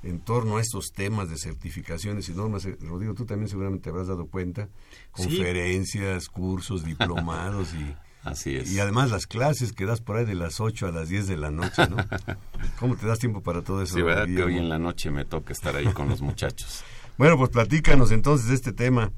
en 0.03 0.21
torno 0.21 0.59
a 0.59 0.61
estos 0.61 0.93
temas 0.93 1.29
de 1.29 1.37
certificaciones 1.37 2.29
y 2.29 2.33
normas. 2.33 2.65
Eh, 2.65 2.77
Rodrigo, 2.81 3.15
tú 3.15 3.25
también 3.25 3.49
seguramente 3.49 3.85
te 3.85 3.91
habrás 3.91 4.09
dado 4.09 4.27
cuenta. 4.27 4.69
Conferencias, 5.11 6.29
cursos, 6.29 6.85
diplomados 6.85 7.75
y 7.75 7.95
Así 8.25 8.57
es. 8.57 8.71
Y 8.73 8.81
además 8.81 9.11
las 9.11 9.27
clases 9.27 9.73
que 9.73 9.87
das 9.87 10.01
por 10.01 10.17
ahí 10.17 10.25
de 10.25 10.35
las 10.35 10.61
8 10.61 10.89
a 10.89 10.93
las 10.93 11.09
10 11.09 11.29
de 11.29 11.37
la 11.37 11.51
noche, 11.51 11.89
¿no? 11.89 11.97
¿Cómo 12.79 12.97
te 12.97 13.07
das 13.07 13.19
tiempo 13.19 13.43
para 13.43 13.63
todo 13.63 13.83
eso? 13.83 13.95
Sí, 13.95 14.03
verdad 14.03 14.27
que 14.27 14.43
hoy 14.43 14.59
en 14.59 14.69
la 14.69 14.79
noche 14.79 15.11
me 15.11 15.25
toca 15.25 15.53
estar 15.53 15.77
ahí 15.77 15.87
con 15.87 16.09
los 16.09 16.21
muchachos. 16.21 16.83
Bueno, 17.17 17.37
pues 17.37 17.51
platícanos 17.51 18.11
entonces 18.11 18.49
de 18.49 18.55
este 18.55 18.73
tema, 18.73 19.13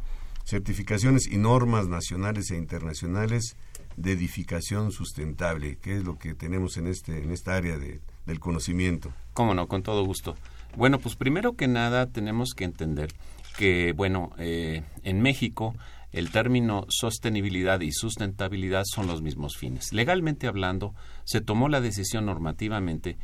certificaciones 0.45 1.27
y 1.27 1.39
normas 1.39 1.89
nacionales 1.89 2.51
e 2.51 2.57
internacionales 2.57 3.57
de 3.97 4.13
edificación 4.13 4.93
sustentable, 4.93 5.79
¿Qué 5.81 5.97
es 5.97 6.05
lo 6.05 6.19
que 6.19 6.35
tenemos 6.35 6.77
en 6.77 6.87
este 6.87 7.23
en 7.23 7.31
esta 7.31 7.55
área 7.55 7.77
de, 7.77 8.01
del 8.27 8.41
conocimiento. 8.41 9.13
Cómo 9.35 9.55
no, 9.55 9.67
con 9.67 9.83
todo 9.83 10.05
gusto. 10.05 10.37
Bueno, 10.77 10.99
pues 10.99 11.17
primero 11.17 11.55
que 11.55 11.69
nada 11.69 12.07
tenemos 12.07 12.55
que 12.55 12.65
entender 12.65 13.13
que, 13.59 13.93
bueno, 13.93 14.31
eh, 14.39 14.85
en 15.03 15.21
México 15.21 15.75
el 16.13 16.31
término 16.31 16.87
sostenibilidad 16.89 17.81
y 17.81 17.93
sustentabilidad 17.93 18.83
son 18.85 19.07
los 19.07 19.23
mismos 19.23 19.57
fines. 19.57 19.93
Legalmente 19.93 20.49
hablando, 20.49 20.95
se 21.25 21.41
tomó 21.41 21.69
la 21.69 21.81
decisión 21.81 22.27
normativamente, 22.27 23.17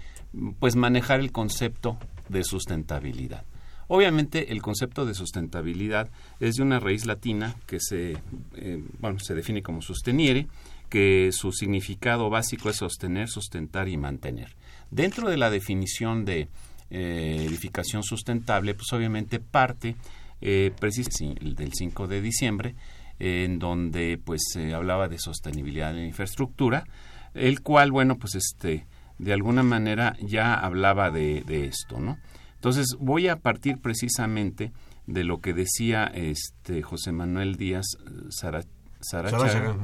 pues 0.61 0.77
manejar 0.77 1.21
el 1.21 1.33
concepto 1.33 1.99
de 2.29 2.45
sustentabilidad. 2.45 3.45
Obviamente 3.89 4.53
el 4.53 4.63
concepto 4.63 5.07
de 5.07 5.15
sustentabilidad 5.15 6.11
es 6.41 6.57
de 6.57 6.63
una 6.63 6.81
raíz 6.81 7.07
latina 7.07 7.55
que 7.67 7.79
se, 7.81 8.17
eh, 8.57 8.85
bueno, 8.99 9.19
se 9.21 9.35
define 9.35 9.63
como 9.63 9.83
sosteniere, 9.83 10.49
que 10.89 11.31
su 11.33 11.53
significado 11.53 12.31
básico 12.31 12.71
es 12.71 12.77
sostener, 12.77 13.29
sustentar 13.29 13.89
y 13.89 13.97
mantener. 13.97 14.57
Dentro 14.91 15.29
de 15.29 15.37
la 15.37 15.51
definición 15.51 16.25
de 16.25 16.49
eh, 16.91 17.45
edificación 17.47 18.03
sustentable, 18.03 18.75
pues 18.75 18.93
obviamente 18.93 19.41
parte 19.41 19.97
eh, 20.41 20.73
del 20.81 21.73
5 21.73 22.07
de 22.07 22.21
diciembre, 22.21 22.75
en 23.19 23.59
donde 23.59 24.21
pues 24.23 24.43
se 24.53 24.75
hablaba 24.75 25.09
de 25.09 25.19
sostenibilidad 25.19 25.93
de 25.93 26.01
la 26.01 26.07
infraestructura, 26.07 26.87
el 27.35 27.61
cual, 27.63 27.91
bueno, 27.91 28.17
pues 28.17 28.35
este, 28.35 28.87
de 29.19 29.33
alguna 29.33 29.63
manera 29.63 30.17
ya 30.21 30.55
hablaba 30.55 31.11
de, 31.11 31.43
esto, 31.67 31.99
¿no? 31.99 32.19
Entonces 32.57 32.97
voy 32.99 33.29
a 33.29 33.37
partir 33.37 33.79
precisamente 33.79 34.73
de 35.07 35.25
lo 35.25 35.41
que 35.41 35.55
decía 35.55 36.05
este 36.07 36.83
José 36.83 37.13
Manuel 37.13 37.57
Díaz 37.57 37.87
Sara, 38.31 38.63
Sarachaga. 39.01 39.77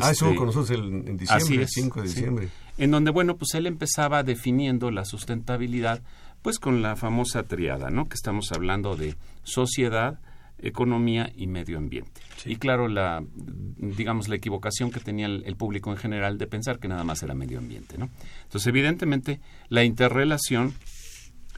ah, 0.00 0.10
estuvo 0.10 0.36
con 0.36 0.46
nosotros 0.46 0.70
en 0.70 1.16
diciembre, 1.16 1.62
el 1.62 1.68
5 1.68 2.02
de 2.02 2.08
diciembre. 2.08 2.48
En 2.78 2.90
donde, 2.90 3.10
bueno, 3.10 3.36
pues 3.36 3.54
él 3.54 3.66
empezaba 3.66 4.22
definiendo 4.22 4.90
la 4.90 5.04
sustentabilidad, 5.04 6.02
pues 6.42 6.58
con 6.58 6.82
la 6.82 6.96
famosa 6.96 7.42
triada, 7.44 7.90
¿no? 7.90 8.08
Que 8.08 8.14
estamos 8.14 8.52
hablando 8.52 8.96
de 8.96 9.16
sociedad, 9.42 10.20
economía 10.58 11.32
y 11.34 11.46
medio 11.46 11.78
ambiente. 11.78 12.20
Y 12.44 12.56
claro, 12.56 12.88
la, 12.88 13.24
digamos, 13.34 14.28
la 14.28 14.36
equivocación 14.36 14.90
que 14.90 15.00
tenía 15.00 15.26
el, 15.26 15.56
público 15.56 15.90
en 15.90 15.96
general 15.96 16.38
de 16.38 16.46
pensar 16.46 16.78
que 16.78 16.88
nada 16.88 17.04
más 17.04 17.22
era 17.22 17.34
medio 17.34 17.58
ambiente, 17.58 17.98
¿no? 17.98 18.10
Entonces, 18.44 18.66
evidentemente, 18.68 19.40
la 19.68 19.84
interrelación 19.84 20.74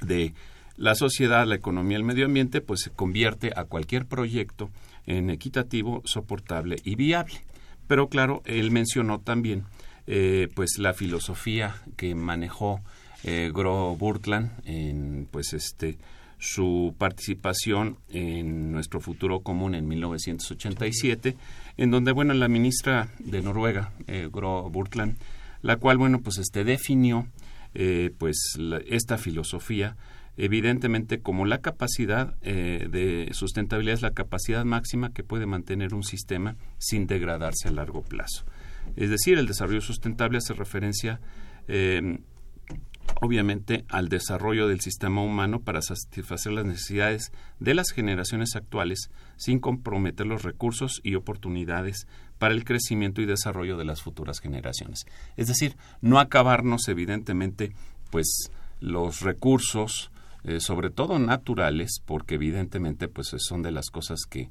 de 0.00 0.34
la 0.76 0.94
sociedad, 0.94 1.46
la 1.46 1.54
economía 1.54 1.96
el 1.96 2.04
medio 2.04 2.26
ambiente, 2.26 2.60
pues 2.60 2.80
se 2.80 2.90
convierte 2.90 3.52
a 3.54 3.64
cualquier 3.64 4.06
proyecto 4.06 4.70
en 5.06 5.30
equitativo, 5.30 6.02
soportable 6.04 6.76
y 6.84 6.96
viable. 6.96 7.44
Pero 7.86 8.08
claro, 8.08 8.42
él 8.44 8.70
mencionó 8.70 9.20
también, 9.20 9.64
eh, 10.06 10.48
pues, 10.54 10.78
la 10.78 10.94
filosofía 10.94 11.76
que 11.96 12.14
manejó 12.14 12.80
eh, 13.22 13.50
Gro 13.54 13.94
Burtland 13.96 14.50
en, 14.64 15.28
pues, 15.30 15.52
este, 15.52 15.98
su 16.38 16.94
participación 16.98 17.98
en 18.10 18.72
nuestro 18.72 19.00
futuro 19.00 19.40
común 19.40 19.74
en 19.74 19.86
1987, 19.86 21.36
en 21.76 21.90
donde, 21.90 22.12
bueno, 22.12 22.34
la 22.34 22.48
ministra 22.48 23.08
de 23.18 23.42
Noruega, 23.42 23.92
eh, 24.06 24.28
Gro 24.30 24.68
Burtland, 24.70 25.16
la 25.62 25.76
cual, 25.76 25.96
bueno, 25.96 26.20
pues 26.20 26.38
este 26.38 26.64
definió 26.64 27.26
eh, 27.74 28.10
pues 28.18 28.58
esta 28.86 29.18
filosofía 29.18 29.96
evidentemente 30.36 31.20
como 31.20 31.46
la 31.46 31.58
capacidad 31.58 32.36
eh, 32.42 32.88
de 32.90 33.28
sustentabilidad 33.32 33.94
es 33.94 34.02
la 34.02 34.14
capacidad 34.14 34.64
máxima 34.64 35.12
que 35.12 35.22
puede 35.22 35.46
mantener 35.46 35.94
un 35.94 36.02
sistema 36.02 36.56
sin 36.78 37.06
degradarse 37.06 37.68
a 37.68 37.72
largo 37.72 38.02
plazo. 38.02 38.44
Es 38.96 39.10
decir, 39.10 39.38
el 39.38 39.46
desarrollo 39.46 39.80
sustentable 39.80 40.38
hace 40.38 40.54
referencia 40.54 41.20
eh, 41.68 42.18
obviamente 43.20 43.84
al 43.88 44.08
desarrollo 44.08 44.66
del 44.66 44.80
sistema 44.80 45.22
humano 45.22 45.60
para 45.60 45.82
satisfacer 45.82 46.52
las 46.52 46.64
necesidades 46.64 47.32
de 47.60 47.74
las 47.74 47.90
generaciones 47.90 48.56
actuales 48.56 49.10
sin 49.36 49.60
comprometer 49.60 50.26
los 50.26 50.42
recursos 50.42 51.00
y 51.02 51.14
oportunidades 51.14 52.06
para 52.38 52.54
el 52.54 52.64
crecimiento 52.64 53.22
y 53.22 53.26
desarrollo 53.26 53.76
de 53.76 53.84
las 53.84 54.02
futuras 54.02 54.40
generaciones. 54.40 55.06
Es 55.36 55.48
decir, 55.48 55.76
no 56.00 56.18
acabarnos 56.18 56.88
evidentemente 56.88 57.72
pues 58.10 58.50
los 58.80 59.20
recursos 59.20 60.10
eh, 60.44 60.60
sobre 60.60 60.90
todo 60.90 61.18
naturales 61.18 62.00
porque 62.04 62.34
evidentemente 62.34 63.08
pues 63.08 63.34
son 63.38 63.62
de 63.62 63.72
las 63.72 63.90
cosas 63.90 64.20
que 64.28 64.50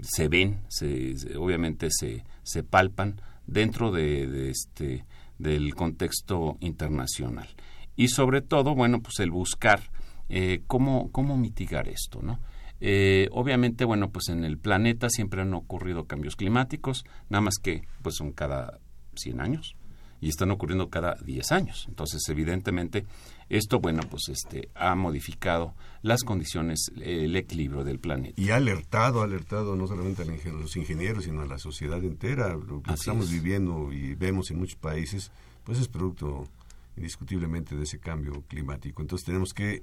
se 0.00 0.28
ven, 0.28 0.60
se, 0.68 1.14
obviamente 1.36 1.88
se, 1.90 2.24
se 2.42 2.62
palpan 2.62 3.20
dentro 3.46 3.90
de 3.90 4.50
este 4.50 5.04
del 5.38 5.74
contexto 5.74 6.56
internacional 6.60 7.48
y 7.96 8.08
sobre 8.08 8.40
todo, 8.40 8.74
bueno, 8.74 9.00
pues 9.02 9.18
el 9.20 9.30
buscar 9.30 9.80
eh, 10.28 10.62
cómo, 10.66 11.10
cómo 11.12 11.36
mitigar 11.36 11.88
esto, 11.88 12.20
¿no? 12.22 12.40
Eh, 12.84 13.28
obviamente, 13.30 13.84
bueno, 13.84 14.10
pues 14.10 14.28
en 14.28 14.42
el 14.42 14.58
planeta 14.58 15.08
siempre 15.08 15.40
han 15.40 15.54
ocurrido 15.54 16.06
cambios 16.06 16.34
climáticos, 16.34 17.04
nada 17.30 17.40
más 17.40 17.54
que 17.62 17.82
pues 18.02 18.16
son 18.16 18.32
cada 18.32 18.80
100 19.14 19.40
años 19.40 19.76
y 20.20 20.28
están 20.28 20.50
ocurriendo 20.50 20.90
cada 20.90 21.14
10 21.24 21.52
años. 21.52 21.86
Entonces, 21.88 22.28
evidentemente, 22.28 23.06
esto, 23.48 23.78
bueno, 23.78 24.02
pues 24.10 24.28
este 24.30 24.68
ha 24.74 24.96
modificado 24.96 25.76
las 26.02 26.24
condiciones, 26.24 26.90
el 27.00 27.36
equilibrio 27.36 27.84
del 27.84 28.00
planeta. 28.00 28.40
Y 28.40 28.50
ha 28.50 28.56
alertado, 28.56 29.20
ha 29.20 29.24
alertado 29.24 29.76
no 29.76 29.86
solamente 29.86 30.22
a 30.22 30.52
los 30.52 30.76
ingenieros, 30.76 31.22
sino 31.22 31.42
a 31.42 31.46
la 31.46 31.58
sociedad 31.58 32.02
entera. 32.02 32.56
Lo 32.56 32.82
que 32.82 32.94
estamos 32.94 33.30
viviendo 33.30 33.92
y 33.92 34.16
vemos 34.16 34.50
en 34.50 34.58
muchos 34.58 34.78
países, 34.80 35.30
pues 35.62 35.78
es 35.78 35.86
producto 35.86 36.48
indiscutiblemente 36.96 37.76
de 37.76 37.84
ese 37.84 38.00
cambio 38.00 38.42
climático. 38.48 39.02
Entonces 39.02 39.24
tenemos 39.24 39.54
que 39.54 39.82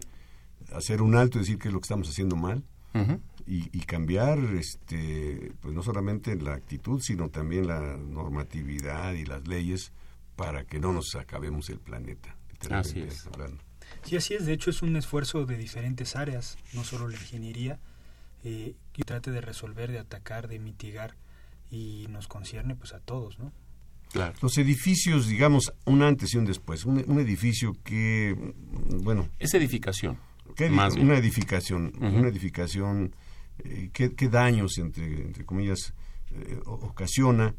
hacer 0.73 1.01
un 1.01 1.15
alto 1.15 1.37
y 1.37 1.41
decir 1.41 1.57
qué 1.57 1.69
es 1.69 1.73
lo 1.73 1.79
que 1.79 1.85
estamos 1.85 2.09
haciendo 2.09 2.35
mal 2.35 2.61
y, 3.45 3.79
cambiar 3.81 4.39
este 4.55 5.51
pues 5.61 5.73
no 5.73 5.81
solamente 5.81 6.35
la 6.35 6.53
actitud 6.53 7.01
sino 7.01 7.29
también 7.29 7.67
la 7.67 7.97
normatividad 7.97 9.13
y 9.13 9.25
las 9.25 9.47
leyes 9.47 9.91
para 10.35 10.63
que 10.63 10.79
no 10.79 10.93
nos 10.93 11.15
acabemos 11.15 11.69
el 11.69 11.79
planeta. 11.79 12.35
Así 12.69 13.01
es. 13.01 13.27
Sí, 14.03 14.15
así 14.15 14.33
es. 14.35 14.45
De 14.45 14.53
hecho, 14.53 14.69
es 14.69 14.81
un 14.81 14.95
esfuerzo 14.95 15.45
de 15.45 15.57
diferentes 15.57 16.15
áreas, 16.15 16.57
no 16.73 16.83
solo 16.85 17.09
la 17.09 17.15
ingeniería, 17.15 17.79
eh, 18.45 18.75
que 18.93 19.03
trate 19.03 19.31
de 19.31 19.41
resolver, 19.41 19.91
de 19.91 19.99
atacar, 19.99 20.47
de 20.47 20.59
mitigar 20.59 21.15
y 21.69 22.07
nos 22.09 22.27
concierne 22.27 22.75
pues 22.75 22.93
a 22.93 22.99
todos, 22.99 23.37
¿no? 23.37 23.51
Los 24.41 24.57
edificios, 24.57 25.27
digamos, 25.27 25.71
un 25.85 26.01
antes 26.01 26.33
y 26.33 26.37
un 26.37 26.45
después. 26.45 26.85
Un, 26.85 27.19
edificio 27.19 27.75
que, 27.83 28.35
bueno... 29.03 29.29
Es 29.37 29.53
edificación. 29.53 30.17
Más 30.69 30.95
una 30.95 31.17
edificación. 31.17 31.93
Una 31.99 32.27
edificación, 32.27 33.15
eh, 33.59 33.89
¿qué, 33.93 34.29
daños, 34.29 34.77
entre, 34.77 35.21
entre 35.21 35.45
comillas, 35.45 35.93
eh, 36.31 36.59
ocasiona? 36.65 37.53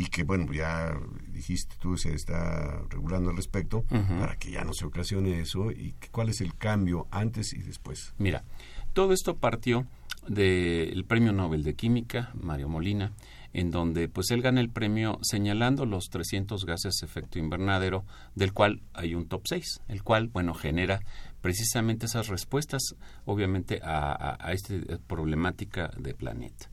Y 0.00 0.06
que, 0.06 0.22
bueno, 0.22 0.52
ya 0.52 0.96
dijiste 1.32 1.74
tú, 1.80 1.96
se 1.96 2.14
está 2.14 2.80
regulando 2.88 3.30
al 3.30 3.36
respecto, 3.36 3.82
para 3.82 4.36
que 4.36 4.52
ya 4.52 4.62
no 4.62 4.72
se 4.72 4.86
ocasione 4.86 5.40
eso. 5.40 5.72
¿Y 5.72 5.96
cuál 6.12 6.28
es 6.28 6.40
el 6.40 6.54
cambio 6.54 7.08
antes 7.10 7.52
y 7.52 7.58
después? 7.58 8.14
Mira, 8.16 8.44
todo 8.92 9.12
esto 9.12 9.36
partió 9.36 9.88
del 10.28 11.04
Premio 11.04 11.32
Nobel 11.32 11.64
de 11.64 11.74
Química, 11.74 12.30
Mario 12.40 12.68
Molina, 12.68 13.12
en 13.52 13.70
donde 13.70 14.08
pues 14.08 14.30
él 14.30 14.42
gana 14.42 14.60
el 14.60 14.70
premio 14.70 15.18
señalando 15.22 15.86
los 15.86 16.10
300 16.10 16.64
gases 16.64 16.98
de 17.00 17.06
efecto 17.06 17.38
invernadero, 17.38 18.04
del 18.34 18.52
cual 18.52 18.82
hay 18.92 19.14
un 19.14 19.26
top 19.26 19.42
6, 19.46 19.82
el 19.88 20.02
cual, 20.02 20.28
bueno, 20.28 20.54
genera 20.54 21.00
precisamente 21.40 22.06
esas 22.06 22.28
respuestas, 22.28 22.82
obviamente, 23.24 23.80
a, 23.82 24.38
esta 24.52 24.74
problemática 25.06 25.90
de 25.98 26.14
planeta. 26.14 26.70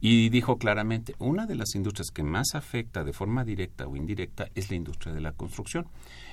Y 0.00 0.28
dijo 0.28 0.58
claramente, 0.58 1.14
una 1.18 1.46
de 1.46 1.56
las 1.56 1.74
industrias 1.74 2.10
que 2.10 2.22
más 2.22 2.54
afecta 2.54 3.02
de 3.02 3.12
forma 3.12 3.44
directa 3.44 3.86
o 3.86 3.96
indirecta 3.96 4.48
es 4.54 4.70
la 4.70 4.76
industria 4.76 5.12
de 5.12 5.20
la 5.20 5.32
construcción, 5.32 5.86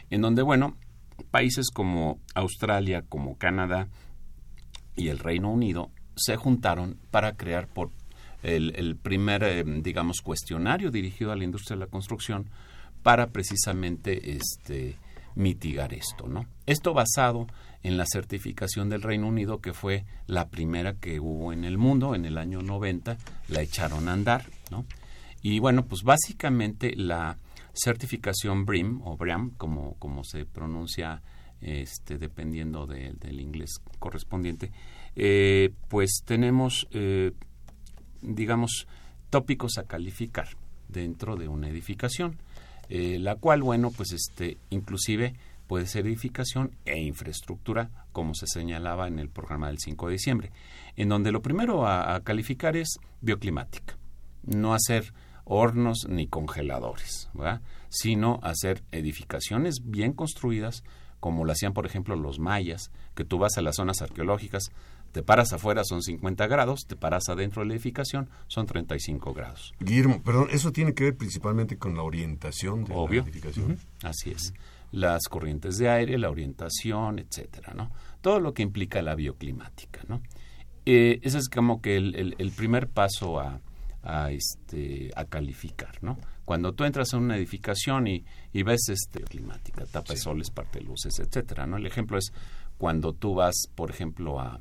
en 0.09 0.21
donde, 0.21 0.43
bueno, 0.43 0.77
países 1.31 1.69
como 1.73 2.19
Australia, 2.35 3.03
como 3.07 3.37
Canadá 3.37 3.87
y 4.95 5.07
el 5.07 5.19
Reino 5.19 5.51
Unido 5.51 5.91
se 6.15 6.35
juntaron 6.35 6.97
para 7.11 7.35
crear 7.35 7.67
por 7.67 7.89
el, 8.43 8.95
primer, 8.97 9.43
eh, 9.43 9.63
digamos, 9.81 10.21
cuestionario 10.21 10.91
dirigido 10.91 11.31
a 11.31 11.35
la 11.35 11.43
industria 11.43 11.75
de 11.75 11.85
la 11.85 11.91
construcción 11.91 12.49
para 13.01 13.31
precisamente 13.31 14.37
este, 14.37 14.97
mitigar 15.35 15.93
esto, 15.93 16.27
¿no? 16.27 16.45
Esto 16.65 16.93
basado 16.93 17.47
en 17.83 17.97
la 17.97 18.05
certificación 18.05 18.89
del 18.89 19.01
Reino 19.01 19.27
Unido, 19.27 19.59
que 19.59 19.73
fue 19.73 20.05
la 20.27 20.49
primera 20.49 20.93
que 20.93 21.19
hubo 21.19 21.53
en 21.53 21.63
el 21.63 21.77
mundo 21.77 22.15
en 22.15 22.25
el 22.25 22.37
año 22.37 22.61
90, 22.61 23.17
la 23.49 23.61
echaron 23.61 24.07
a 24.07 24.13
andar, 24.13 24.45
¿no? 24.71 24.85
Y 25.41 25.59
bueno, 25.59 25.85
pues 25.85 26.01
básicamente 26.03 26.95
la 26.95 27.37
certificación 27.73 28.65
BRIM 28.65 29.01
o 29.03 29.17
BRAM, 29.17 29.51
como, 29.51 29.95
como 29.99 30.23
se 30.23 30.45
pronuncia 30.45 31.21
este, 31.61 32.17
dependiendo 32.17 32.87
del 32.87 33.39
inglés 33.39 33.81
correspondiente, 33.99 34.71
eh, 35.15 35.71
pues 35.87 36.23
tenemos 36.25 36.87
eh, 36.91 37.31
digamos, 38.25 38.87
tópicos 39.29 39.77
a 39.77 39.83
calificar 39.83 40.49
dentro 40.87 41.35
de 41.35 41.47
una 41.47 41.69
edificación, 41.69 42.37
eh, 42.89 43.17
la 43.19 43.35
cual, 43.35 43.61
bueno, 43.61 43.91
pues 43.91 44.11
este, 44.11 44.57
inclusive 44.69 45.35
puede 45.67 45.87
ser 45.87 46.05
edificación 46.05 46.71
e 46.85 46.99
infraestructura, 47.01 47.89
como 48.11 48.33
se 48.33 48.47
señalaba 48.47 49.07
en 49.07 49.19
el 49.19 49.29
programa 49.29 49.67
del 49.67 49.79
5 49.79 50.07
de 50.07 50.11
diciembre, 50.11 50.51
en 50.95 51.09
donde 51.09 51.31
lo 51.31 51.41
primero 51.41 51.87
a, 51.87 52.19
calificar 52.23 52.77
es 52.77 52.99
bioclimática, 53.21 53.97
no 54.43 54.73
hacer 54.73 55.13
hornos 55.43 56.07
ni 56.07 56.27
congeladores, 56.27 57.29
sino 57.89 58.39
hacer 58.43 58.83
edificaciones 58.91 59.81
bien 59.83 60.13
construidas, 60.13 60.83
como 61.19 61.45
lo 61.45 61.51
hacían, 61.51 61.73
por 61.73 61.85
ejemplo, 61.85 62.15
los 62.15 62.39
mayas, 62.39 62.91
que 63.15 63.25
tú 63.25 63.39
vas 63.39 63.57
a 63.57 63.61
las 63.61 63.77
zonas 63.77 64.01
arqueológicas, 64.01 64.69
te 65.15 65.23
paras 65.23 65.53
afuera 65.53 65.85
son 65.85 66.03
50 66.03 66.45
grados, 66.47 66.87
te 66.87 66.97
paras 66.97 67.29
adentro 67.29 67.61
de 67.61 67.69
la 67.69 67.75
edificación 67.75 68.29
son 68.47 68.65
35 68.65 69.33
grados. 69.33 69.73
Guillermo, 69.79 70.21
perdón, 70.21 70.49
eso 70.51 70.73
tiene 70.73 70.93
que 70.93 71.05
ver 71.05 71.15
principalmente 71.15 71.77
con 71.77 71.95
la 71.95 72.03
orientación 72.03 72.83
de 72.83 72.93
la 72.93 73.05
edificación. 73.21 73.79
Así 74.03 74.31
es. 74.31 74.53
Las 74.91 75.29
corrientes 75.29 75.77
de 75.77 75.87
aire, 75.87 76.17
la 76.17 76.29
orientación, 76.29 77.19
etcétera, 77.19 77.73
¿no? 77.73 77.91
todo 78.19 78.41
lo 78.41 78.53
que 78.53 78.61
implica 78.61 79.01
la 79.01 79.15
bioclimática, 79.15 80.01
¿no? 80.09 80.21
Eh, 80.85 81.21
ese 81.23 81.37
es 81.37 81.47
como 81.47 81.81
que 81.81 81.95
el, 81.95 82.51
primer 82.53 82.89
paso 82.89 83.39
a, 83.39 83.61
este, 84.31 85.11
a 85.15 85.23
calificar, 85.23 86.03
¿no? 86.03 86.17
Cuando 86.43 86.73
tú 86.73 86.83
entras 86.83 87.13
a 87.13 87.17
una 87.17 87.37
edificación 87.37 88.07
y, 88.07 88.25
ves 88.51 88.89
este, 88.89 89.21
climática, 89.21 89.85
tapa 89.85 90.11
de 90.11 90.19
soles, 90.19 90.49
parte 90.49 90.79
de 90.79 90.85
luces, 90.85 91.17
etcétera, 91.19 91.67
¿no? 91.67 91.77
El 91.77 91.85
ejemplo 91.85 92.17
es 92.17 92.33
cuando 92.77 93.13
tú 93.13 93.33
vas, 93.33 93.55
por 93.75 93.91
ejemplo, 93.91 94.41
a, 94.41 94.59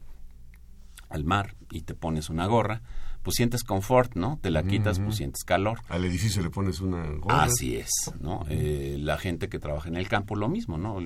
al 1.09 1.25
mar 1.25 1.55
y 1.71 1.83
te 1.83 1.95
pones 1.95 2.31
una 2.31 2.47
gorra, 2.47 2.83
pues 3.25 3.37
sientes 3.37 3.65
confort, 3.65 4.17
¿no? 4.17 4.39
Te 4.43 4.51
la 4.51 4.63
quitas, 4.65 5.01
pues 5.01 5.17
sientes 5.17 5.45
calor. 5.45 5.81
Al 5.89 6.05
edificio 6.05 6.43
le 6.43 6.51
pones 6.51 6.81
una 6.81 7.07
gorra. 7.11 7.45
Así 7.45 7.75
es, 7.75 7.91
¿no? 8.21 8.45
Eh, 8.51 8.99
la 9.01 9.17
gente 9.17 9.49
que 9.49 9.59
trabaja 9.59 9.89
en 9.89 9.97
el 9.97 10.09
campo, 10.09 10.37
lo 10.37 10.49
mismo, 10.49 10.77
¿no? 10.77 10.99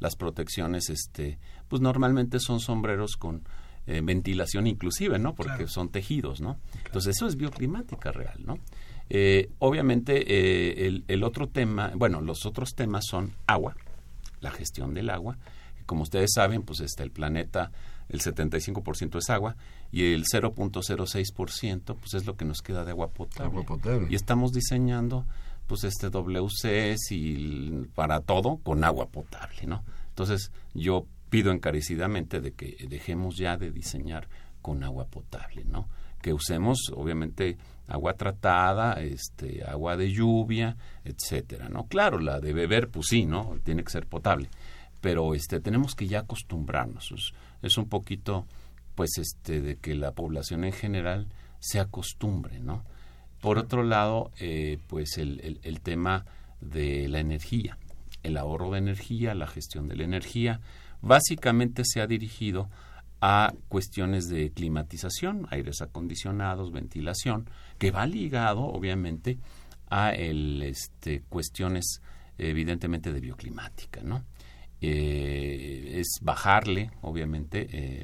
Las 0.00 0.16
protecciones, 0.16 0.88
este, 0.88 1.38
pues 1.68 1.82
normalmente 1.82 2.40
son 2.40 2.60
sombreros 2.60 3.16
con 3.18 3.46
eh, 3.86 4.00
ventilación 4.02 4.66
inclusive, 4.66 5.18
¿no? 5.18 5.34
Porque 5.34 5.68
son 5.68 5.90
tejidos, 5.90 6.40
¿no? 6.40 6.58
Entonces 6.86 7.16
eso 7.16 7.26
es 7.26 7.36
bioclimática 7.36 8.12
real, 8.12 8.40
¿no? 8.46 8.58
Eh, 9.10 9.50
obviamente 9.58 10.86
el, 10.86 11.04
el, 11.06 11.22
otro 11.22 11.48
tema, 11.48 11.92
bueno, 11.94 12.22
los 12.22 12.46
otros 12.46 12.74
temas 12.74 13.04
son 13.06 13.34
agua, 13.46 13.76
la 14.40 14.50
gestión 14.50 14.94
del 14.94 15.10
agua. 15.10 15.36
Como 15.84 16.02
ustedes 16.02 16.30
saben, 16.34 16.62
pues 16.62 16.80
este, 16.80 17.02
el 17.02 17.10
planeta, 17.10 17.72
el 18.08 18.20
75% 18.20 19.18
es 19.18 19.30
agua 19.30 19.56
y 19.90 20.12
el 20.12 20.24
0.06% 20.24 21.96
pues 21.96 22.14
es 22.14 22.26
lo 22.26 22.36
que 22.36 22.44
nos 22.44 22.62
queda 22.62 22.84
de 22.84 22.90
agua 22.90 23.10
potable. 23.10 23.50
Agua 23.50 23.64
potable. 23.64 24.08
Y 24.10 24.14
estamos 24.14 24.52
diseñando 24.52 25.26
pues 25.66 25.84
este 25.84 26.08
WCs 26.08 27.12
y 27.12 27.86
para 27.94 28.20
todo 28.20 28.56
con 28.56 28.82
agua 28.84 29.08
potable, 29.08 29.66
¿no? 29.66 29.84
Entonces 30.08 30.50
yo 30.74 31.06
pido 31.28 31.52
encarecidamente 31.52 32.40
de 32.40 32.52
que 32.52 32.86
dejemos 32.88 33.36
ya 33.36 33.56
de 33.56 33.70
diseñar 33.70 34.28
con 34.62 34.82
agua 34.82 35.06
potable, 35.06 35.64
¿no? 35.64 35.88
Que 36.22 36.32
usemos, 36.32 36.90
obviamente, 36.96 37.58
agua 37.86 38.14
tratada, 38.14 38.94
este, 38.94 39.62
agua 39.64 39.96
de 39.96 40.10
lluvia, 40.10 40.76
etcétera, 41.04 41.68
¿no? 41.68 41.86
Claro, 41.86 42.18
la 42.18 42.40
de 42.40 42.52
beber, 42.52 42.88
pues 42.88 43.06
sí, 43.08 43.24
¿no? 43.24 43.56
Tiene 43.62 43.84
que 43.84 43.90
ser 43.90 44.06
potable, 44.06 44.48
pero 45.00 45.34
este, 45.34 45.60
tenemos 45.60 45.94
que 45.94 46.08
ya 46.08 46.20
acostumbrarnos. 46.20 47.32
Es 47.62 47.78
un 47.78 47.88
poquito, 47.88 48.46
pues, 48.94 49.18
este, 49.18 49.60
de 49.60 49.76
que 49.76 49.94
la 49.94 50.12
población 50.12 50.64
en 50.64 50.72
general 50.72 51.28
se 51.60 51.80
acostumbre, 51.80 52.60
¿no? 52.60 52.84
Por 53.40 53.58
otro 53.58 53.82
lado, 53.82 54.32
eh, 54.40 54.78
pues 54.88 55.16
el, 55.18 55.40
el, 55.40 55.60
el 55.62 55.80
tema 55.80 56.24
de 56.60 57.08
la 57.08 57.20
energía, 57.20 57.78
el 58.22 58.36
ahorro 58.36 58.72
de 58.72 58.78
energía, 58.78 59.34
la 59.34 59.46
gestión 59.46 59.88
de 59.88 59.96
la 59.96 60.04
energía, 60.04 60.60
básicamente 61.00 61.82
se 61.84 62.00
ha 62.00 62.06
dirigido 62.06 62.68
a 63.20 63.52
cuestiones 63.68 64.28
de 64.28 64.50
climatización, 64.50 65.46
aires 65.50 65.82
acondicionados, 65.82 66.72
ventilación, 66.72 67.48
que 67.78 67.90
va 67.90 68.06
ligado, 68.06 68.60
obviamente, 68.60 69.38
a 69.90 70.12
el, 70.12 70.62
este, 70.62 71.22
cuestiones 71.28 72.00
evidentemente 72.36 73.12
de 73.12 73.20
bioclimática, 73.20 74.02
¿no? 74.02 74.24
Eh, 74.80 75.27
es 76.00 76.18
bajarle, 76.22 76.90
obviamente, 77.02 78.00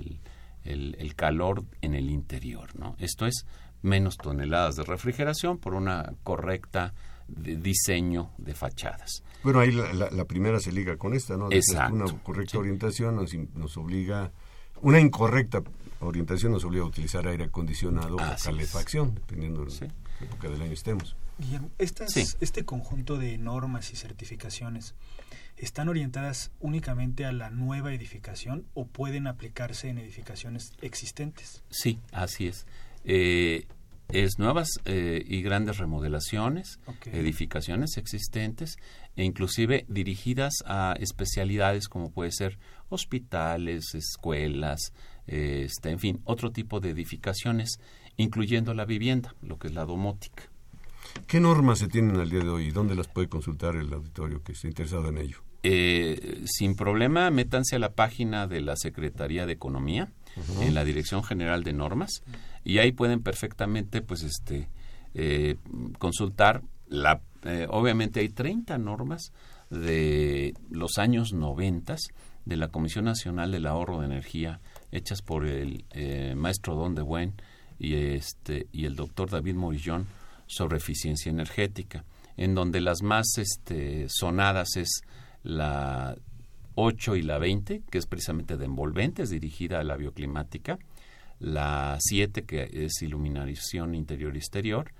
el, 0.64 0.96
el, 0.98 1.14
calor 1.14 1.64
en 1.82 1.94
el 1.94 2.10
interior, 2.10 2.74
¿no? 2.78 2.96
Esto 2.98 3.26
es 3.26 3.46
menos 3.82 4.16
toneladas 4.16 4.76
de 4.76 4.84
refrigeración 4.84 5.58
por 5.58 5.74
una 5.74 6.14
correcta 6.22 6.94
diseño 7.28 8.30
de 8.38 8.54
fachadas. 8.54 9.22
Bueno, 9.42 9.60
ahí 9.60 9.72
la, 9.72 10.24
primera 10.24 10.58
se 10.60 10.72
liga 10.72 10.96
con 10.96 11.14
esta, 11.14 11.36
¿no? 11.36 11.50
Exacto. 11.50 11.94
Una 11.94 12.22
correcta 12.22 12.58
orientación 12.58 13.16
nos, 13.16 13.34
nos, 13.54 13.76
obliga, 13.76 14.32
una 14.82 15.00
incorrecta 15.00 15.62
orientación 16.00 16.52
nos 16.52 16.64
obliga 16.64 16.84
a 16.84 16.88
utilizar 16.88 17.26
aire 17.26 17.44
acondicionado 17.44 18.16
o 18.16 18.42
calefacción, 18.42 19.14
dependiendo 19.14 19.64
de 19.64 19.70
la 19.70 20.26
época 20.26 20.48
del 20.48 20.62
año 20.62 20.72
estemos. 20.72 21.16
Guillermo, 21.38 21.70
este 21.78 22.64
conjunto 22.64 23.18
de 23.18 23.38
normas 23.38 23.92
y 23.92 23.96
certificaciones, 23.96 24.94
¿están 25.56 25.88
orientadas 25.88 26.52
únicamente 26.60 27.24
a 27.24 27.32
la 27.32 27.50
nueva 27.50 27.92
edificación 27.92 28.66
o 28.74 28.86
pueden 28.86 29.26
aplicarse 29.26 29.88
en 29.88 29.98
edificaciones 29.98 30.72
existentes? 30.80 31.62
Sí, 31.70 31.98
así 32.12 32.46
es. 32.46 32.66
Eh, 33.04 33.66
es 34.08 34.38
nuevas 34.38 34.68
eh, 34.84 35.24
y 35.26 35.42
grandes 35.42 35.78
remodelaciones, 35.78 36.78
edificaciones 37.06 37.96
existentes 37.96 38.76
e 39.16 39.24
inclusive 39.24 39.86
dirigidas 39.88 40.62
a 40.66 40.94
especialidades 41.00 41.88
como 41.88 42.10
puede 42.10 42.30
ser 42.30 42.58
hospitales, 42.90 43.94
escuelas, 43.94 44.92
este, 45.26 45.90
en 45.90 45.98
fin, 45.98 46.20
otro 46.24 46.52
tipo 46.52 46.80
de 46.80 46.90
edificaciones, 46.90 47.80
incluyendo 48.16 48.74
la 48.74 48.84
vivienda, 48.84 49.34
lo 49.42 49.58
que 49.58 49.68
es 49.68 49.74
la 49.74 49.84
domótica. 49.84 50.53
¿Qué 51.26 51.40
normas 51.40 51.78
se 51.78 51.88
tienen 51.88 52.16
al 52.16 52.30
día 52.30 52.40
de 52.40 52.48
hoy? 52.48 52.70
¿Dónde 52.70 52.94
las 52.94 53.08
puede 53.08 53.28
consultar 53.28 53.76
el 53.76 53.92
auditorio 53.92 54.42
que 54.42 54.52
esté 54.52 54.68
interesado 54.68 55.08
en 55.08 55.18
ello? 55.18 55.38
Eh, 55.62 56.42
sin 56.46 56.76
problema, 56.76 57.30
métanse 57.30 57.76
a 57.76 57.78
la 57.78 57.92
página 57.92 58.46
de 58.46 58.60
la 58.60 58.76
Secretaría 58.76 59.46
de 59.46 59.52
Economía, 59.52 60.12
en 60.60 60.74
la 60.74 60.84
Dirección 60.84 61.22
General 61.22 61.62
de 61.64 61.72
Normas, 61.72 62.22
y 62.64 62.78
ahí 62.78 62.92
pueden 62.92 63.22
perfectamente, 63.22 64.02
pues, 64.02 64.22
este, 64.22 64.68
eh, 65.14 65.56
consultar 65.98 66.62
la 66.88 67.20
eh, 67.44 67.66
obviamente 67.68 68.20
hay 68.20 68.30
30 68.30 68.78
normas 68.78 69.32
de 69.70 70.54
los 70.70 70.98
años 70.98 71.32
90 71.32 71.96
de 72.44 72.56
la 72.56 72.68
Comisión 72.68 73.04
Nacional 73.04 73.52
del 73.52 73.66
Ahorro 73.66 74.00
de 74.00 74.06
Energía 74.06 74.60
hechas 74.92 75.22
por 75.22 75.46
el 75.46 75.84
eh, 75.90 76.34
maestro 76.36 76.74
Don 76.74 76.94
de 76.94 77.02
Buen 77.02 77.34
y 77.78 77.94
este 77.94 78.66
y 78.72 78.86
el 78.86 78.96
doctor 78.96 79.30
David 79.30 79.54
Morillón 79.54 80.06
sobre 80.46 80.78
eficiencia 80.78 81.30
energética 81.30 82.04
en 82.36 82.54
donde 82.54 82.80
las 82.80 83.02
más 83.02 83.38
este, 83.38 84.06
sonadas 84.08 84.76
es 84.76 85.02
la 85.42 86.16
8 86.74 87.16
y 87.16 87.22
la 87.22 87.38
20 87.38 87.82
que 87.90 87.98
es 87.98 88.06
precisamente 88.06 88.56
de 88.56 88.64
envolventes 88.64 89.30
dirigida 89.30 89.80
a 89.80 89.84
la 89.84 89.96
bioclimática 89.96 90.78
la 91.38 91.96
7 92.00 92.44
que 92.44 92.68
es 92.72 93.02
iluminación 93.02 93.94
interior 93.94 94.34
y 94.34 94.38
exterior 94.38 94.92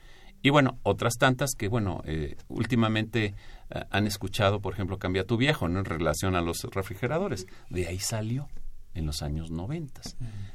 y 0.44 0.50
bueno, 0.50 0.78
otras 0.82 1.14
tantas 1.14 1.54
que, 1.56 1.68
bueno, 1.68 2.02
eh, 2.04 2.36
últimamente 2.48 3.34
eh, 3.70 3.84
han 3.90 4.06
escuchado, 4.06 4.60
por 4.60 4.74
ejemplo, 4.74 4.98
Cambia 4.98 5.24
tu 5.24 5.38
viejo, 5.38 5.68
¿no? 5.68 5.78
En 5.78 5.86
relación 5.86 6.36
a 6.36 6.42
los 6.42 6.64
refrigeradores. 6.64 7.46
De 7.70 7.86
ahí 7.86 7.98
salió 7.98 8.46
en 8.94 9.06
los 9.06 9.22
años 9.22 9.50
90. 9.50 10.00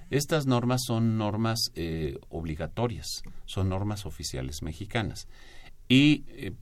Estas 0.10 0.46
normas 0.46 0.81
son 0.86 1.17
normas 1.17 1.72
eh, 1.75 2.17
obligatorias, 2.29 3.24
son 3.46 3.69
normas 3.69 4.05
oficiales 4.05 4.62
mexicanas. 4.62 5.27
Y 5.88 6.53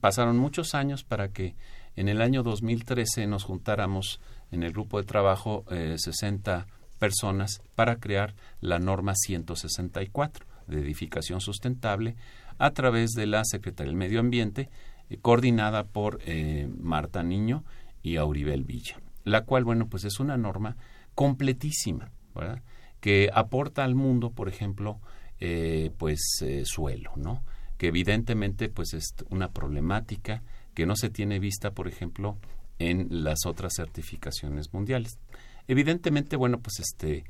pasaron 0.00 0.36
muchos 0.36 0.74
años 0.74 1.02
para 1.02 1.30
que 1.30 1.54
en 1.96 2.08
el 2.08 2.20
año 2.20 2.42
2013 2.42 3.26
nos 3.26 3.44
juntáramos 3.44 4.20
en 4.50 4.62
el 4.62 4.72
grupo 4.72 4.98
de 4.98 5.06
trabajo 5.06 5.64
60 5.70 6.66
personas 6.98 7.62
para 7.74 7.96
crear 7.96 8.34
la 8.60 8.78
norma 8.78 9.14
164 9.14 10.46
de 10.66 10.80
edificación 10.80 11.40
sustentable 11.40 12.16
a 12.58 12.72
través 12.72 13.12
de 13.12 13.26
la 13.26 13.44
Secretaría 13.44 13.90
del 13.90 13.96
Medio 13.96 14.20
Ambiente, 14.20 14.68
eh, 15.08 15.18
coordinada 15.20 15.84
por 15.84 16.20
eh, 16.26 16.68
Marta 16.78 17.22
Niño 17.22 17.64
y 18.02 18.16
Auribel 18.16 18.64
Villa, 18.64 19.00
la 19.24 19.44
cual, 19.44 19.64
bueno, 19.64 19.88
pues 19.88 20.04
es 20.04 20.20
una 20.20 20.36
norma 20.36 20.76
completísima, 21.18 22.12
¿verdad? 22.32 22.62
que 23.00 23.28
aporta 23.34 23.82
al 23.82 23.96
mundo, 23.96 24.30
por 24.30 24.48
ejemplo, 24.48 25.00
eh, 25.40 25.90
pues 25.98 26.20
suelo, 26.62 27.10
¿no? 27.16 27.42
Que 27.76 27.88
evidentemente, 27.88 28.68
pues 28.68 28.94
es 28.94 29.16
una 29.28 29.50
problemática 29.50 30.44
que 30.74 30.86
no 30.86 30.94
se 30.94 31.10
tiene 31.10 31.40
vista, 31.40 31.72
por 31.72 31.88
ejemplo, 31.88 32.38
en 32.78 33.08
las 33.24 33.46
otras 33.46 33.72
certificaciones 33.76 34.72
mundiales. 34.72 35.18
Evidentemente, 35.66 36.36
bueno, 36.36 36.60
pues 36.60 36.78
este 36.78 37.24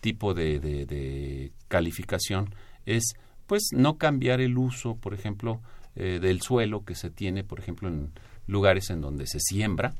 tipo 0.00 0.34
de, 0.34 0.60
de 0.60 1.50
calificación 1.66 2.54
es 2.86 3.14
pues 3.48 3.70
no 3.72 3.98
cambiar 3.98 4.40
el 4.40 4.56
uso, 4.56 4.94
por 4.94 5.14
ejemplo, 5.14 5.60
eh, 5.96 6.20
del 6.22 6.42
suelo 6.42 6.84
que 6.84 6.94
se 6.94 7.10
tiene, 7.10 7.42
por 7.42 7.58
ejemplo, 7.58 7.88
en 7.88 8.12
lugares 8.46 8.88
en 8.90 9.00
donde 9.00 9.26
se 9.26 9.40
siembra 9.40 9.96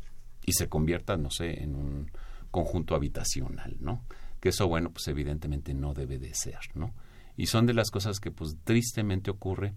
y 0.46 0.52
se 0.52 0.68
convierta, 0.68 1.16
no 1.16 1.32
sé, 1.32 1.60
en 1.60 1.74
un 1.74 2.10
conjunto 2.52 2.94
habitacional, 2.94 3.76
¿no? 3.80 4.04
Que 4.40 4.50
eso, 4.50 4.68
bueno, 4.68 4.92
pues 4.92 5.08
evidentemente 5.08 5.74
no 5.74 5.94
debe 5.94 6.20
de 6.20 6.34
ser, 6.34 6.60
¿no? 6.74 6.94
Y 7.36 7.46
son 7.46 7.66
de 7.66 7.74
las 7.74 7.90
cosas 7.90 8.20
que, 8.20 8.30
pues, 8.30 8.56
tristemente 8.62 9.32
ocurre, 9.32 9.72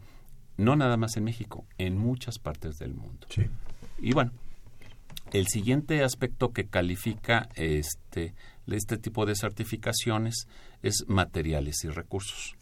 no 0.58 0.76
nada 0.76 0.98
más 0.98 1.18
en 1.18 1.24
México, 1.24 1.66
en 1.80 1.98
muchas 1.98 2.38
partes 2.38 2.78
del 2.78 2.94
mundo. 2.94 3.26
Sí. 3.30 3.44
Y 4.00 4.14
bueno, 4.14 4.32
el 5.32 5.48
siguiente 5.48 6.04
aspecto 6.04 6.52
que 6.52 6.68
califica 6.68 7.50
este, 7.56 8.36
este 8.68 8.98
tipo 8.98 9.26
de 9.26 9.36
certificaciones 9.36 10.48
es 10.84 11.06
materiales 11.08 11.84
y 11.84 11.90
recursos. 11.90 12.56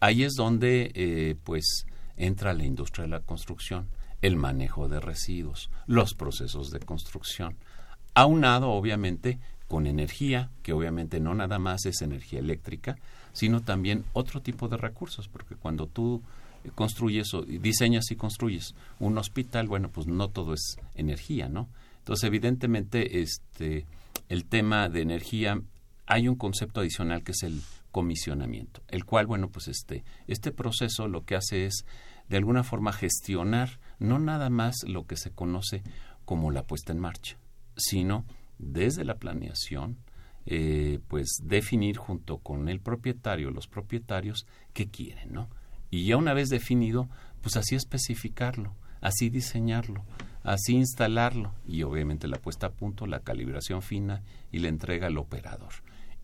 Ahí 0.00 0.22
es 0.22 0.34
donde 0.34 0.92
eh, 0.94 1.36
pues 1.42 1.86
entra 2.16 2.52
la 2.52 2.64
industria 2.64 3.04
de 3.04 3.10
la 3.10 3.20
construcción, 3.20 3.88
el 4.22 4.36
manejo 4.36 4.88
de 4.88 5.00
residuos, 5.00 5.70
los 5.86 6.14
procesos 6.14 6.70
de 6.70 6.80
construcción, 6.80 7.56
aunado 8.16 8.70
obviamente 8.70 9.38
con 9.68 9.86
energía, 9.86 10.50
que 10.62 10.72
obviamente 10.72 11.20
no 11.20 11.34
nada 11.34 11.58
más 11.58 11.84
es 11.84 12.00
energía 12.00 12.38
eléctrica, 12.38 12.96
sino 13.32 13.60
también 13.60 14.04
otro 14.14 14.40
tipo 14.40 14.68
de 14.68 14.78
recursos, 14.78 15.28
porque 15.28 15.54
cuando 15.54 15.86
tú 15.86 16.22
construyes 16.74 17.34
o 17.34 17.42
diseñas 17.42 18.10
y 18.10 18.16
construyes 18.16 18.74
un 18.98 19.18
hospital, 19.18 19.68
bueno, 19.68 19.90
pues 19.90 20.06
no 20.06 20.28
todo 20.28 20.54
es 20.54 20.78
energía, 20.94 21.48
¿no? 21.50 21.68
Entonces, 21.98 22.24
evidentemente, 22.24 23.20
este, 23.20 23.84
el 24.30 24.46
tema 24.46 24.88
de 24.88 25.02
energía, 25.02 25.60
hay 26.06 26.26
un 26.26 26.36
concepto 26.36 26.80
adicional 26.80 27.22
que 27.22 27.32
es 27.32 27.42
el 27.42 27.60
comisionamiento, 27.92 28.80
el 28.88 29.04
cual, 29.04 29.26
bueno, 29.26 29.50
pues 29.50 29.68
este, 29.68 30.04
este 30.26 30.52
proceso 30.52 31.06
lo 31.06 31.24
que 31.24 31.36
hace 31.36 31.66
es, 31.66 31.84
de 32.30 32.38
alguna 32.38 32.62
forma, 32.62 32.92
gestionar 32.92 33.78
no 33.98 34.18
nada 34.18 34.48
más 34.48 34.76
lo 34.86 35.06
que 35.06 35.16
se 35.16 35.32
conoce 35.32 35.82
como 36.24 36.50
la 36.50 36.62
puesta 36.62 36.92
en 36.92 36.98
marcha, 36.98 37.36
sino 37.76 38.24
desde 38.58 39.04
la 39.04 39.16
planeación, 39.16 39.96
eh, 40.46 41.00
pues 41.08 41.40
definir 41.42 41.96
junto 41.96 42.38
con 42.38 42.68
el 42.68 42.80
propietario, 42.80 43.50
los 43.50 43.66
propietarios, 43.66 44.46
qué 44.72 44.88
quieren, 44.88 45.32
¿no? 45.32 45.48
Y 45.90 46.06
ya 46.06 46.16
una 46.16 46.34
vez 46.34 46.48
definido, 46.48 47.08
pues 47.42 47.56
así 47.56 47.74
especificarlo, 47.74 48.74
así 49.00 49.28
diseñarlo, 49.28 50.04
así 50.42 50.74
instalarlo 50.74 51.52
y 51.66 51.82
obviamente 51.82 52.28
la 52.28 52.38
puesta 52.38 52.68
a 52.68 52.72
punto, 52.72 53.06
la 53.06 53.20
calibración 53.20 53.82
fina 53.82 54.22
y 54.52 54.60
la 54.60 54.68
entrega 54.68 55.08
al 55.08 55.18
operador. 55.18 55.72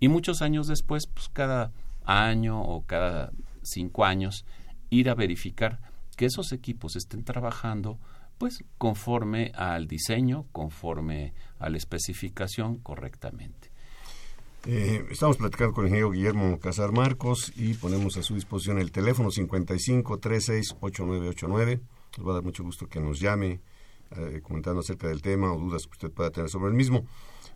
Y 0.01 0.09
muchos 0.09 0.43
años 0.43 0.67
después, 0.67 1.07
pues 1.07 1.29
cada 1.29 1.73
año 2.05 2.61
o 2.61 2.85
cada 2.87 3.33
cinco 3.63 4.05
años, 4.05 4.45
ir 4.91 5.09
a 5.11 5.15
verificar 5.15 5.81
que 6.17 6.27
esos 6.27 6.53
equipos 6.53 6.97
estén 6.97 7.25
trabajando 7.25 7.99
pues 8.39 8.65
conforme 8.79 9.53
al 9.55 9.87
diseño, 9.87 10.47
conforme 10.53 11.35
a 11.59 11.69
la 11.69 11.77
especificación 11.77 12.79
correctamente. 12.79 13.71
Eh, 14.65 15.05
estamos 15.11 15.39
platicando 15.39 15.75
con 15.75 15.85
el 15.85 15.89
ingeniero 15.89 16.13
Guillermo 16.13 16.61
Casar 16.61 16.93
Marcos 16.93 17.53
y 17.57 17.75
ponemos 17.75 18.17
a 18.17 18.23
su 18.23 18.37
disposición 18.37 18.79
el 18.79 18.93
teléfono 18.93 19.31
55 19.31 20.19
36 20.19 20.77
8989. 20.81 21.81
Nos 22.17 22.27
va 22.27 22.31
a 22.31 22.35
dar 22.35 22.45
mucho 22.45 22.63
gusto 22.63 22.87
que 22.87 23.01
nos 23.01 23.19
llame 23.19 23.61
eh, 24.17 24.41
comentando 24.43 24.81
acerca 24.81 25.09
del 25.09 25.21
tema 25.21 25.53
o 25.53 25.59
dudas 25.59 25.87
que 25.87 25.93
usted 25.93 26.11
pueda 26.13 26.31
tener 26.31 26.49
sobre 26.49 26.69
el 26.69 26.75
mismo. 26.75 27.05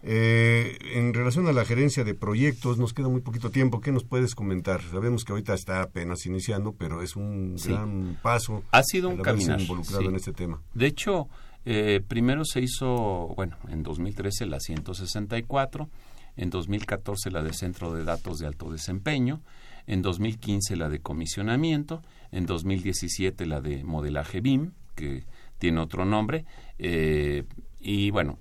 Eh, 0.09 0.79
en 0.95 1.13
relación 1.15 1.49
a 1.49 1.53
la 1.53 1.65
gerencia 1.65 2.05
de 2.05 2.15
proyectos, 2.15 2.79
nos 2.79 2.95
queda 2.95 3.09
muy 3.09 3.23
poquito 3.23 3.51
tiempo. 3.51 3.81
¿Qué 3.81 3.91
nos 3.91 4.05
puedes 4.05 4.37
comentar? 4.37 4.81
Sabemos 4.83 5.25
que 5.25 5.33
ahorita 5.33 5.53
está 5.53 5.83
apenas 5.83 6.27
iniciando, 6.27 6.73
pero 6.73 7.03
es 7.03 7.17
un 7.17 7.57
gran 7.57 8.17
paso. 8.23 8.63
Ha 8.71 8.85
sido 8.85 9.09
un 9.09 9.17
caminar. 9.17 9.61
involucrado 9.61 10.09
en 10.09 10.15
este 10.15 10.33
tema. 10.33 10.63
De 10.75 10.87
hecho, 10.87 11.29
eh, 11.65 12.01
primero 12.07 12.45
se 12.45 12.61
hizo, 12.61 13.33
bueno, 13.35 13.57
en 13.69 13.83
2013 13.83 14.47
la 14.47 14.61
164, 14.61 15.91
en 16.37 16.51
2014 16.51 17.33
la 17.33 17.43
de 17.43 17.53
Centro 17.53 17.93
de 17.93 18.05
Datos 18.05 18.39
de 18.39 18.47
Alto 18.47 18.71
Desempeño, 18.71 19.43
en 19.89 20.03
2015 20.03 20.77
la 20.77 20.89
de 20.89 21.01
comisionamiento, 21.01 22.03
en 22.31 22.47
2017 22.47 23.45
la 23.47 23.61
de 23.61 23.83
modelaje 23.83 24.41
BIM, 24.41 24.71
que 24.95 25.25
tiene 25.59 25.81
otro 25.81 26.05
nombre, 26.05 26.45
eh, 26.79 27.43
y 27.81 28.13
bueno, 28.13 28.39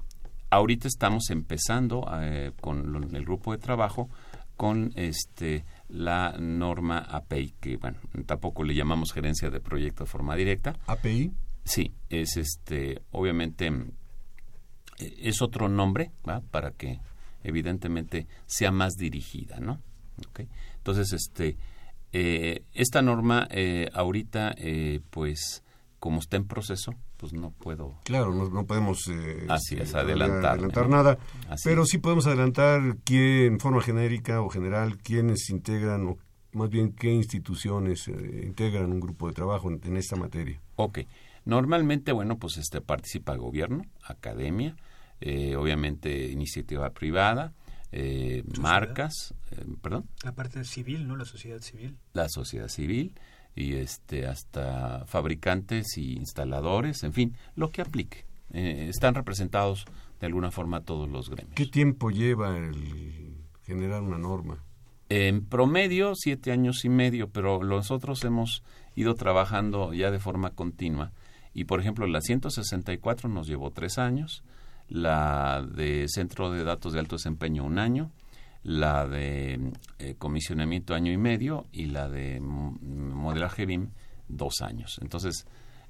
ahorita 0.49 0.87
estamos 0.87 1.29
empezando 1.29 2.07
eh, 2.21 2.51
con 2.61 3.15
el 3.15 3.25
grupo 3.25 3.51
de 3.51 3.57
trabajo 3.57 4.09
con 4.55 4.91
este 4.95 5.65
la 5.89 6.35
norma 6.39 6.99
API, 6.99 7.53
que 7.59 7.77
bueno, 7.77 7.99
tampoco 8.25 8.63
le 8.63 8.73
llamamos 8.73 9.11
gerencia 9.11 9.49
de 9.49 9.59
proyecto 9.59 10.03
de 10.05 10.09
forma 10.09 10.35
directa. 10.35 10.75
API. 10.87 11.31
Sí, 11.63 11.93
es 12.09 12.37
este, 12.37 13.01
obviamente 13.11 13.67
eh, 13.67 15.15
es 15.19 15.41
otro 15.41 15.67
nombre, 15.67 16.11
¿va? 16.27 16.41
Para 16.41 16.71
que 16.71 16.99
evidentemente 17.43 18.27
sea 18.45 18.71
más 18.71 18.93
dirigida, 18.93 19.59
¿no? 19.59 19.81
Entonces, 20.77 21.11
este, 21.13 21.57
eh, 22.13 22.63
esta 22.73 23.01
norma 23.01 23.47
eh, 23.51 23.89
ahorita, 23.93 24.55
pues, 25.09 25.63
como 25.99 26.19
está 26.19 26.37
en 26.37 26.45
proceso, 26.45 26.93
pues 27.17 27.33
no 27.33 27.51
puedo. 27.51 27.99
Claro, 28.03 28.33
no, 28.33 28.65
podemos 28.65 29.09
Así 29.49 29.75
es, 29.75 29.95
adelantar, 29.95 30.53
adelantar 30.53 30.89
nada, 30.89 31.17
pero 31.63 31.85
sí 31.85 31.97
podemos 31.97 32.27
adelantar 32.27 32.97
quién, 33.03 33.53
en 33.53 33.59
forma 33.59 33.81
genérica 33.81 34.41
o 34.41 34.49
general, 34.49 34.97
quiénes 34.97 35.49
integran 35.49 36.07
o 36.07 36.17
más 36.53 36.69
bien 36.69 36.93
qué 36.93 37.11
instituciones 37.11 38.07
integran 38.07 38.91
un 38.91 38.99
grupo 38.99 39.27
de 39.27 39.33
trabajo 39.33 39.69
en, 39.69 39.81
en 39.83 39.97
esta 39.97 40.15
materia. 40.15 40.61
Ok. 40.75 40.99
Normalmente, 41.45 42.11
bueno, 42.11 42.37
pues 42.39 42.57
este 42.57 42.81
participa 42.81 43.33
el 43.33 43.39
gobierno, 43.39 43.83
academia, 44.03 44.75
eh, 45.21 45.55
obviamente 45.55 46.31
iniciativa 46.31 46.89
privada, 46.89 47.53
eh, 47.91 48.43
marcas, 48.59 49.33
eh, 49.51 49.63
perdón. 49.81 50.09
La 50.23 50.33
parte 50.33 50.63
civil, 50.65 51.07
¿no? 51.07 51.15
La 51.15 51.25
sociedad 51.25 51.59
civil. 51.59 51.97
La 52.13 52.29
sociedad 52.29 52.67
civil 52.67 53.13
y 53.55 53.75
este 53.75 54.27
hasta 54.27 55.05
fabricantes 55.05 55.97
y 55.97 56.13
instaladores, 56.13 57.03
en 57.03 57.13
fin, 57.13 57.35
lo 57.55 57.71
que 57.71 57.81
aplique. 57.81 58.25
están 58.51 59.15
representados 59.15 59.85
de 60.19 60.27
alguna 60.27 60.51
forma 60.51 60.81
todos 60.81 61.09
los 61.09 61.29
gremios. 61.29 61.55
¿Qué 61.55 61.65
tiempo 61.65 62.09
lleva 62.09 62.57
el 62.57 63.35
generar 63.63 64.01
una 64.01 64.17
norma? 64.17 64.63
En 65.09 65.45
promedio, 65.45 66.13
siete 66.15 66.51
años 66.51 66.83
y 66.83 66.89
medio, 66.89 67.29
pero 67.29 67.63
nosotros 67.63 68.23
hemos 68.23 68.63
ido 68.95 69.15
trabajando 69.15 69.93
ya 69.93 70.09
de 70.09 70.19
forma 70.19 70.51
continua 70.51 71.11
y 71.55 71.63
por 71.63 71.79
ejemplo, 71.79 72.05
la 72.05 72.19
164 72.19 73.29
nos 73.29 73.47
llevó 73.47 73.71
tres 73.71 73.97
años, 73.97 74.43
la 74.89 75.65
de 75.65 76.05
Centro 76.09 76.51
de 76.51 76.65
Datos 76.65 76.91
de 76.91 76.99
Alto 76.99 77.15
Desempeño 77.15 77.63
un 77.63 77.79
año, 77.79 78.11
la 78.65 79.07
de 79.07 79.71
eh, 79.99 80.15
comisionamiento 80.17 80.95
año 80.95 81.11
y 81.11 81.17
medio 81.17 81.67
y 81.71 81.85
la 81.85 82.09
de 82.09 82.39
modelaje 82.41 83.67
BIM 83.67 83.91
dos 84.27 84.61
años. 84.61 84.97
Entonces, 85.03 85.45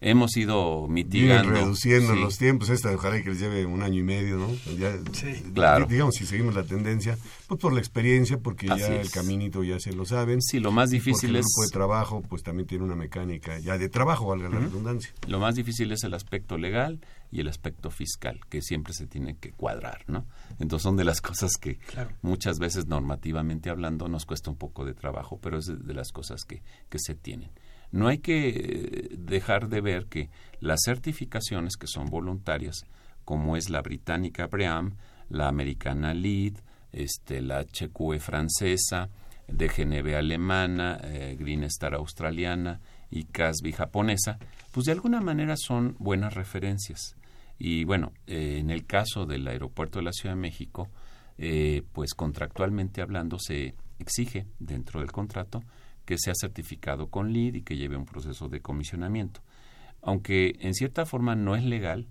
hemos 0.05 0.37
ido 0.37 0.87
mitigando. 0.87 1.51
reduciendo 1.51 2.15
los 2.15 2.37
tiempos. 2.37 2.69
Esta 2.69 2.91
ojalá 2.91 3.21
que 3.21 3.31
les 3.31 3.39
lleve 3.39 3.65
un 3.65 3.81
año 3.81 3.99
y 3.99 4.03
medio, 4.03 4.37
¿no? 4.37 4.49
sí. 5.13 5.43
Claro. 5.53 5.87
Digamos, 5.87 6.15
si 6.15 6.25
seguimos 6.25 6.53
la 6.53 6.63
tendencia, 6.63 7.17
pues 7.47 7.59
por 7.59 7.73
la 7.73 7.79
experiencia, 7.79 8.37
porque 8.37 8.67
ya 8.67 9.01
el 9.01 9.09
caminito 9.09 9.63
ya 9.63 9.79
se 9.79 9.93
lo 9.93 10.05
saben. 10.05 10.41
Sí, 10.41 10.59
lo 10.59 10.71
más 10.71 10.91
difícil 10.91 11.35
es... 11.35 11.37
El 11.37 11.41
grupo 11.41 11.63
de 11.63 11.69
trabajo, 11.71 12.21
pues 12.21 12.43
también 12.43 12.67
tiene 12.67 12.83
una 12.83 12.95
mecánica 12.95 13.57
ya 13.59 13.77
de 13.79 13.89
trabajo, 13.89 14.27
valga 14.27 14.47
la 14.47 14.59
redundancia. 14.59 15.11
Lo 15.27 15.39
más 15.39 15.55
difícil 15.55 15.91
es 15.91 16.03
el 16.03 16.13
aspecto 16.13 16.57
legal 16.57 16.99
y 17.31 17.39
el 17.39 17.47
aspecto 17.47 17.89
fiscal, 17.89 18.39
que 18.47 18.61
siempre 18.61 18.93
se 18.93 19.07
tiene 19.07 19.37
que 19.37 19.51
cuadrar, 19.53 20.03
¿no? 20.07 20.27
Entonces 20.59 20.83
son 20.83 20.97
de 20.97 21.03
las 21.03 21.19
cosas 21.21 21.53
que 21.59 21.79
muchas 22.21 22.59
veces 22.59 22.85
normativamente 22.85 23.71
hablando 23.71 24.07
nos 24.07 24.25
cuesta 24.25 24.51
un 24.51 24.57
poco 24.57 24.85
de 24.85 24.93
trabajo, 24.93 25.39
pero 25.41 25.57
es 25.57 25.65
de 25.65 25.93
las 25.93 26.11
cosas 26.11 26.45
que, 26.45 26.61
que 26.89 26.99
se 26.99 27.15
tienen. 27.15 27.49
No 27.95 28.09
hay 28.09 28.17
que 28.17 28.49
eh, 28.49 29.09
dejar 29.17 29.69
de 29.69 29.79
ver 29.79 30.07
que 30.07 30.29
las 30.59 30.81
certificaciones 30.83 31.77
que 31.77 31.87
son 31.87 32.07
voluntarias, 32.07 32.85
como 33.23 33.55
es 33.55 33.69
la 33.69 33.81
británica 33.81 34.47
BREAM, 34.47 34.97
la 35.29 35.47
americana 35.47 36.13
LEED, 36.13 36.57
este, 36.91 37.41
la 37.41 37.63
HQE 37.63 38.19
francesa, 38.19 39.09
DGNB 39.47 40.13
alemana, 40.13 40.99
eh, 41.03 41.37
Green 41.39 41.63
Star 41.63 41.93
australiana 41.93 42.81
y 43.09 43.23
CASBI 43.23 43.71
japonesa, 43.71 44.39
pues 44.73 44.87
de 44.87 44.91
alguna 44.91 45.21
manera 45.21 45.55
son 45.55 45.95
buenas 45.97 46.33
referencias. 46.33 47.15
Y 47.57 47.85
bueno, 47.85 48.11
eh, 48.27 48.57
en 48.59 48.71
el 48.71 48.85
caso 48.85 49.25
del 49.25 49.47
aeropuerto 49.47 49.99
de 49.99 50.03
la 50.03 50.11
Ciudad 50.11 50.35
de 50.35 50.41
México, 50.41 50.89
pues 51.93 52.13
contractualmente 52.13 53.01
hablando 53.01 53.39
se 53.39 53.75
exige 53.99 54.47
dentro 54.59 54.99
del 54.99 55.13
contrato 55.13 55.63
que 56.05 56.17
sea 56.17 56.33
certificado 56.35 57.09
con 57.09 57.33
LEED 57.33 57.55
y 57.55 57.61
que 57.61 57.77
lleve 57.77 57.97
un 57.97 58.05
proceso 58.05 58.47
de 58.47 58.61
comisionamiento. 58.61 59.41
Aunque 60.01 60.55
en 60.59 60.73
cierta 60.73 61.05
forma 61.05 61.35
no 61.35 61.55
es 61.55 61.63
legal, 61.63 62.07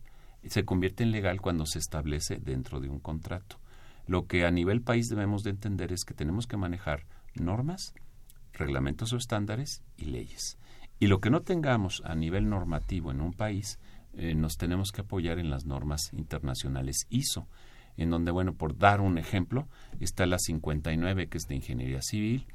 se 0.46 0.64
convierte 0.64 1.04
en 1.04 1.12
legal 1.12 1.40
cuando 1.40 1.64
se 1.64 1.78
establece 1.78 2.38
dentro 2.38 2.80
de 2.80 2.88
un 2.88 2.98
contrato. 2.98 3.58
Lo 4.06 4.26
que 4.26 4.44
a 4.44 4.50
nivel 4.50 4.82
país 4.82 5.08
debemos 5.08 5.42
de 5.42 5.50
entender 5.50 5.92
es 5.92 6.04
que 6.04 6.12
tenemos 6.12 6.46
que 6.46 6.56
manejar 6.56 7.06
normas, 7.34 7.94
reglamentos 8.52 9.12
o 9.12 9.16
estándares 9.16 9.82
y 9.96 10.06
leyes. 10.06 10.58
Y 10.98 11.06
lo 11.06 11.20
que 11.20 11.30
no 11.30 11.42
tengamos 11.42 12.02
a 12.04 12.14
nivel 12.14 12.48
normativo 12.48 13.10
en 13.10 13.20
un 13.20 13.32
país, 13.32 13.78
eh, 14.14 14.34
nos 14.34 14.56
tenemos 14.56 14.92
que 14.92 15.00
apoyar 15.00 15.38
en 15.38 15.50
las 15.50 15.64
normas 15.64 16.12
internacionales 16.12 17.06
ISO, 17.10 17.48
en 17.96 18.10
donde, 18.10 18.30
bueno, 18.30 18.54
por 18.54 18.76
dar 18.76 19.00
un 19.00 19.18
ejemplo, 19.18 19.68
está 20.00 20.26
la 20.26 20.38
59, 20.38 21.28
que 21.28 21.38
es 21.38 21.44
de 21.44 21.56
ingeniería 21.56 22.02
civil, 22.02 22.46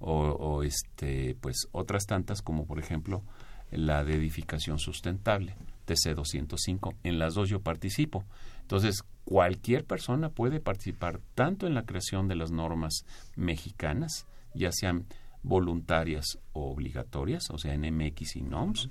o, 0.00 0.62
este, 0.62 1.36
pues 1.40 1.68
otras 1.72 2.06
tantas 2.06 2.42
como 2.42 2.66
por 2.66 2.78
ejemplo 2.78 3.22
la 3.70 4.04
de 4.04 4.14
edificación 4.14 4.78
sustentable, 4.78 5.56
TC 5.84 6.14
205. 6.14 6.94
En 7.02 7.18
las 7.18 7.34
dos 7.34 7.48
yo 7.48 7.60
participo. 7.60 8.24
Entonces, 8.62 9.02
cualquier 9.24 9.84
persona 9.84 10.30
puede 10.30 10.60
participar 10.60 11.20
tanto 11.34 11.66
en 11.66 11.74
la 11.74 11.84
creación 11.84 12.28
de 12.28 12.36
las 12.36 12.50
normas 12.50 13.04
mexicanas, 13.36 14.26
ya 14.54 14.72
sean 14.72 15.06
voluntarias 15.42 16.38
o 16.52 16.70
obligatorias, 16.70 17.50
o 17.50 17.58
sea, 17.58 17.74
en 17.74 17.82
MX 17.94 18.36
y 18.36 18.42
NOMS, 18.42 18.88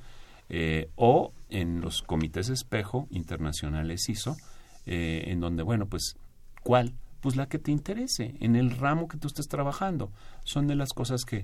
eh, 0.49 0.89
o 0.95 1.33
en 1.49 1.81
los 1.81 2.01
comités 2.01 2.49
espejo 2.49 3.07
internacionales 3.11 4.07
ISO, 4.09 4.37
eh, 4.85 5.25
en 5.27 5.39
donde, 5.39 5.63
bueno, 5.63 5.87
pues, 5.87 6.15
¿cuál? 6.63 6.93
Pues 7.27 7.35
la 7.35 7.49
que 7.49 7.59
te 7.59 7.71
interese, 7.71 8.35
en 8.39 8.55
el 8.55 8.71
ramo 8.71 9.09
que 9.09 9.17
tú 9.17 9.27
estés 9.27 9.49
trabajando. 9.49 10.13
Son 10.45 10.65
de 10.65 10.75
las 10.75 10.93
cosas 10.93 11.25
que 11.25 11.43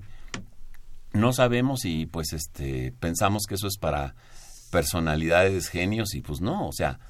no 1.12 1.34
sabemos 1.34 1.84
y 1.84 2.06
pues 2.06 2.32
este 2.32 2.94
pensamos 2.98 3.42
que 3.46 3.56
eso 3.56 3.66
es 3.66 3.76
para 3.76 4.14
personalidades, 4.70 5.68
genios 5.68 6.14
y 6.14 6.22
pues 6.22 6.40
no, 6.40 6.66
o 6.66 6.72
sea, 6.72 7.00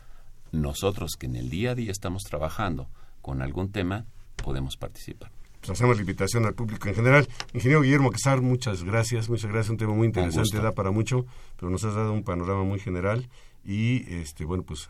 nosotros 0.50 1.12
que 1.16 1.26
en 1.26 1.36
el 1.36 1.50
día 1.50 1.70
a 1.70 1.74
día 1.76 1.92
estamos 1.92 2.24
trabajando 2.24 2.88
con 3.22 3.42
algún 3.42 3.70
tema, 3.70 4.06
podemos 4.34 4.76
participar. 4.76 5.30
Pues 5.60 5.70
hacemos 5.70 5.94
la 5.94 6.02
invitación 6.02 6.44
al 6.44 6.54
público 6.54 6.88
en 6.88 6.96
general. 6.96 7.28
Ingeniero 7.52 7.82
Guillermo 7.82 8.10
Quesar, 8.10 8.40
muchas 8.40 8.82
gracias, 8.82 9.28
muchas 9.28 9.52
gracias, 9.52 9.70
un 9.70 9.76
tema 9.76 9.94
muy 9.94 10.08
interesante, 10.08 10.58
da 10.58 10.72
para 10.72 10.90
mucho, 10.90 11.26
pero 11.60 11.70
nos 11.70 11.84
has 11.84 11.94
dado 11.94 12.12
un 12.12 12.24
panorama 12.24 12.64
muy 12.64 12.80
general 12.80 13.28
y 13.64 14.12
este 14.12 14.44
bueno, 14.44 14.64
pues 14.64 14.88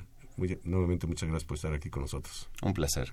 nuevamente 0.65 1.07
muchas 1.07 1.29
gracias 1.29 1.47
por 1.47 1.57
estar 1.57 1.75
aquí 1.75 1.91
con 1.91 2.01
nosotros. 2.01 2.49
Un 2.63 2.73
placer. 2.73 3.13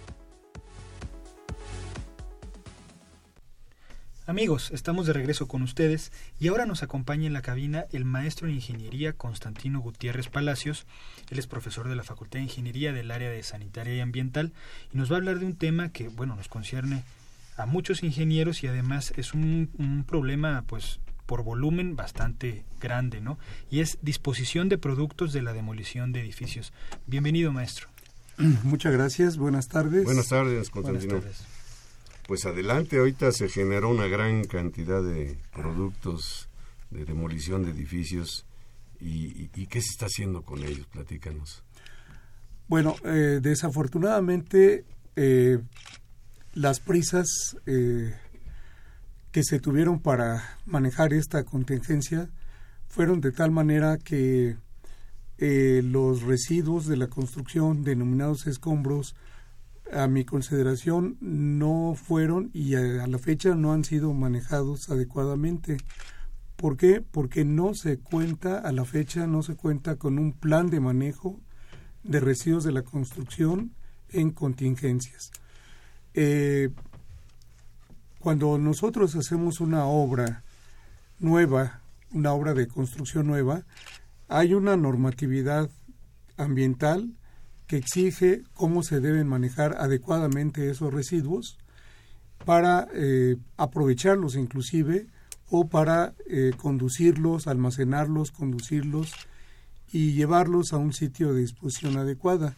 Amigos, 4.31 4.71
estamos 4.71 5.07
de 5.07 5.11
regreso 5.11 5.49
con 5.49 5.61
ustedes 5.61 6.13
y 6.39 6.47
ahora 6.47 6.65
nos 6.65 6.83
acompaña 6.83 7.27
en 7.27 7.33
la 7.33 7.41
cabina 7.41 7.87
el 7.91 8.05
maestro 8.05 8.47
en 8.47 8.55
ingeniería 8.55 9.11
Constantino 9.11 9.81
Gutiérrez 9.81 10.29
Palacios. 10.29 10.85
Él 11.31 11.37
es 11.37 11.47
profesor 11.47 11.89
de 11.89 11.97
la 11.97 12.03
Facultad 12.03 12.39
de 12.39 12.43
Ingeniería 12.43 12.93
del 12.93 13.11
área 13.11 13.29
de 13.29 13.43
Sanitaria 13.43 13.93
y 13.93 13.99
Ambiental 13.99 14.53
y 14.93 14.97
nos 14.97 15.11
va 15.11 15.15
a 15.15 15.17
hablar 15.17 15.39
de 15.39 15.47
un 15.47 15.57
tema 15.57 15.89
que, 15.89 16.07
bueno, 16.07 16.37
nos 16.37 16.47
concierne 16.47 17.03
a 17.57 17.65
muchos 17.65 18.03
ingenieros 18.03 18.63
y 18.63 18.67
además 18.67 19.11
es 19.17 19.33
un, 19.33 19.69
un 19.77 20.05
problema, 20.05 20.63
pues, 20.65 21.01
por 21.25 21.43
volumen 21.43 21.97
bastante 21.97 22.63
grande, 22.79 23.19
¿no? 23.19 23.37
Y 23.69 23.81
es 23.81 23.97
disposición 24.01 24.69
de 24.69 24.77
productos 24.77 25.33
de 25.33 25.41
la 25.41 25.51
demolición 25.51 26.13
de 26.13 26.21
edificios. 26.21 26.71
Bienvenido, 27.05 27.51
maestro. 27.51 27.89
Muchas 28.63 28.93
gracias, 28.93 29.35
buenas 29.35 29.67
tardes. 29.67 30.05
Buenas 30.05 30.29
tardes, 30.29 30.69
Constantino. 30.69 31.21
Pues 32.31 32.45
adelante, 32.45 32.97
ahorita 32.97 33.33
se 33.33 33.49
generó 33.49 33.89
una 33.89 34.07
gran 34.07 34.45
cantidad 34.45 35.03
de 35.03 35.37
productos 35.53 36.47
de 36.89 37.03
demolición 37.03 37.65
de 37.65 37.71
edificios. 37.71 38.45
Y, 39.01 39.47
qué 39.67 39.81
se 39.81 39.89
está 39.89 40.05
haciendo 40.05 40.41
con 40.41 40.63
ellos, 40.63 40.87
platícanos. 40.87 41.61
Bueno, 42.69 42.95
eh, 43.03 43.39
desafortunadamente 43.41 44.85
eh, 45.17 45.59
las 46.53 46.79
prisas 46.79 47.27
eh, 47.65 48.15
que 49.33 49.43
se 49.43 49.59
tuvieron 49.59 49.99
para 49.99 50.57
manejar 50.65 51.11
esta 51.11 51.43
contingencia 51.43 52.29
fueron 52.87 53.19
de 53.19 53.33
tal 53.33 53.51
manera 53.51 53.97
que 53.97 54.55
los 55.37 56.21
residuos 56.21 56.87
de 56.87 56.95
la 56.95 57.07
construcción 57.07 57.83
denominados 57.83 58.47
escombros 58.47 59.15
a 59.93 60.07
mi 60.07 60.25
consideración 60.25 61.17
no 61.19 61.95
fueron 61.95 62.49
y 62.53 62.75
a, 62.75 63.07
la 63.07 63.17
fecha 63.17 63.55
no 63.55 63.73
han 63.73 63.83
sido 63.83 64.13
manejados 64.13 64.89
adecuadamente. 64.89 65.77
¿Por 66.55 66.77
qué? 66.77 67.01
Porque 67.01 67.45
no 67.45 67.73
se 67.73 67.97
cuenta, 67.97 68.59
a 68.59 68.71
la 68.71 68.85
fecha 68.85 69.27
no 69.27 69.43
se 69.43 69.55
cuenta 69.55 69.95
con 69.95 70.19
un 70.19 70.33
plan 70.33 70.69
de 70.69 70.79
manejo 70.79 71.39
de 72.03 72.19
residuos 72.19 72.63
de 72.63 72.71
la 72.71 72.83
construcción 72.83 73.71
en 74.09 74.31
contingencias. 74.31 75.31
Eh, 76.13 76.69
cuando 78.19 78.57
nosotros 78.57 79.15
hacemos 79.15 79.59
una 79.59 79.85
obra 79.85 80.43
nueva, 81.19 81.81
una 82.13 82.33
obra 82.33 82.53
de 82.53 82.67
construcción 82.67 83.27
nueva, 83.27 83.63
hay 84.27 84.53
una 84.53 84.77
normatividad 84.77 85.69
ambiental 86.37 87.13
que 87.71 87.77
exige 87.77 88.43
cómo 88.53 88.83
se 88.83 88.99
deben 88.99 89.29
manejar 89.29 89.77
adecuadamente 89.79 90.69
esos 90.69 90.93
residuos 90.93 91.57
para 92.43 92.89
eh, 92.93 93.37
aprovecharlos 93.55 94.35
inclusive 94.35 95.07
o 95.49 95.69
para 95.69 96.13
eh, 96.27 96.51
conducirlos, 96.57 97.47
almacenarlos, 97.47 98.31
conducirlos 98.31 99.13
y 99.89 100.11
llevarlos 100.11 100.73
a 100.73 100.77
un 100.79 100.91
sitio 100.91 101.31
de 101.31 101.39
disposición 101.39 101.95
adecuada. 101.95 102.57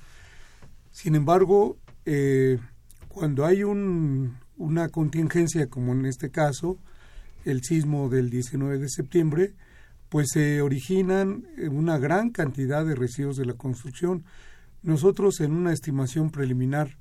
Sin 0.89 1.13
embargo, 1.13 1.77
eh, 2.07 2.57
cuando 3.07 3.45
hay 3.45 3.63
un, 3.63 4.39
una 4.57 4.89
contingencia 4.89 5.67
como 5.67 5.93
en 5.93 6.07
este 6.07 6.31
caso, 6.31 6.79
el 7.45 7.61
sismo 7.61 8.09
del 8.09 8.31
19 8.31 8.79
de 8.79 8.89
septiembre, 8.89 9.53
pues 10.09 10.29
se 10.31 10.63
originan 10.63 11.45
una 11.69 11.99
gran 11.99 12.31
cantidad 12.31 12.83
de 12.83 12.95
residuos 12.95 13.37
de 13.37 13.45
la 13.45 13.53
construcción. 13.53 14.23
Nosotros 14.83 15.39
en 15.39 15.53
una 15.53 15.73
estimación 15.73 16.29
preliminar 16.29 16.97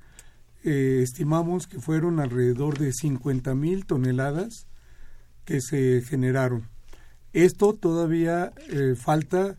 eh, 0.63 1.01
estimamos 1.03 1.67
que 1.67 1.79
fueron 1.79 2.19
alrededor 2.19 2.79
de 2.79 2.93
50 2.93 3.53
mil 3.55 3.85
toneladas 3.85 4.67
que 5.45 5.59
se 5.61 6.01
generaron. 6.01 6.69
Esto 7.33 7.73
todavía 7.73 8.53
eh, 8.69 8.95
falta 8.95 9.57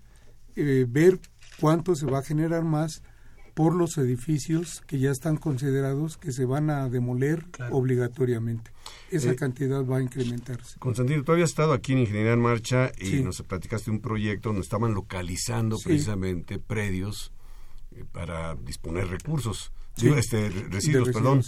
eh, 0.56 0.86
ver 0.88 1.20
cuánto 1.60 1.94
se 1.94 2.06
va 2.06 2.20
a 2.20 2.22
generar 2.22 2.64
más 2.64 3.02
por 3.54 3.74
los 3.74 3.98
edificios 3.98 4.82
que 4.86 4.98
ya 4.98 5.10
están 5.10 5.36
considerados 5.36 6.16
que 6.16 6.32
se 6.32 6.44
van 6.44 6.70
a 6.70 6.88
demoler 6.88 7.44
obligatoriamente. 7.70 8.72
Esa 9.10 9.32
eh, 9.32 9.36
cantidad 9.36 9.84
va 9.84 9.98
a 9.98 10.02
incrementarse. 10.02 10.78
Constantino, 10.78 11.22
tú 11.22 11.32
habías 11.32 11.50
estado 11.50 11.72
aquí 11.72 11.92
en 11.92 12.00
Ingeniería 12.00 12.32
en 12.32 12.40
Marcha 12.40 12.90
y 12.98 13.22
nos 13.22 13.42
platicaste 13.42 13.90
un 13.90 14.00
proyecto 14.00 14.48
donde 14.48 14.62
estaban 14.62 14.94
localizando 14.94 15.78
precisamente 15.78 16.58
predios 16.58 17.32
para 18.12 18.54
disponer 18.56 19.08
recursos 19.08 19.72
este, 20.02 20.48
residuos, 20.48 21.10
perdón. 21.10 21.42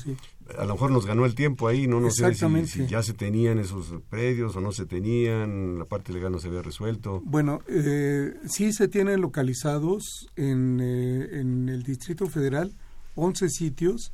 A 0.57 0.65
lo 0.65 0.75
mejor 0.75 0.93
nos 0.93 1.07
ganó 1.07 1.27
el 1.27 1.35
tiempo 1.35 1.67
ahí, 1.67 1.89
no, 1.89 2.01
no 2.01 2.11
sé 2.11 2.33
si, 2.67 2.87
ya 2.87 3.03
se 3.03 3.15
tenían 3.15 3.59
esos 3.59 3.93
predios 4.09 4.55
o 4.55 4.61
no 4.61 4.71
se 4.71 4.87
tenían, 4.87 5.81
la 5.81 5.85
parte 5.85 6.13
legal 6.13 6.31
no 6.31 6.39
se 6.39 6.47
había 6.49 6.63
resuelto. 6.63 7.21
Bueno, 7.25 7.61
eh, 7.67 8.35
sí 8.49 8.73
se 8.73 8.87
tienen 8.87 9.21
localizados 9.21 10.29
en, 10.37 10.79
eh, 10.81 11.41
en 11.41 11.69
el 11.69 11.83
Distrito 11.83 12.29
Federal 12.29 12.73
11 13.17 13.49
sitios 13.49 14.13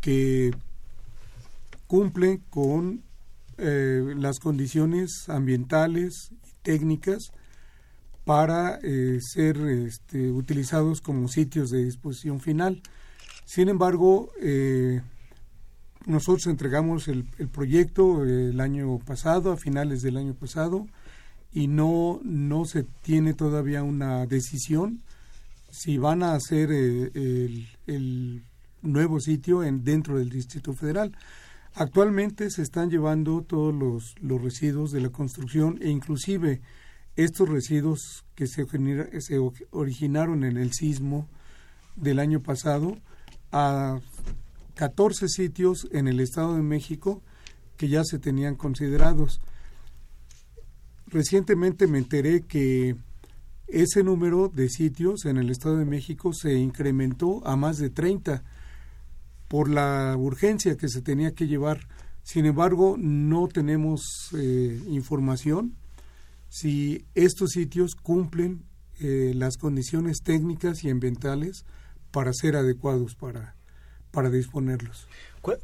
que 0.00 0.52
cumplen 1.88 2.42
con 2.50 3.02
eh, 3.58 4.14
las 4.16 4.38
condiciones 4.38 5.28
ambientales 5.28 6.30
y 6.30 6.52
técnicas 6.62 7.32
para 8.24 8.78
eh, 8.82 9.18
ser 9.20 9.58
este, 9.58 10.30
utilizados 10.30 11.00
como 11.00 11.28
sitios 11.28 11.70
de 11.70 11.84
disposición 11.84 12.40
final. 12.40 12.82
Sin 13.44 13.68
embargo, 13.68 14.30
eh, 14.40 15.02
nosotros 16.06 16.46
entregamos 16.46 17.08
el, 17.08 17.24
proyecto 17.52 18.24
el 18.24 18.60
año 18.60 18.98
pasado, 18.98 19.52
a 19.52 19.56
finales 19.56 20.02
del 20.02 20.16
año 20.16 20.34
pasado, 20.34 20.86
y 21.52 21.68
no, 21.68 22.20
no 22.24 22.64
se 22.64 22.82
tiene 23.02 23.34
todavía 23.34 23.82
una 23.82 24.26
decisión 24.26 25.02
si 25.70 25.98
van 25.98 26.22
a 26.22 26.34
hacer 26.34 26.70
el, 26.70 27.68
el, 27.86 28.42
nuevo 28.82 29.18
sitio 29.18 29.64
en, 29.64 29.82
dentro 29.82 30.18
del 30.18 30.28
Distrito 30.30 30.74
Federal. 30.74 31.16
Actualmente 31.74 32.50
se 32.50 32.62
están 32.62 32.90
llevando 32.90 33.42
todos 33.42 33.74
los, 33.74 34.14
los 34.20 34.42
residuos 34.42 34.92
de 34.92 35.00
la 35.00 35.08
construcción 35.08 35.78
e 35.80 35.90
inclusive 35.90 36.60
estos 37.16 37.48
residuos 37.48 38.24
que 38.34 38.46
se, 38.46 38.66
se 39.20 39.38
originaron 39.70 40.44
en 40.44 40.56
el 40.56 40.72
sismo 40.72 41.28
del 41.96 42.18
año 42.18 42.40
pasado 42.40 42.96
a 43.52 44.00
14 44.74 45.28
sitios 45.28 45.88
en 45.92 46.08
el 46.08 46.20
Estado 46.20 46.56
de 46.56 46.62
México 46.62 47.22
que 47.76 47.88
ya 47.88 48.02
se 48.04 48.18
tenían 48.18 48.56
considerados. 48.56 49.40
Recientemente 51.06 51.86
me 51.86 51.98
enteré 51.98 52.42
que 52.42 52.96
ese 53.68 54.02
número 54.02 54.48
de 54.48 54.68
sitios 54.68 55.24
en 55.24 55.36
el 55.36 55.50
Estado 55.50 55.78
de 55.78 55.84
México 55.84 56.32
se 56.32 56.54
incrementó 56.54 57.46
a 57.46 57.56
más 57.56 57.78
de 57.78 57.90
30 57.90 58.42
por 59.48 59.68
la 59.68 60.16
urgencia 60.18 60.76
que 60.76 60.88
se 60.88 61.00
tenía 61.00 61.32
que 61.32 61.46
llevar. 61.46 61.86
Sin 62.22 62.46
embargo, 62.46 62.96
no 62.98 63.48
tenemos 63.48 64.30
eh, 64.36 64.82
información 64.88 65.76
si 66.54 67.04
estos 67.16 67.50
sitios 67.50 67.96
cumplen 67.96 68.62
eh, 69.00 69.32
las 69.34 69.56
condiciones 69.56 70.22
técnicas 70.22 70.84
y 70.84 70.88
ambientales 70.88 71.64
para 72.12 72.32
ser 72.32 72.54
adecuados 72.54 73.16
para, 73.16 73.56
para 74.12 74.30
disponerlos. 74.30 75.08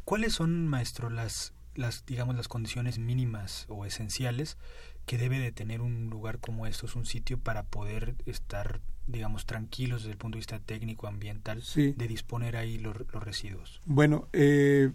¿Cuáles 0.05 0.33
son, 0.33 0.67
maestro, 0.67 1.09
las, 1.09 1.55
las, 1.77 2.05
digamos, 2.07 2.35
las 2.35 2.49
condiciones 2.49 2.99
mínimas 2.99 3.67
o 3.69 3.87
esenciales 3.87 4.59
que 5.07 5.17
debe 5.17 5.39
de 5.39 5.53
tener 5.53 5.81
un 5.81 6.11
lugar 6.11 6.41
como 6.41 6.67
estos, 6.67 6.97
un 6.97 7.07
sitio 7.07 7.39
para 7.39 7.63
poder 7.63 8.17
estar, 8.27 8.81
digamos, 9.07 9.47
tranquilos 9.47 10.03
desde 10.03 10.15
el 10.15 10.19
punto 10.19 10.39
de 10.39 10.41
vista 10.41 10.59
técnico, 10.59 11.07
ambiental, 11.07 11.63
de 11.77 12.09
disponer 12.09 12.57
ahí 12.57 12.79
los, 12.79 12.97
residuos? 13.13 13.81
Bueno, 13.87 14.29
eh, 14.33 14.91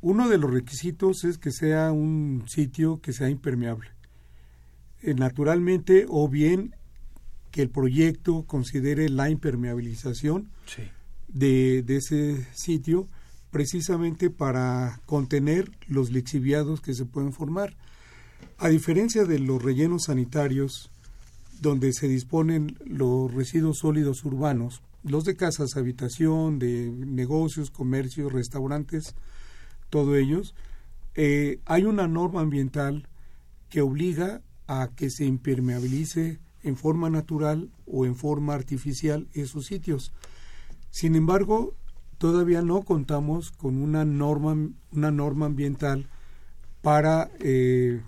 uno 0.00 0.30
de 0.30 0.38
los 0.38 0.50
requisitos 0.50 1.24
es 1.24 1.36
que 1.36 1.50
sea 1.52 1.92
un 1.92 2.44
sitio 2.48 3.02
que 3.02 3.12
sea 3.12 3.28
impermeable. 3.28 3.97
Eh, 5.02 5.14
naturalmente, 5.14 6.06
o 6.08 6.28
bien 6.28 6.74
que 7.50 7.62
el 7.62 7.70
proyecto 7.70 8.42
considere 8.42 9.08
la 9.08 9.30
impermeabilización 9.30 10.50
de, 11.28 11.84
ese 11.88 12.46
sitio 12.52 13.08
precisamente 13.50 14.28
para 14.30 15.00
contener 15.06 15.70
los 15.86 16.10
lixiviados 16.10 16.80
que 16.80 16.94
se 16.94 17.06
pueden 17.06 17.32
formar. 17.32 17.74
A 18.58 18.68
diferencia 18.68 19.24
de 19.24 19.38
los 19.38 19.62
rellenos 19.62 20.04
sanitarios, 20.04 20.90
donde 21.60 21.92
se 21.92 22.08
disponen 22.08 22.76
los 22.84 23.32
residuos 23.32 23.78
sólidos 23.78 24.24
urbanos, 24.24 24.82
los 25.02 25.24
de 25.24 25.36
casas, 25.36 25.76
habitación, 25.76 26.58
de 26.58 26.90
negocios, 26.90 27.70
comercios, 27.70 28.32
restaurantes, 28.32 29.14
todos 29.90 30.16
ellos, 30.16 30.54
eh, 31.14 31.60
hay 31.64 31.84
una 31.84 32.06
norma 32.06 32.42
ambiental 32.42 33.08
que 33.70 33.80
obliga 33.80 34.42
a 34.68 34.90
que 34.94 35.10
se 35.10 35.24
impermeabilice 35.24 36.38
en 36.62 36.76
forma 36.76 37.10
natural 37.10 37.70
o 37.86 38.06
en 38.06 38.14
forma 38.14 38.54
artificial 38.54 39.26
esos 39.32 39.66
sitios. 39.66 40.12
Sin 40.90 41.16
embargo, 41.16 41.74
todavía 42.18 42.62
no 42.62 42.82
contamos 42.82 43.50
con 43.50 43.78
una 43.78 44.04
norma, 44.04 44.56
una 44.92 45.10
norma 45.10 45.46
ambiental 45.46 46.08
para 46.82 47.30
eh, 47.40 48.02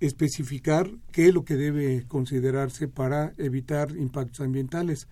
especificar 0.00 0.90
qué 1.12 1.28
es 1.28 1.34
lo 1.34 1.44
que 1.44 1.56
debe 1.56 2.04
considerarse 2.06 2.88
para 2.88 3.32
evitar 3.38 3.96
impactos 3.96 4.40
ambientales. 4.40 5.08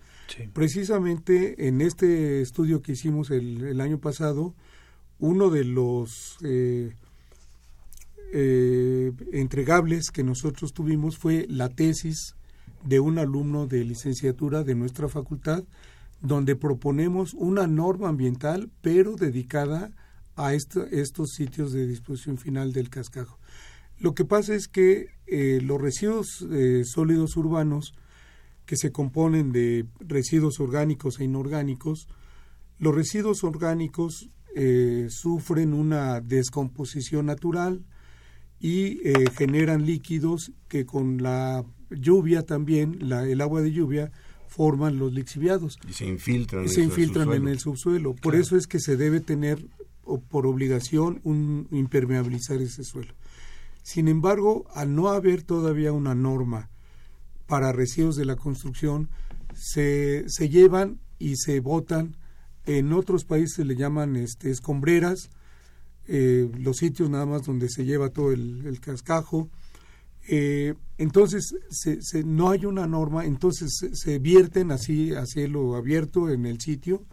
Precisamente 0.53 1.67
en 1.67 1.81
este 1.81 2.41
estudio 2.41 2.81
que 2.81 2.93
hicimos 2.93 3.31
el, 3.31 3.79
año 3.81 3.99
pasado, 3.99 4.53
uno 5.19 5.49
de 5.49 5.63
los 5.63 6.37
eh, 6.43 6.93
eh, 8.35 9.11
entregables 9.31 10.09
que 10.09 10.23
nosotros 10.23 10.73
tuvimos 10.73 11.19
fue 11.19 11.45
la 11.47 11.69
tesis 11.69 12.33
de 12.83 12.99
un 12.99 13.19
alumno 13.19 13.67
de 13.67 13.83
licenciatura 13.83 14.63
de 14.63 14.73
nuestra 14.73 15.07
facultad, 15.07 15.63
donde 16.19 16.55
proponemos 16.55 17.35
una 17.35 17.67
norma 17.67 18.09
ambiental, 18.09 18.71
pero 18.81 19.15
dedicada 19.15 19.91
a 20.35 20.55
estos 20.55 21.29
sitios 21.29 21.73
de 21.73 21.85
disposición 21.85 22.39
final 22.39 22.73
del 22.73 22.89
cascajo. 22.89 23.37
Lo 23.99 24.15
que 24.15 24.25
pasa 24.25 24.55
es 24.55 24.67
que 24.67 25.09
eh, 25.27 25.59
los 25.61 25.79
residuos 25.79 26.43
eh, 26.51 26.85
sólidos 26.85 27.37
urbanos, 27.37 27.93
que 28.65 28.77
se 28.77 28.91
componen 28.91 29.51
de 29.51 29.85
residuos 29.99 30.59
orgánicos 30.59 31.19
e 31.19 31.25
inorgánicos, 31.25 32.07
los 32.79 32.95
residuos 32.95 33.43
orgánicos 33.43 34.31
sufren 35.09 35.73
una 35.73 36.21
descomposición 36.21 37.25
natural, 37.25 37.83
y 38.63 39.01
eh, 39.03 39.25
generan 39.37 39.85
líquidos 39.85 40.53
que 40.69 40.85
con 40.85 41.21
la 41.21 41.65
lluvia 41.89 42.43
también, 42.43 42.97
la, 43.01 43.27
el 43.27 43.41
agua 43.41 43.61
de 43.61 43.73
lluvia, 43.73 44.09
forman 44.47 44.97
los 44.97 45.11
lixiviados. 45.11 45.77
Y 45.85 45.91
se 45.91 46.05
infiltran, 46.05 46.69
se 46.69 46.81
infiltran 46.81 47.33
en 47.33 47.49
el 47.49 47.59
subsuelo. 47.59 48.15
Por 48.15 48.35
eso 48.35 48.55
es 48.55 48.65
que 48.65 48.79
se 48.79 48.95
debe 48.95 49.19
tener 49.19 49.67
por 50.29 50.47
obligación 50.47 51.19
un 51.25 51.67
impermeabilizar 51.71 52.61
ese 52.61 52.85
suelo. 52.85 53.13
Sin 53.81 54.07
embargo, 54.07 54.65
al 54.73 54.95
no 54.95 55.09
haber 55.09 55.43
todavía 55.43 55.91
una 55.91 56.15
norma 56.15 56.69
para 57.47 57.73
residuos 57.73 58.15
de 58.15 58.23
la 58.23 58.37
construcción, 58.37 59.09
se, 59.53 60.23
se 60.27 60.47
llevan 60.47 61.01
y 61.19 61.35
se 61.35 61.59
botan. 61.59 62.15
En 62.65 62.93
otros 62.93 63.25
países 63.25 63.55
se 63.55 63.65
le 63.65 63.75
llaman 63.75 64.15
este, 64.15 64.51
escombreras, 64.51 65.31
eh, 66.07 66.49
los 66.59 66.77
sitios 66.77 67.09
nada 67.09 67.25
más 67.25 67.43
donde 67.43 67.69
se 67.69 67.85
lleva 67.85 68.09
todo 68.09 68.31
el, 68.31 68.79
cascajo. 68.81 69.49
Eh, 70.27 70.73
entonces 70.97 71.55
se, 71.69 72.23
no 72.23 72.49
hay 72.49 72.65
una 72.65 72.87
norma, 72.87 73.25
entonces 73.25 73.71
se, 73.93 74.19
vierten 74.19 74.71
así 74.71 75.13
a 75.13 75.25
cielo 75.25 75.75
abierto 75.75 76.29
en 76.29 76.45
el 76.45 76.59
sitio, 76.59 77.05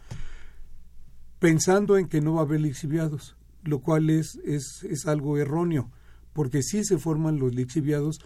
pensando 1.38 1.98
en 1.98 2.07
que 2.07 2.20
no 2.20 2.35
va 2.35 2.40
a 2.40 2.44
haber 2.44 2.61
lixiviados, 2.61 3.37
lo 3.64 3.81
cual 3.81 4.11
es, 4.11 4.37
es, 4.44 4.85
es 4.85 5.07
algo 5.07 5.38
erróneo, 5.38 5.90
porque 6.33 6.62
sí 6.62 6.85
se 6.85 6.98
forman 6.98 7.38
los 7.38 7.55
lixiviados, 7.55 8.20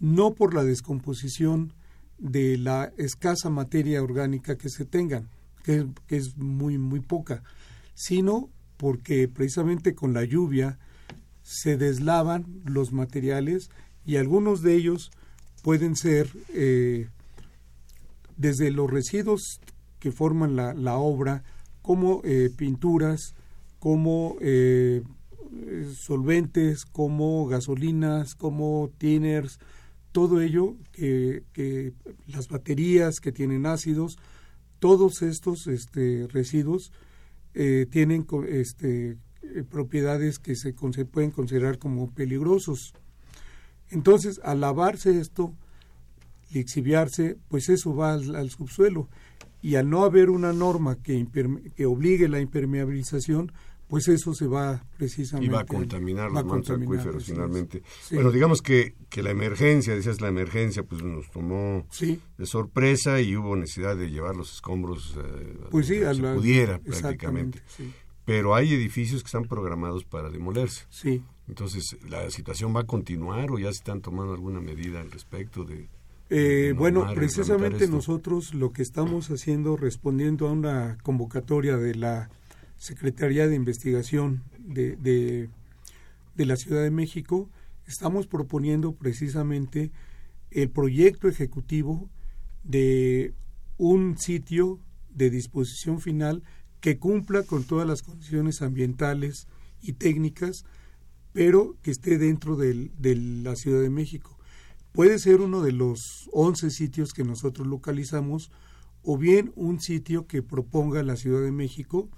no 0.00 0.34
por 0.34 0.54
la 0.54 0.64
descomposición 0.64 1.72
de 2.18 2.58
la 2.58 2.92
escasa 2.96 3.50
materia 3.50 4.02
orgánica 4.02 4.56
que 4.56 4.68
se 4.68 4.84
tengan, 4.84 5.28
que, 5.62 5.86
que 6.06 6.16
es 6.16 6.36
muy, 6.36 6.78
muy 6.78 7.00
poca, 7.00 7.42
sino 7.94 8.50
porque 8.76 9.28
precisamente 9.28 9.94
con 9.94 10.12
la 10.12 10.24
lluvia 10.24 10.78
se 11.42 11.76
deslavan 11.76 12.46
los 12.64 12.92
materiales 12.92 13.70
y 14.04 14.16
algunos 14.16 14.62
de 14.62 14.74
ellos 14.74 15.10
pueden 15.62 15.96
ser 15.96 16.28
eh, 16.52 17.08
desde 18.36 18.70
los 18.70 18.90
residuos 18.90 19.60
que 19.98 20.12
forman 20.12 20.56
la, 20.56 20.74
la 20.74 20.96
obra 20.96 21.42
como 21.82 22.22
eh, 22.24 22.50
pinturas, 22.56 23.34
como 23.78 24.36
eh, 24.40 25.02
solventes, 25.94 26.84
como 26.84 27.46
gasolinas, 27.46 28.34
como 28.34 28.90
tinners, 28.98 29.58
todo 30.12 30.40
ello 30.40 30.76
que, 30.92 31.42
que, 31.52 31.92
las 32.26 32.48
baterías 32.48 33.20
que 33.20 33.32
tienen 33.32 33.66
ácidos, 33.66 34.16
todos 34.78 35.22
estos 35.22 35.66
este, 35.66 36.26
residuos 36.28 36.92
eh, 37.54 37.86
tienen 37.90 38.26
este, 38.48 39.16
eh, 39.42 39.64
propiedades 39.68 40.38
que 40.38 40.56
se, 40.56 40.72
pueden 40.72 41.30
considerar 41.30 41.78
como 41.78 42.10
peligrosos. 42.10 42.94
Entonces, 43.90 44.40
al 44.42 44.60
lavarse 44.60 45.20
esto, 45.20 45.54
lixiviarse, 46.52 47.36
pues 47.48 47.68
eso 47.68 47.94
va 47.94 48.14
al, 48.14 48.50
subsuelo. 48.50 49.08
Y 49.62 49.76
al 49.76 49.88
no 49.88 50.04
haber 50.04 50.30
una 50.30 50.52
norma 50.52 50.96
que, 50.96 51.26
que 51.74 51.86
obligue 51.86 52.28
la 52.28 52.40
impermeabilización, 52.40 53.52
pues 53.88 54.08
eso 54.08 54.34
se 54.34 54.46
va 54.46 54.84
precisamente. 54.96 55.46
Y 55.46 55.54
va 55.54 55.60
a 55.60 55.66
contaminar 55.66 56.30
los 56.30 56.44
mantos 56.44 56.80
acuíferos 56.80 57.24
finalmente. 57.24 57.82
Bueno, 58.10 58.30
digamos 58.30 58.62
que, 58.62 58.94
que 59.08 59.22
la 59.22 59.30
emergencia, 59.30 59.94
decías 59.94 60.20
la 60.20 60.28
emergencia, 60.28 60.82
pues 60.82 61.02
nos 61.02 61.30
tomó 61.30 61.86
de 62.00 62.46
sorpresa 62.46 63.20
y 63.20 63.36
hubo 63.36 63.56
necesidad 63.56 63.96
de 63.96 64.10
llevar 64.10 64.36
los 64.36 64.54
escombros 64.54 65.16
eh, 65.18 65.58
pues 65.70 65.86
sí, 65.86 66.02
a 66.02 66.14
se 66.14 66.22
pudiera 66.22 66.78
prácticamente. 66.78 67.62
Pero 68.24 68.54
hay 68.54 68.72
edificios 68.72 69.22
que 69.22 69.26
están 69.26 69.44
programados 69.44 70.04
para 70.04 70.30
demolerse. 70.30 70.86
Sí. 70.88 71.22
Entonces, 71.46 71.98
¿la 72.08 72.30
situación 72.30 72.74
va 72.74 72.80
a 72.80 72.84
continuar 72.84 73.50
o 73.50 73.58
ya 73.58 73.66
se 73.66 73.78
están 73.78 74.00
tomando 74.00 74.32
alguna 74.32 74.60
medida 74.60 75.00
al 75.00 75.10
respecto 75.10 75.64
de... 75.64 75.88
Eh, 76.30 76.72
bueno, 76.74 77.06
precisamente 77.14 77.86
nosotros 77.86 78.54
lo 78.54 78.72
que 78.72 78.80
estamos 78.80 79.30
haciendo, 79.30 79.76
respondiendo 79.76 80.48
a 80.48 80.52
una 80.52 80.96
convocatoria 81.02 81.76
de 81.76 81.94
la 81.94 82.30
Secretaría 82.84 83.48
de 83.48 83.54
Investigación 83.54 84.42
de, 84.58 84.96
de, 84.96 85.48
de 86.34 86.44
la 86.44 86.56
Ciudad 86.56 86.82
de 86.82 86.90
México, 86.90 87.48
estamos 87.86 88.26
proponiendo 88.26 88.92
precisamente 88.92 89.90
el 90.50 90.68
proyecto 90.68 91.26
ejecutivo 91.26 92.10
de 92.62 93.32
un 93.78 94.18
sitio 94.18 94.80
de 95.08 95.30
disposición 95.30 95.98
final 95.98 96.42
que 96.82 96.98
cumpla 96.98 97.42
con 97.44 97.64
todas 97.64 97.88
las 97.88 98.02
condiciones 98.02 98.60
ambientales 98.60 99.48
y 99.80 99.94
técnicas, 99.94 100.66
pero 101.32 101.78
que 101.80 101.90
esté 101.90 102.18
dentro 102.18 102.54
del, 102.54 102.92
de 102.98 103.16
la 103.16 103.56
Ciudad 103.56 103.80
de 103.80 103.88
México. 103.88 104.38
Puede 104.92 105.18
ser 105.18 105.40
uno 105.40 105.62
de 105.62 105.72
los 105.72 106.28
11 106.34 106.70
sitios 106.70 107.14
que 107.14 107.24
nosotros 107.24 107.66
localizamos 107.66 108.50
o 109.02 109.16
bien 109.16 109.52
un 109.56 109.80
sitio 109.80 110.26
que 110.26 110.42
proponga 110.42 111.02
la 111.02 111.16
Ciudad 111.16 111.40
de 111.40 111.50
México, 111.50 112.10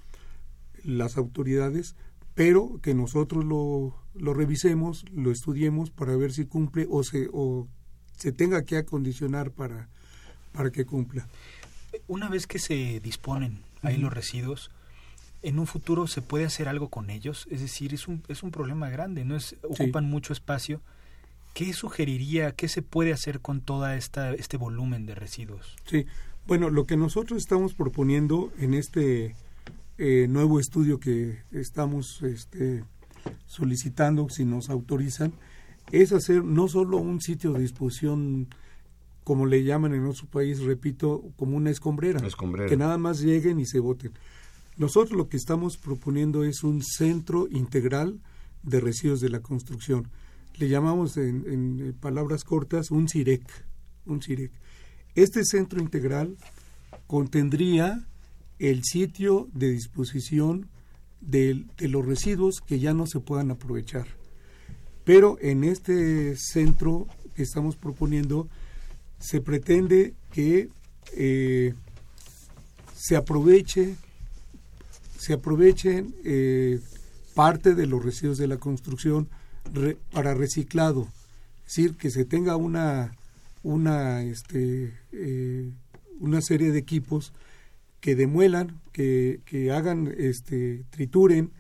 las 0.87 1.17
autoridades, 1.17 1.97
pero 2.35 2.81
que 2.83 2.95
nosotros 2.95 3.45
lo, 3.45 3.95
lo 4.15 4.35
revisemos, 4.35 5.05
lo 5.13 5.31
estudiemos 5.31 5.91
para 5.91 6.17
ver 6.17 6.33
si 6.33 6.47
cumple 6.47 6.87
o 6.91 7.03
se, 7.03 7.29
o 7.33 7.67
se 8.17 8.33
tenga 8.33 8.65
que 8.65 8.77
acondicionar 8.77 9.51
para, 9.51 9.89
para 10.53 10.71
que 10.71 10.85
cumpla. 10.85 11.27
Una 12.09 12.29
vez 12.29 12.47
que 12.47 12.59
se 12.59 13.01
disponen 13.01 13.61
ahí 13.83 13.97
los 13.97 14.13
residuos, 14.13 14.71
en 15.43 15.59
un 15.59 15.67
futuro 15.67 16.07
se 16.07 16.23
puede 16.23 16.45
hacer 16.45 16.69
algo 16.69 16.89
con 16.89 17.11
ellos, 17.11 17.47
es 17.51 17.61
decir, 17.61 17.95
es 17.95 18.09
un, 18.09 18.23
es 18.29 18.43
un 18.43 18.51
problema 18.51 18.91
grande, 18.91 19.25
no 19.25 19.37
es 19.37 19.57
ocupan 19.63 20.05
sí. 20.05 20.11
mucho 20.11 20.33
espacio. 20.33 20.81
¿Qué 21.55 21.73
sugeriría, 21.73 22.53
qué 22.53 22.69
se 22.69 22.83
puede 22.83 23.13
hacer 23.13 23.41
con 23.41 23.63
toda 23.63 23.97
esta 23.97 24.35
este 24.35 24.59
volumen 24.59 25.07
de 25.07 25.15
residuos? 25.15 25.77
Sí, 25.87 26.05
bueno, 26.47 26.69
lo 26.69 26.85
que 26.85 26.97
nosotros 26.97 27.39
estamos 27.39 27.75
proponiendo 27.75 28.53
en 28.59 28.75
este 28.75 29.35
eh, 29.99 30.27
nuevo 30.29 30.61
estudio 30.61 31.01
que 31.01 31.39
estamos 31.53 32.23
este, 32.23 32.85
solicitando, 33.47 34.29
si 34.29 34.45
nos 34.45 34.69
autorizan, 34.71 35.33
es 35.93 36.13
hacer 36.13 36.45
no 36.45 36.69
solo 36.69 36.99
un 36.99 37.21
sitio 37.21 37.53
de 37.53 37.61
disposición, 37.61 38.49
como 39.25 39.47
le 39.47 39.65
llaman 39.65 39.95
en 39.95 40.05
nuestro 40.05 40.27
país, 40.27 40.61
repito, 40.61 41.25
como 41.37 41.57
una 41.57 41.71
escombrera, 41.71 42.25
escombrera. 42.27 42.69
que 42.69 42.77
nada 42.77 42.99
más 42.99 43.21
lleguen 43.21 43.59
y 43.59 43.67
se 43.67 43.81
voten. 43.81 44.13
Nosotros 44.77 45.17
lo 45.17 45.29
que 45.29 45.37
estamos 45.37 45.79
proponiendo 45.79 46.45
es 46.45 46.63
un 46.63 46.83
centro 46.83 47.49
integral 47.51 48.21
de 48.63 48.81
residuos 48.81 49.21
de 49.21 49.31
la 49.31 49.41
construcción. 49.41 50.09
Le 50.59 50.69
llamamos 50.69 51.17
en, 51.17 51.45
en 51.47 51.95
palabras 51.95 52.45
cortas 52.45 52.91
un 52.91 53.09
CIREC, 53.09 53.43
un 54.05 54.23
CIREC. 54.23 54.53
Este 55.15 55.45
centro 55.45 55.81
integral 55.81 56.37
contendría 57.07 58.07
el 58.59 58.85
sitio 58.85 59.49
de 59.53 59.71
disposición 59.71 60.69
de, 61.21 61.65
los 61.81 62.05
residuos 62.05 62.61
que 62.61 62.79
ya 62.79 62.95
no 62.95 63.07
se 63.07 63.21
puedan 63.21 63.51
aprovechar. 63.51 64.07
Pero 65.05 65.39
en 65.41 65.65
este 65.65 66.37
centro 66.37 67.07
que 67.35 67.43
estamos 67.43 67.77
proponiendo 67.77 68.49
se 69.19 69.41
pretende 69.41 70.15
que 70.33 70.69
eh, 71.17 71.75
se 72.95 73.17
aproveche 73.17 73.97
se 75.19 75.33
aprovechen 75.33 76.15
eh, 76.25 76.81
parte 77.35 77.75
de 77.75 77.87
los 77.87 78.05
residuos 78.05 78.39
de 78.39 78.47
la 78.47 78.59
construcción 78.59 79.29
para 80.13 80.35
reciclado, 80.35 81.09
es 81.67 81.75
decir, 81.75 81.97
que 81.97 82.11
se 82.11 82.25
tenga 82.25 82.57
una 82.57 83.17
una 83.63 84.23
este 84.23 84.95
eh, 85.13 85.69
una 86.21 86.41
serie 86.41 86.71
de 86.71 86.79
equipos 86.79 87.33
que 88.01 88.17
demuelan, 88.17 88.81
que, 88.93 89.41
que 89.45 89.71
hagan, 89.71 90.13
este, 90.17 90.85
trituren 90.91 91.53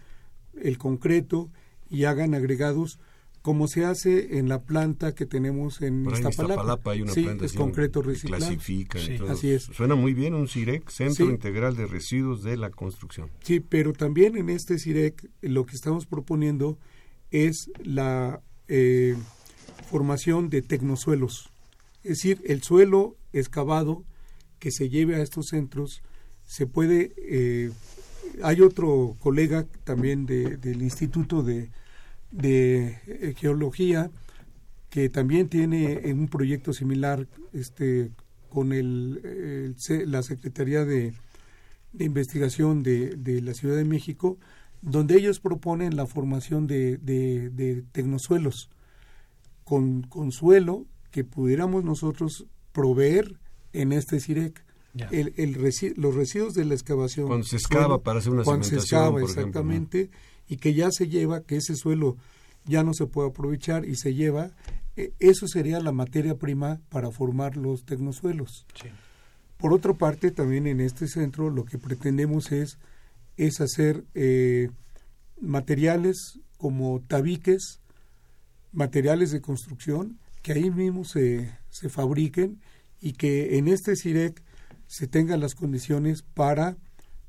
el 0.60 0.78
concreto 0.78 1.50
y 1.88 2.04
hagan 2.04 2.34
agregados 2.34 2.98
como 3.46 3.68
se 3.68 3.84
hace 3.84 4.38
en 4.38 4.48
la 4.48 4.64
planta 4.64 5.14
que 5.14 5.24
tenemos 5.24 5.80
en 5.80 6.04
Iztapalapa. 6.04 6.42
En 6.42 6.48
Iztapalapa 6.48 6.90
hay 6.90 7.02
una 7.02 7.12
sí, 7.12 7.22
planta 7.22 7.44
es 7.44 7.52
concreto 7.52 8.02
reciclado. 8.02 8.44
Clasifica 8.44 8.98
sí, 8.98 9.12
y 9.12 9.18
todo. 9.18 9.30
Así 9.30 9.50
es. 9.50 9.62
Suena 9.62 9.94
muy 9.94 10.14
bien 10.14 10.34
un 10.34 10.48
CIREC, 10.48 10.90
Centro 10.90 11.26
sí. 11.26 11.30
Integral 11.30 11.76
de 11.76 11.86
Residuos 11.86 12.42
de 12.42 12.56
la 12.56 12.70
Construcción. 12.70 13.30
Sí, 13.44 13.60
pero 13.60 13.92
también 13.92 14.36
en 14.36 14.50
este 14.50 14.80
CIREC 14.80 15.30
lo 15.42 15.64
que 15.64 15.76
estamos 15.76 16.06
proponiendo 16.06 16.76
es 17.30 17.70
la 17.84 18.40
eh, 18.66 19.14
formación 19.88 20.50
de 20.50 20.62
tecnosuelos. 20.62 21.52
Es 22.02 22.16
decir, 22.16 22.42
el 22.46 22.64
suelo 22.64 23.16
excavado 23.32 24.04
que 24.58 24.72
se 24.72 24.88
lleve 24.88 25.14
a 25.14 25.22
estos 25.22 25.46
centros 25.50 26.02
se 26.46 26.66
puede 26.66 27.12
eh, 27.18 27.70
hay 28.42 28.60
otro 28.60 29.16
colega 29.20 29.66
también 29.84 30.26
de, 30.26 30.56
del 30.56 30.82
instituto 30.82 31.42
de, 31.42 31.70
de 32.30 32.98
eh, 33.06 33.34
geología 33.36 34.10
que 34.90 35.08
también 35.08 35.48
tiene 35.48 36.00
un 36.12 36.28
proyecto 36.28 36.72
similar 36.72 37.26
este 37.52 38.10
con 38.48 38.72
el, 38.72 39.20
el 39.84 40.10
la 40.10 40.22
secretaría 40.22 40.84
de, 40.84 41.12
de 41.92 42.04
investigación 42.04 42.82
de, 42.82 43.16
de, 43.16 43.42
la 43.42 43.54
ciudad 43.54 43.76
de 43.76 43.84
México 43.84 44.38
donde 44.82 45.16
ellos 45.16 45.40
proponen 45.40 45.96
la 45.96 46.06
formación 46.06 46.66
de, 46.66 46.96
de 46.98 47.84
tecnosuelos 47.92 48.70
con, 49.64 50.02
con 50.02 50.30
suelo 50.30 50.86
que 51.10 51.24
pudiéramos 51.24 51.82
nosotros 51.82 52.46
proveer 52.72 53.38
en 53.72 53.92
este 53.92 54.20
CIREC. 54.20 54.65
El, 55.10 55.32
el 55.36 55.54
resi 55.54 55.94
los 55.96 56.14
residuos 56.14 56.54
de 56.54 56.64
la 56.64 56.74
excavación. 56.74 57.26
Cuando 57.26 57.46
se 57.46 57.56
excava 57.56 57.84
suelo, 57.84 58.02
para 58.02 58.18
hacer 58.18 58.32
una 58.32 58.44
cuando 58.44 58.64
se 58.64 58.76
excava, 58.76 59.18
ejemplo, 59.18 59.26
exactamente, 59.26 60.10
y 60.48 60.56
que 60.56 60.74
ya 60.74 60.90
se 60.90 61.08
lleva, 61.08 61.42
que 61.42 61.56
ese 61.56 61.76
suelo 61.76 62.16
ya 62.64 62.82
no 62.82 62.94
se 62.94 63.06
puede 63.06 63.30
aprovechar 63.30 63.84
y 63.84 63.96
se 63.96 64.14
lleva, 64.14 64.50
eh, 64.96 65.12
eso 65.18 65.46
sería 65.46 65.80
la 65.80 65.92
materia 65.92 66.36
prima 66.36 66.80
para 66.88 67.10
formar 67.10 67.56
los 67.56 67.84
tecnosuelos. 67.84 68.66
Sí. 68.74 68.88
Por 69.58 69.72
otra 69.72 69.94
parte, 69.94 70.30
también 70.30 70.66
en 70.66 70.80
este 70.80 71.08
centro 71.08 71.50
lo 71.50 71.64
que 71.64 71.78
pretendemos 71.78 72.52
es, 72.52 72.78
es 73.36 73.60
hacer 73.60 74.04
eh, 74.14 74.70
materiales 75.40 76.40
como 76.58 77.00
tabiques, 77.06 77.80
materiales 78.72 79.30
de 79.30 79.40
construcción, 79.40 80.18
que 80.42 80.52
ahí 80.52 80.70
mismo 80.70 81.04
se, 81.04 81.50
se 81.70 81.88
fabriquen 81.88 82.60
y 83.00 83.12
que 83.12 83.58
en 83.58 83.68
este 83.68 83.96
CIREC 83.96 84.42
se 84.86 85.06
tengan 85.06 85.40
las 85.40 85.54
condiciones 85.54 86.22
para 86.22 86.76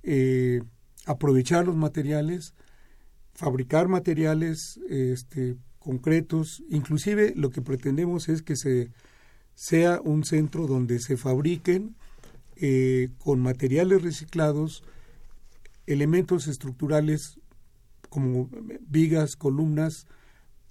eh, 0.03 0.61
aprovechar 1.05 1.65
los 1.65 1.75
materiales, 1.75 2.53
fabricar 3.33 3.87
materiales 3.87 4.79
este, 4.89 5.57
concretos, 5.79 6.63
inclusive 6.69 7.33
lo 7.35 7.49
que 7.49 7.61
pretendemos 7.61 8.29
es 8.29 8.41
que 8.41 8.55
se 8.55 8.89
sea 9.55 9.99
un 10.03 10.23
centro 10.23 10.67
donde 10.67 10.99
se 10.99 11.17
fabriquen 11.17 11.95
eh, 12.57 13.09
con 13.17 13.39
materiales 13.39 14.03
reciclados 14.03 14.83
elementos 15.87 16.47
estructurales 16.47 17.39
como 18.09 18.49
vigas, 18.87 19.35
columnas, 19.35 20.05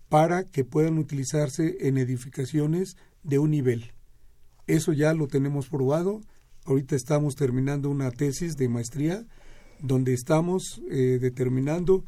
para 0.09 0.45
que 0.45 0.65
puedan 0.65 0.99
utilizarse 0.99 1.89
en 1.89 1.99
edificaciones 1.99 2.97
de 3.25 3.41
un 3.41 3.51
nivel. 3.51 3.93
Eso 4.69 4.93
ya 4.93 5.13
lo 5.15 5.27
tenemos 5.27 5.69
probado. 5.69 6.21
Ahorita 6.67 6.97
estamos 6.97 7.37
terminando 7.37 7.89
una 7.89 8.11
tesis 8.11 8.57
de 8.57 8.69
maestría 8.69 9.25
donde 9.81 10.13
estamos 10.15 10.83
eh, 10.91 11.19
determinando 11.21 12.05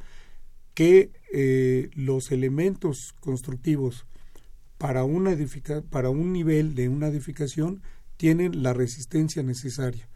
que 0.75 1.13
eh, 1.33 1.91
los 1.95 2.33
elementos 2.33 3.15
constructivos 3.21 4.05
para, 4.77 5.05
una 5.05 5.31
edifica 5.31 5.83
para 5.83 6.11
un 6.11 6.33
nivel 6.33 6.75
de 6.75 6.89
una 6.89 7.07
edificación 7.07 7.83
tienen 8.17 8.65
la 8.65 8.73
resistencia 8.73 9.45
necesaria. 9.45 10.09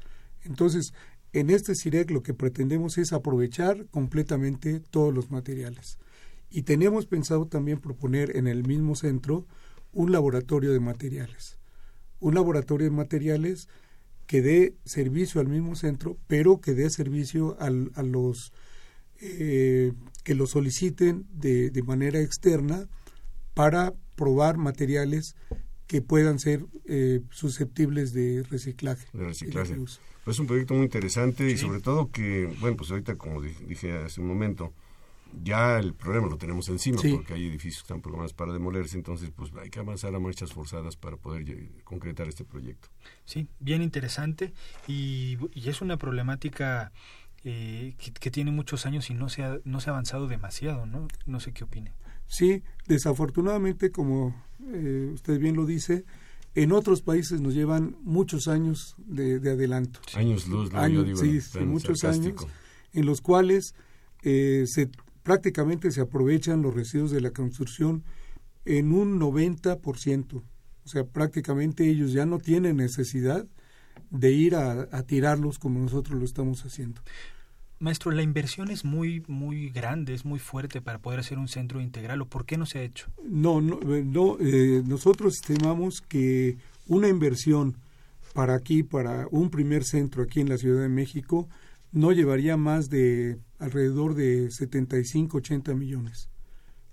Entonces, 0.42 0.92
en 1.32 1.48
este 1.48 1.76
CIREC 1.76 2.10
lo 2.10 2.24
que 2.24 2.34
pretendemos 2.34 2.98
es 2.98 3.12
aprovechar 3.12 3.86
completamente 3.90 4.80
todos 4.80 5.14
los 5.14 5.30
materiales. 5.30 5.98
Y 6.50 6.62
tenemos 6.62 7.06
pensado 7.06 7.46
también 7.46 7.78
proponer 7.78 8.36
en 8.36 8.48
el 8.48 8.66
mismo 8.66 8.96
centro 8.96 9.46
un 9.92 10.10
laboratorio 10.10 10.72
de 10.72 10.80
materiales. 10.80 11.58
Un 12.18 12.34
laboratorio 12.34 12.86
de 12.86 12.96
materiales 12.96 13.68
que 14.32 14.40
dé 14.40 14.74
servicio 14.86 15.42
al 15.42 15.48
mismo 15.48 15.76
centro, 15.76 16.16
pero 16.26 16.58
que 16.62 16.72
dé 16.72 16.88
servicio 16.88 17.54
al, 17.60 17.92
a 17.96 18.02
los 18.02 18.54
eh, 19.20 19.92
que 20.24 20.34
lo 20.34 20.46
soliciten 20.46 21.26
de, 21.34 21.68
de, 21.68 21.82
manera 21.82 22.18
externa 22.18 22.88
para 23.52 23.92
probar 24.16 24.56
materiales 24.56 25.36
que 25.86 26.00
puedan 26.00 26.38
ser 26.38 26.64
eh, 26.86 27.20
susceptibles 27.28 28.14
de 28.14 28.42
reciclaje. 28.44 29.06
De 29.12 29.24
reciclaje. 29.24 29.74
De 29.74 29.80
pues 29.80 30.00
es 30.26 30.38
un 30.38 30.46
proyecto 30.46 30.72
muy 30.72 30.84
interesante 30.84 31.46
sí. 31.46 31.54
y 31.56 31.58
sobre 31.58 31.80
todo 31.80 32.10
que, 32.10 32.50
bueno, 32.58 32.78
pues 32.78 32.90
ahorita 32.90 33.16
como 33.16 33.42
dije 33.42 33.92
hace 33.98 34.22
un 34.22 34.28
momento, 34.28 34.72
ya 35.42 35.78
el 35.78 35.94
problema 35.94 36.28
lo 36.28 36.36
tenemos 36.36 36.68
encima 36.68 36.98
sí. 36.98 37.12
porque 37.12 37.34
hay 37.34 37.46
edificios 37.46 37.82
que 37.82 37.86
están 37.86 38.00
programados 38.00 38.32
para 38.32 38.52
demolerse, 38.52 38.96
entonces 38.96 39.30
pues 39.34 39.50
hay 39.60 39.70
que 39.70 39.80
avanzar 39.80 40.14
a 40.14 40.18
marchas 40.18 40.52
forzadas 40.52 40.96
para 40.96 41.16
poder 41.16 41.44
concretar 41.84 42.28
este 42.28 42.44
proyecto. 42.44 42.88
Sí, 43.24 43.48
bien 43.60 43.82
interesante 43.82 44.52
y, 44.86 45.38
y 45.54 45.68
es 45.68 45.80
una 45.80 45.96
problemática 45.96 46.92
eh, 47.44 47.94
que, 48.20 48.30
tiene 48.30 48.52
muchos 48.52 48.86
años 48.86 49.10
y 49.10 49.14
no 49.14 49.28
se 49.28 49.42
ha, 49.42 49.58
no 49.64 49.80
se 49.80 49.90
ha 49.90 49.92
avanzado 49.92 50.28
demasiado, 50.28 50.86
¿no? 50.86 51.08
No 51.26 51.40
sé 51.40 51.52
qué 51.52 51.64
opine. 51.64 51.92
Sí, 52.28 52.62
desafortunadamente, 52.86 53.90
como 53.90 54.34
eh, 54.72 55.10
usted 55.12 55.40
bien 55.40 55.56
lo 55.56 55.66
dice, 55.66 56.04
en 56.54 56.70
otros 56.70 57.02
países 57.02 57.40
nos 57.40 57.54
llevan 57.54 57.96
muchos 58.02 58.46
años 58.46 58.94
de, 58.98 59.38
adelanto. 59.50 59.98
Años 60.14 60.46
luz, 60.46 60.72
años, 60.74 61.18
sí, 61.18 61.58
muchos 61.64 62.04
años, 62.04 62.46
en 62.92 63.06
los 63.06 63.20
cuales 63.20 63.74
eh, 64.22 64.64
se 64.66 64.88
prácticamente 65.22 65.90
se 65.90 66.00
aprovechan 66.00 66.62
los 66.62 66.74
residuos 66.74 67.10
de 67.10 67.20
la 67.20 67.30
construcción 67.30 68.04
en 68.64 68.92
un 68.92 69.20
90%. 69.20 70.42
O 70.84 70.88
sea, 70.88 71.04
prácticamente 71.04 71.88
ellos 71.88 72.12
ya 72.12 72.26
no 72.26 72.38
tienen 72.38 72.76
necesidad 72.76 73.46
de 74.10 74.32
ir 74.32 74.56
a, 74.56 75.02
tirarlos 75.04 75.58
como 75.58 75.78
nosotros 75.78 76.18
lo 76.18 76.24
estamos 76.24 76.64
haciendo. 76.64 77.00
Maestro, 77.78 78.12
la 78.12 78.22
inversión 78.22 78.70
es 78.70 78.84
muy 78.84 79.24
muy 79.26 79.68
grande, 79.70 80.14
es 80.14 80.24
muy 80.24 80.38
fuerte 80.38 80.80
para 80.80 80.98
poder 80.98 81.18
hacer 81.18 81.38
un 81.38 81.48
centro 81.48 81.80
integral. 81.80 82.20
¿O 82.22 82.26
por 82.26 82.44
qué 82.46 82.56
no 82.56 82.66
se 82.66 82.78
ha 82.78 82.82
hecho? 82.82 83.08
No, 83.24 83.60
no, 83.60 83.80
eh, 83.94 84.04
no 84.04 84.36
eh, 84.38 84.82
nosotros 84.86 85.34
estimamos 85.34 86.00
que 86.00 86.58
una 86.86 87.08
inversión 87.08 87.76
para 88.34 88.54
aquí, 88.54 88.82
para 88.82 89.26
un 89.30 89.50
primer 89.50 89.84
centro 89.84 90.22
aquí 90.22 90.40
en 90.40 90.48
la 90.48 90.58
Ciudad 90.58 90.80
de 90.80 90.88
México, 90.88 91.48
no 91.92 92.12
llevaría 92.12 92.56
más 92.56 92.90
de 92.90 93.38
alrededor 93.58 94.14
de 94.14 94.50
75, 94.50 95.38
80 95.38 95.74
millones 95.74 96.30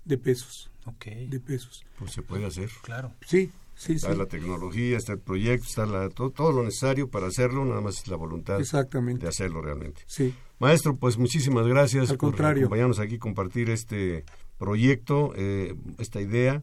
de 0.04 0.18
pesos. 0.18 0.70
Ok. 0.86 1.06
De 1.28 1.40
pesos. 1.40 1.84
Pues 1.98 2.12
se 2.12 2.22
puede 2.22 2.46
hacer. 2.46 2.70
Claro. 2.82 3.12
Sí, 3.26 3.50
está 3.88 4.14
la 4.14 4.26
tecnología, 4.26 4.98
está 4.98 5.12
el 5.12 5.20
proyecto, 5.20 5.66
está 5.66 5.86
la, 5.86 6.10
todo, 6.10 6.52
lo 6.52 6.62
necesario 6.62 7.08
para 7.08 7.28
hacerlo, 7.28 7.64
nada 7.64 7.80
más 7.80 7.98
es 7.98 8.08
la 8.08 8.16
voluntad 8.16 8.58
de 8.58 9.28
hacerlo 9.28 9.62
realmente. 9.62 10.02
Sí. 10.06 10.34
Maestro, 10.58 10.96
pues 10.96 11.16
muchísimas 11.16 11.66
gracias 11.66 12.12
por 12.12 12.34
acompañarnos 12.34 12.98
aquí, 12.98 13.18
compartir 13.18 13.70
este 13.70 14.24
proyecto, 14.58 15.32
eh, 15.34 15.74
esta 15.98 16.20
idea 16.20 16.62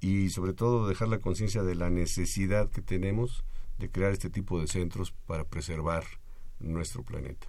y 0.00 0.28
sobre 0.28 0.52
todo 0.52 0.86
dejar 0.86 1.08
la 1.08 1.18
conciencia 1.18 1.62
de 1.62 1.74
la 1.74 1.88
necesidad 1.88 2.68
que 2.70 2.82
tenemos 2.82 3.44
de 3.78 3.90
crear 3.90 4.12
este 4.12 4.28
tipo 4.28 4.60
de 4.60 4.66
centros 4.66 5.12
para 5.26 5.44
preservar 5.44 6.04
nuestro 6.58 7.02
planeta. 7.02 7.48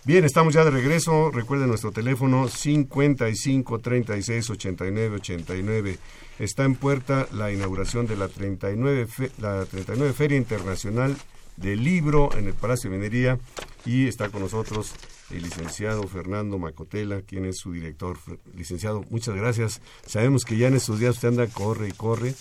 Bien, 0.05 0.24
estamos 0.24 0.53
ya 0.53 0.64
de 0.64 0.72
regreso. 0.72 1.30
Recuerden 1.30 1.68
nuestro 1.68 1.93
teléfono 1.93 2.49
55 2.49 3.78
36 3.78 4.51
89 4.51 5.16
89. 5.16 5.99
Está 6.41 6.64
en 6.64 6.74
puerta 6.74 7.28
la 7.33 7.53
inauguración 7.53 8.09
de 8.09 8.16
la 8.16 8.26
39, 8.26 9.07
la 9.39 9.64
39 9.64 10.12
Feria 10.12 10.37
Internacional 10.37 11.16
del 11.57 11.84
libro 11.84 12.36
en 12.36 12.46
el 12.46 12.55
Palacio 12.55 12.90
de 12.90 12.96
Minería 12.96 13.38
y 13.84 14.07
está 14.07 14.28
con 14.28 14.42
nosotros 14.42 14.94
el 15.30 15.42
licenciado 15.42 16.07
Fernando 16.09 16.59
Macotela, 16.59 17.22
quien 17.22 17.44
es 17.44 17.59
su 17.59 17.72
director. 17.72 18.18
Licenciado, 18.55 19.05
muchas 19.11 19.34
gracias. 19.34 19.80
Sabemos 20.07 20.44
que 20.44 20.57
ya 20.57 20.68
en 20.68 20.74
estos 20.74 20.98
días 20.98 21.16
usted 21.16 21.28
anda, 21.28 21.46
corre 21.46 21.88
y 21.88 21.92
corre. 21.92 22.34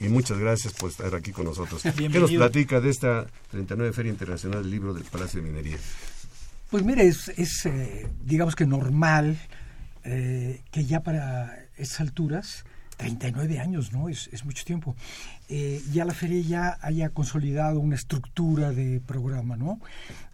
Y 0.00 0.08
muchas 0.08 0.38
gracias 0.38 0.74
por 0.74 0.90
estar 0.90 1.12
aquí 1.14 1.32
con 1.32 1.44
nosotros. 1.44 1.82
¿Qué 1.82 2.08
nos 2.08 2.30
platica 2.30 2.80
de 2.80 2.90
esta 2.90 3.26
39 3.50 3.92
Feria 3.92 4.12
Internacional 4.12 4.62
del 4.62 4.70
Libro 4.70 4.94
del 4.94 5.04
Palacio 5.04 5.42
de 5.42 5.48
Minería? 5.48 5.76
Pues 6.70 6.84
mire, 6.84 7.06
es, 7.06 7.66
eh, 7.66 8.06
digamos 8.24 8.54
que 8.54 8.64
normal 8.64 9.38
eh, 10.04 10.62
que 10.70 10.84
ya 10.84 11.00
para 11.00 11.66
esas 11.76 12.00
alturas 12.00 12.64
39 12.98 13.60
años, 13.60 13.92
¿no? 13.92 14.08
Es, 14.08 14.28
es 14.32 14.44
mucho 14.44 14.64
tiempo. 14.64 14.94
Eh, 15.48 15.80
ya 15.92 16.04
la 16.04 16.12
feria 16.12 16.40
ya 16.42 16.78
haya 16.82 17.08
consolidado 17.10 17.80
una 17.80 17.94
estructura 17.94 18.72
de 18.72 19.00
programa, 19.00 19.56
¿no? 19.56 19.80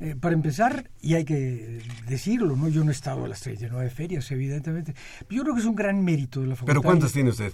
Eh, 0.01 0.17
para 0.19 0.35
empezar, 0.35 0.91
y 1.01 1.15
hay 1.15 1.25
que 1.25 1.81
decirlo, 2.09 2.57
¿no? 2.57 2.69
Yo 2.69 2.83
no 2.83 2.91
he 2.91 2.95
estado 2.95 3.25
a 3.27 3.29
las 3.29 3.41
39 3.43 3.91
ferias, 3.91 4.29
evidentemente. 4.33 4.95
Yo 5.31 5.43
creo 5.43 5.55
que 5.55 5.61
es 5.61 5.67
un 5.67 5.77
gran 5.77 6.03
mérito 6.03 6.41
de 6.41 6.49
la 6.49 6.57
facultad. 6.57 6.73
¿Pero 6.73 6.83
cuántas 6.83 7.13
tiene 7.13 7.31
usted? 7.31 7.53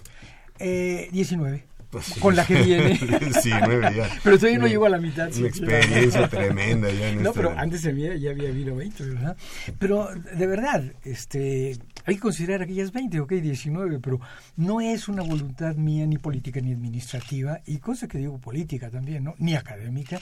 Eh, 0.59 1.09
19. 1.13 1.65
Pues 1.91 2.15
con 2.21 2.37
la 2.37 2.47
que 2.47 2.63
viene. 2.63 2.97
sí, 3.43 3.51
nueve 3.67 3.93
ya. 3.97 4.09
Pero 4.23 4.39
todavía 4.39 4.61
no 4.61 4.69
llego 4.69 4.87
a 4.87 4.91
la 4.91 4.99
mitad. 4.99 5.29
Una 5.37 5.49
experiencia 5.49 6.29
tremenda 6.29 6.89
ya 6.93 7.13
No, 7.15 7.33
pero 7.33 7.53
antes 7.59 7.83
de 7.83 7.93
mí 7.93 8.03
ya 8.03 8.31
había 8.31 8.49
habido 8.49 8.77
20, 8.77 9.05
¿verdad? 9.07 9.37
Pero 9.79 10.09
de 10.15 10.47
verdad, 10.47 10.85
este, 11.05 11.79
hay 12.05 12.17
que 12.17 12.21
considerar 12.21 12.63
aquellas 12.63 12.93
20, 12.93 13.21
ok, 13.21 13.33
19, 13.33 13.99
pero 14.01 14.21
no 14.57 14.81
es 14.81 15.09
una 15.09 15.23
voluntad 15.23 15.77
mía 15.77 16.07
ni 16.07 16.19
política 16.19 16.61
ni 16.61 16.73
administrativa, 16.73 17.61
y 17.67 17.79
cosa 17.79 18.09
que 18.09 18.19
digo 18.19 18.39
política 18.39 18.91
también, 18.91 19.25
¿no? 19.25 19.35
Ni 19.39 19.55
académica, 19.55 20.21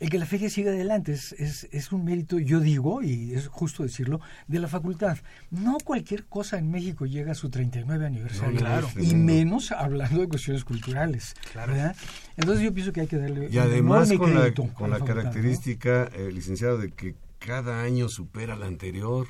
el 0.00 0.10
que 0.10 0.18
la 0.18 0.26
feria 0.26 0.50
siga 0.50 0.70
adelante. 0.70 1.12
Es, 1.12 1.32
es, 1.32 1.68
es 1.72 1.92
un 1.92 2.04
mérito, 2.04 2.38
yo 2.38 2.60
digo, 2.60 3.02
y 3.02 3.34
es 3.34 3.48
justo 3.48 3.82
decirlo, 3.82 4.20
de 4.46 4.58
la 4.58 4.68
facultad. 4.68 5.18
No 5.50 5.78
cualquier 5.84 6.24
cosa 6.24 6.58
en 6.58 6.70
México 6.70 7.06
llega 7.06 7.32
a 7.32 7.34
su 7.34 7.50
39 7.50 8.06
aniversario, 8.06 8.58
claro. 8.58 8.88
y 8.96 9.14
menos 9.14 9.72
hablando 9.72 10.20
de 10.20 10.28
cuestiones 10.28 10.64
culturales, 10.64 11.34
¿verdad? 11.54 11.96
Entonces 12.36 12.64
yo 12.64 12.72
pienso 12.72 12.92
que 12.92 13.02
hay 13.02 13.06
que 13.06 13.18
darle 13.18 13.48
y 13.50 13.58
además 13.58 14.12
con 14.12 14.34
la, 14.34 14.52
con 14.52 14.90
la, 14.90 15.00
característica, 15.00 16.10
eh, 16.14 16.30
licenciado, 16.32 16.78
de 16.78 16.90
que 16.90 17.14
cada 17.38 17.82
año 17.82 18.08
supera 18.08 18.54
al 18.54 18.62
anterior. 18.62 19.28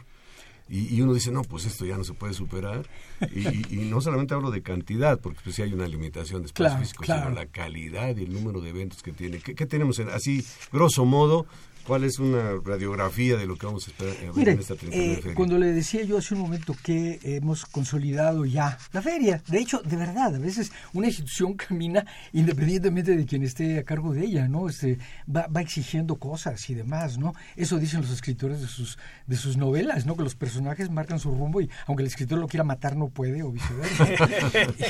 Y, 0.69 1.01
uno 1.01 1.15
dice, 1.15 1.31
no, 1.31 1.43
pues 1.43 1.65
esto 1.65 1.85
ya 1.85 1.97
no 1.97 2.03
se 2.03 2.13
puede 2.13 2.35
superar. 2.35 2.89
Y, 3.35 3.77
no 3.77 4.01
solamente 4.01 4.35
hablo 4.35 4.51
de 4.51 4.63
cantidad, 4.63 5.21
porque 5.21 5.41
pues 5.45 5.55
sí 5.57 5.63
hay 5.63 5.73
una 5.73 5.87
limitación 5.87 6.43
de 6.43 6.47
espacio 6.47 6.79
físico, 6.79 7.05
sino 7.05 7.31
la 7.31 7.47
calidad 7.47 8.17
y 8.17 8.25
el 8.25 8.33
número 8.33 8.61
de 8.61 8.71
eventos 8.71 9.03
que 9.03 9.13
tiene. 9.13 9.39
¿Qué, 9.39 9.55
qué 9.55 9.67
tenemos 9.67 9.99
en, 10.01 10.09
así, 10.09 10.45
grosso 10.73 11.05
modo, 11.05 11.47
¿Cuál 11.87 12.05
es 12.05 12.19
una 12.19 12.55
radiografía 12.65 13.37
de 13.37 13.47
lo 13.47 13.57
que 13.57 13.67
vamos 13.67 13.87
a 13.87 13.91
esperar 13.91 14.15
ver 14.35 14.49
en 14.49 14.59
esta 14.59 14.75
eh, 14.75 14.77
feria? 15.23 15.35
Cuando 15.35 15.57
le 15.57 15.73
decía 15.73 16.03
yo 16.03 16.19
hace 16.19 16.35
un 16.35 16.41
momento 16.41 16.75
que 16.83 17.21
hemos 17.23 17.65
consolidado 17.65 18.45
ya 18.45 18.77
la 18.93 19.03
feria, 19.03 19.41
de 19.47 19.59
hecho, 19.59 19.81
de 19.83 19.97
verdad, 19.97 20.35
a 20.35 20.39
veces 20.39 20.73
una 20.93 21.07
institución 21.07 21.55
camina 21.69 22.05
independientemente 22.33 23.17
de 23.17 23.25
quien 23.25 23.43
esté 23.43 23.79
a 23.79 23.85
cargo 23.85 24.13
de 24.13 24.25
ella, 24.25 24.49
¿no? 24.49 24.69
Este, 24.69 24.99
va, 25.35 25.47
va 25.47 25.61
exigiendo 25.61 26.17
cosas 26.17 26.69
y 26.69 26.75
demás, 26.75 27.19
¿no? 27.19 27.35
Eso 27.55 27.79
dicen 27.79 28.01
los 28.01 28.11
escritores 28.11 28.61
de 28.61 28.67
sus, 28.67 28.99
de 29.27 29.37
sus 29.37 29.57
novelas, 29.57 30.07
¿no? 30.07 30.17
Que 30.17 30.25
los 30.25 30.35
personajes 30.35 30.91
marcan 30.91 31.21
su 31.21 31.31
rumbo 31.31 31.61
y 31.61 31.71
aunque 31.87 32.03
el 32.03 32.09
escritor 32.09 32.39
lo 32.39 32.49
quiera 32.49 32.65
matar 32.65 32.97
no 32.97 33.09
puede 33.09 33.43
o 33.45 33.53
viceversa. 33.53 34.09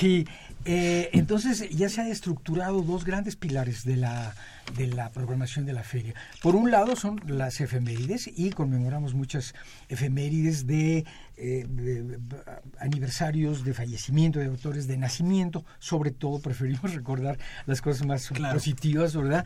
y 0.03 0.27
eh, 0.65 1.11
entonces 1.13 1.69
ya 1.71 1.89
se 1.91 2.01
han 2.01 2.09
estructurado 2.09 2.81
dos 2.81 3.05
grandes 3.05 3.37
pilares 3.37 3.85
de 3.85 3.97
la 3.97 4.35
de 4.77 4.89
la 4.89 5.11
programación 5.11 5.65
de 5.65 5.73
la 5.73 5.83
feria. 5.83 6.15
Por 6.43 6.57
un 6.57 6.71
lado 6.71 6.86
son 6.95 7.20
las 7.26 7.61
efemérides 7.61 8.30
y 8.37 8.51
conmemoramos 8.51 9.14
muchas 9.14 9.55
efemérides 9.89 10.66
de 10.66 11.05
eh, 11.37 11.66
aniversarios 12.78 13.64
de 13.64 13.74
fallecimiento 13.74 14.39
de 14.39 14.47
autores, 14.47 14.87
de 14.87 14.97
nacimiento, 14.97 15.64
sobre 15.78 16.11
todo 16.11 16.39
preferimos 16.43 16.95
recordar 16.95 17.39
las 17.66 17.80
cosas 17.80 18.07
más 18.07 18.30
positivas, 18.53 19.14
¿verdad? 19.14 19.45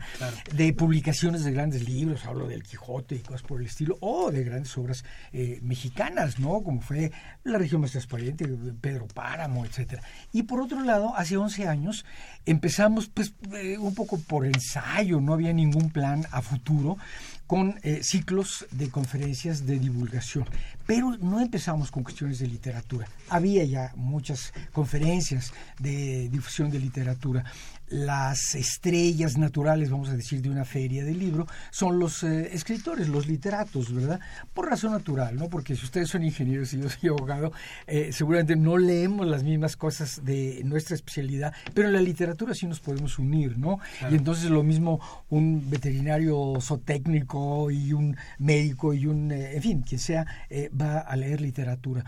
De 0.53 0.73
publicaciones 0.73 1.43
de 1.43 1.51
grandes 1.51 1.87
libros, 1.87 2.25
hablo 2.25 2.47
del 2.47 2.63
Quijote 2.63 3.15
y 3.15 3.19
cosas 3.19 3.41
por 3.41 3.59
el 3.59 3.67
estilo, 3.67 3.97
o 3.99 4.31
de 4.31 4.43
grandes 4.43 4.77
obras 4.77 5.03
eh, 5.33 5.59
mexicanas, 5.61 6.39
¿no? 6.39 6.61
Como 6.63 6.81
fue 6.81 7.11
La 7.43 7.57
región 7.57 7.81
más 7.81 7.91
transparente, 7.91 8.47
Pedro 8.79 9.07
Páramo, 9.07 9.65
etcétera. 9.65 10.01
Y 10.31 10.43
por 10.43 10.61
otro 10.61 10.81
lado, 10.81 11.15
hace 11.15 11.37
11 11.37 11.67
años 11.67 12.05
empezamos 12.45 13.07
pues 13.07 13.33
eh, 13.53 13.77
un 13.77 13.95
poco 13.95 14.19
por 14.19 14.45
ensayo, 14.45 15.19
no 15.19 15.33
había 15.33 15.53
ningún 15.53 15.89
plan 15.89 16.25
a 16.31 16.41
futuro 16.41 16.97
con 17.51 17.77
eh, 17.83 17.99
ciclos 18.01 18.65
de 18.71 18.89
conferencias 18.89 19.65
de 19.65 19.77
divulgación. 19.77 20.45
Pero 20.87 21.17
no 21.17 21.41
empezamos 21.41 21.91
con 21.91 22.01
cuestiones 22.01 22.39
de 22.39 22.47
literatura. 22.47 23.09
Había 23.27 23.65
ya 23.65 23.91
muchas 23.97 24.53
conferencias 24.71 25.51
de 25.77 26.29
difusión 26.29 26.71
de 26.71 26.79
literatura 26.79 27.43
las 27.91 28.55
estrellas 28.55 29.37
naturales, 29.37 29.89
vamos 29.89 30.09
a 30.09 30.15
decir, 30.15 30.41
de 30.41 30.49
una 30.49 30.63
feria 30.63 31.03
de 31.03 31.13
libro, 31.13 31.45
son 31.71 31.99
los 31.99 32.23
eh, 32.23 32.49
escritores, 32.53 33.09
los 33.09 33.27
literatos, 33.27 33.93
¿verdad? 33.93 34.19
Por 34.53 34.69
razón 34.69 34.93
natural, 34.93 35.35
¿no? 35.35 35.49
Porque 35.49 35.75
si 35.75 35.83
ustedes 35.85 36.09
son 36.09 36.23
ingenieros 36.23 36.73
y 36.73 36.81
yo 36.81 36.89
soy 36.89 37.09
abogado, 37.09 37.51
eh, 37.87 38.11
seguramente 38.13 38.55
no 38.55 38.77
leemos 38.77 39.27
las 39.27 39.43
mismas 39.43 39.75
cosas 39.75 40.23
de 40.23 40.61
nuestra 40.63 40.95
especialidad, 40.95 41.53
pero 41.73 41.89
en 41.89 41.93
la 41.93 42.01
literatura 42.01 42.53
sí 42.55 42.65
nos 42.65 42.79
podemos 42.79 43.19
unir, 43.19 43.57
¿no? 43.57 43.79
Y 44.09 44.15
entonces 44.15 44.49
lo 44.49 44.63
mismo 44.63 45.01
un 45.29 45.69
veterinario 45.69 46.59
zootécnico 46.61 47.71
y 47.71 47.91
un 47.91 48.15
médico 48.39 48.93
y 48.93 49.05
un, 49.05 49.31
eh, 49.31 49.55
en 49.55 49.61
fin, 49.61 49.81
quien 49.81 49.99
sea, 49.99 50.25
va 50.79 50.99
a 50.99 51.15
leer 51.17 51.41
literatura. 51.41 52.05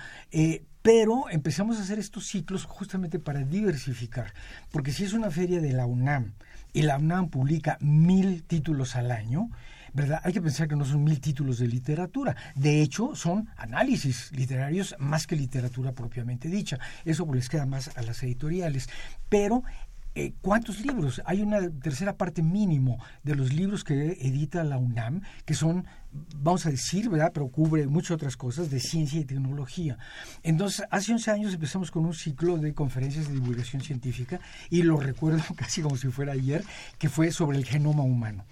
Pero 0.84 1.30
empezamos 1.30 1.80
a 1.80 1.82
hacer 1.82 1.98
estos 1.98 2.28
ciclos 2.28 2.66
justamente 2.66 3.18
para 3.18 3.40
diversificar, 3.40 4.34
porque 4.70 4.92
si 4.92 5.06
es 5.06 5.14
una 5.14 5.32
feria 5.32 5.62
de 5.62 5.72
la 5.72 5.86
UNAM 5.86 6.34
y 6.74 6.82
la 6.82 6.98
UNAM 6.98 7.30
publica 7.30 7.78
mil 7.80 8.44
títulos 8.44 8.98
al 8.98 9.10
año, 9.10 9.50
¿verdad? 9.94 10.20
Hay 10.24 10.34
que 10.34 10.42
pensar 10.42 10.68
que 10.68 10.76
no 10.76 10.84
son 10.84 11.06
mil 11.06 11.22
títulos 11.22 11.58
de 11.60 11.70
literatura. 11.70 12.36
De 12.56 12.82
hecho, 12.82 13.16
son 13.16 13.48
análisis 13.56 14.32
literarios 14.34 14.94
más 15.00 15.26
que 15.26 15.38
literatura 15.38 15.94
propiamente 15.94 16.50
dicha. 16.50 16.80
Eso 17.06 17.26
les 17.34 17.48
queda 17.48 17.66
más 17.66 17.96
a 17.96 18.02
las 18.02 18.22
editoriales. 18.22 18.90
Pero 19.30 19.64
eh, 20.16 20.34
¿Cuántos 20.42 20.80
libros? 20.82 21.22
Hay 21.26 21.42
una 21.42 21.70
tercera 21.70 22.16
parte 22.16 22.44
mínimo 22.44 23.00
de 23.24 23.36
los 23.36 23.52
libros 23.52 23.84
que 23.84 24.12
edita 24.22 24.64
la 24.64 24.78
UNAM, 24.78 25.22
que 25.44 25.56
son, 25.56 25.88
vamos 26.36 26.68
a 26.68 26.70
decir, 26.70 27.10
¿verdad? 27.10 27.32
Pero 27.34 27.48
cubre 27.48 27.88
muchas 27.88 28.12
otras 28.12 28.38
cosas 28.38 28.70
de 28.70 28.80
ciencia 28.80 29.20
y 29.20 29.26
tecnología. 29.26 29.98
Entonces, 30.44 30.86
hace 30.92 31.14
11 31.14 31.32
años 31.32 31.54
empezamos 31.56 31.90
con 31.90 32.06
un 32.06 32.14
ciclo 32.14 32.58
de 32.58 32.76
conferencias 32.76 33.28
de 33.28 33.34
divulgación 33.34 33.82
científica 33.82 34.40
y 34.70 34.84
lo 34.84 34.98
recuerdo 34.98 35.42
casi 35.56 35.82
como 35.82 35.98
si 35.98 36.10
fuera 36.10 36.34
ayer, 36.34 36.64
que 37.00 37.10
fue 37.10 37.32
sobre 37.32 37.58
el 37.58 37.66
genoma 37.66 38.04
humano. 38.04 38.46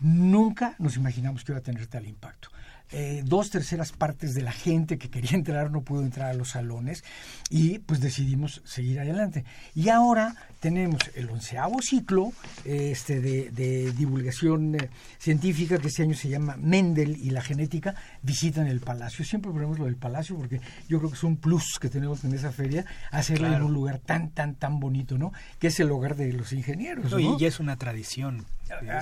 Nunca 0.00 0.74
nos 0.78 0.96
imaginamos 0.96 1.44
que 1.44 1.52
iba 1.52 1.60
a 1.60 1.62
tener 1.62 1.86
tal 1.86 2.06
impacto. 2.06 2.48
Eh, 2.92 3.22
dos 3.24 3.50
terceras 3.50 3.90
partes 3.90 4.32
de 4.34 4.42
la 4.42 4.52
gente 4.52 4.96
que 4.96 5.10
quería 5.10 5.30
entrar 5.34 5.72
no 5.72 5.82
pudo 5.82 6.02
entrar 6.02 6.30
a 6.30 6.34
los 6.34 6.50
salones 6.50 7.02
y 7.50 7.80
pues 7.80 8.00
decidimos 8.00 8.62
seguir 8.64 9.00
adelante. 9.00 9.44
Y 9.74 9.88
ahora 9.88 10.36
tenemos 10.60 11.00
el 11.14 11.28
onceavo 11.28 11.82
ciclo 11.82 12.32
este, 12.64 13.20
de, 13.20 13.92
divulgación 13.92 14.76
eh, 14.76 14.90
científica 15.18 15.78
que 15.78 15.88
este 15.88 16.04
año 16.04 16.14
se 16.14 16.28
llama 16.28 16.56
Mendel 16.58 17.16
y 17.16 17.30
la 17.30 17.42
genética 17.42 17.94
visitan 18.22 18.66
el 18.68 18.80
palacio. 18.80 19.24
Siempre 19.24 19.50
ponemos 19.50 19.78
lo 19.78 19.86
del 19.86 19.96
palacio 19.96 20.36
porque 20.36 20.60
yo 20.88 20.98
creo 20.98 21.10
que 21.10 21.16
es 21.16 21.24
un 21.24 21.36
plus 21.36 21.78
que 21.80 21.88
tenemos 21.88 22.24
en 22.24 22.34
esa 22.34 22.52
feria 22.52 22.84
hacerla 23.10 23.56
en 23.56 23.62
un 23.62 23.72
lugar 23.72 23.98
tan, 23.98 24.30
tan, 24.30 24.54
tan 24.54 24.78
bonito, 24.78 25.18
¿no? 25.18 25.32
Que 25.58 25.68
es 25.68 25.80
el 25.80 25.90
hogar 25.90 26.16
de 26.16 26.32
los 26.32 26.52
ingenieros. 26.52 27.12
Y 27.18 27.36
ya 27.38 27.48
es 27.48 27.58
una 27.58 27.76
tradición 27.76 28.46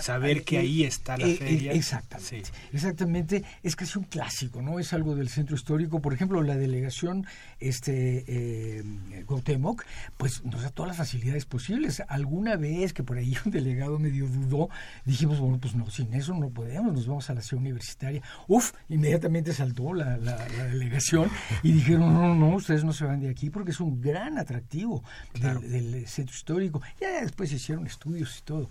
saber 0.01 0.45
que 0.45 0.59
ahí 0.59 0.85
está 0.85 1.17
la 1.17 1.27
eh, 1.27 1.33
eh, 1.33 1.37
feria. 1.37 1.73
Exactamente, 1.73 2.51
exactamente, 2.73 3.45
es 3.63 3.77
casi 3.77 3.99
un 3.99 4.05
clásico, 4.05 4.63
¿no? 4.63 4.79
Es 4.79 4.93
algo 4.93 5.15
del 5.15 5.29
centro 5.29 5.57
histórico. 5.57 6.01
Por 6.01 6.15
ejemplo, 6.15 6.43
la 6.43 6.57
delegación 6.57 7.27
este 7.61 8.25
eh, 8.27 8.85
pues 10.17 10.45
nos 10.45 10.63
da 10.63 10.71
todas 10.71 10.89
las 10.89 10.97
facilidades 10.97 11.45
posibles. 11.45 12.03
Alguna 12.09 12.57
vez 12.57 12.93
que 12.93 13.03
por 13.03 13.19
ahí 13.19 13.37
un 13.45 13.53
delegado 13.53 13.99
medio 13.99 14.27
dudó, 14.27 14.69
dijimos, 15.05 15.41
bueno, 15.41 15.59
pues 15.59 15.75
no, 15.75 15.91
sin 15.91 16.13
eso 16.15 16.35
no 16.35 16.51
podemos, 16.51 16.93
nos 16.93 17.07
vamos 17.07 17.29
a 17.31 17.35
la 17.35 17.43
ciudad 17.43 17.63
universitaria. 17.63 18.23
Uf, 18.49 18.73
inmediatamente 18.89 19.53
saltó 19.53 19.95
la, 19.95 20.19
delegación 20.19 21.31
y 21.63 21.73
dijeron, 21.73 22.15
no, 22.15 22.35
no, 22.35 22.57
ustedes 22.57 22.85
no 22.85 22.93
se 22.93 23.05
van 23.05 23.21
de 23.21 23.29
aquí 23.29 23.51
porque 23.51 23.71
es 23.71 23.81
un 23.81 24.01
gran 24.01 24.39
atractivo 24.39 25.03
del, 25.35 25.71
del 25.71 26.07
centro 26.07 26.35
histórico. 26.35 26.83
Ya 27.01 27.23
después 27.23 27.51
se 27.51 27.57
hicieron 27.57 27.87
estudios 27.87 28.39
y 28.39 28.43
todo. 28.43 28.71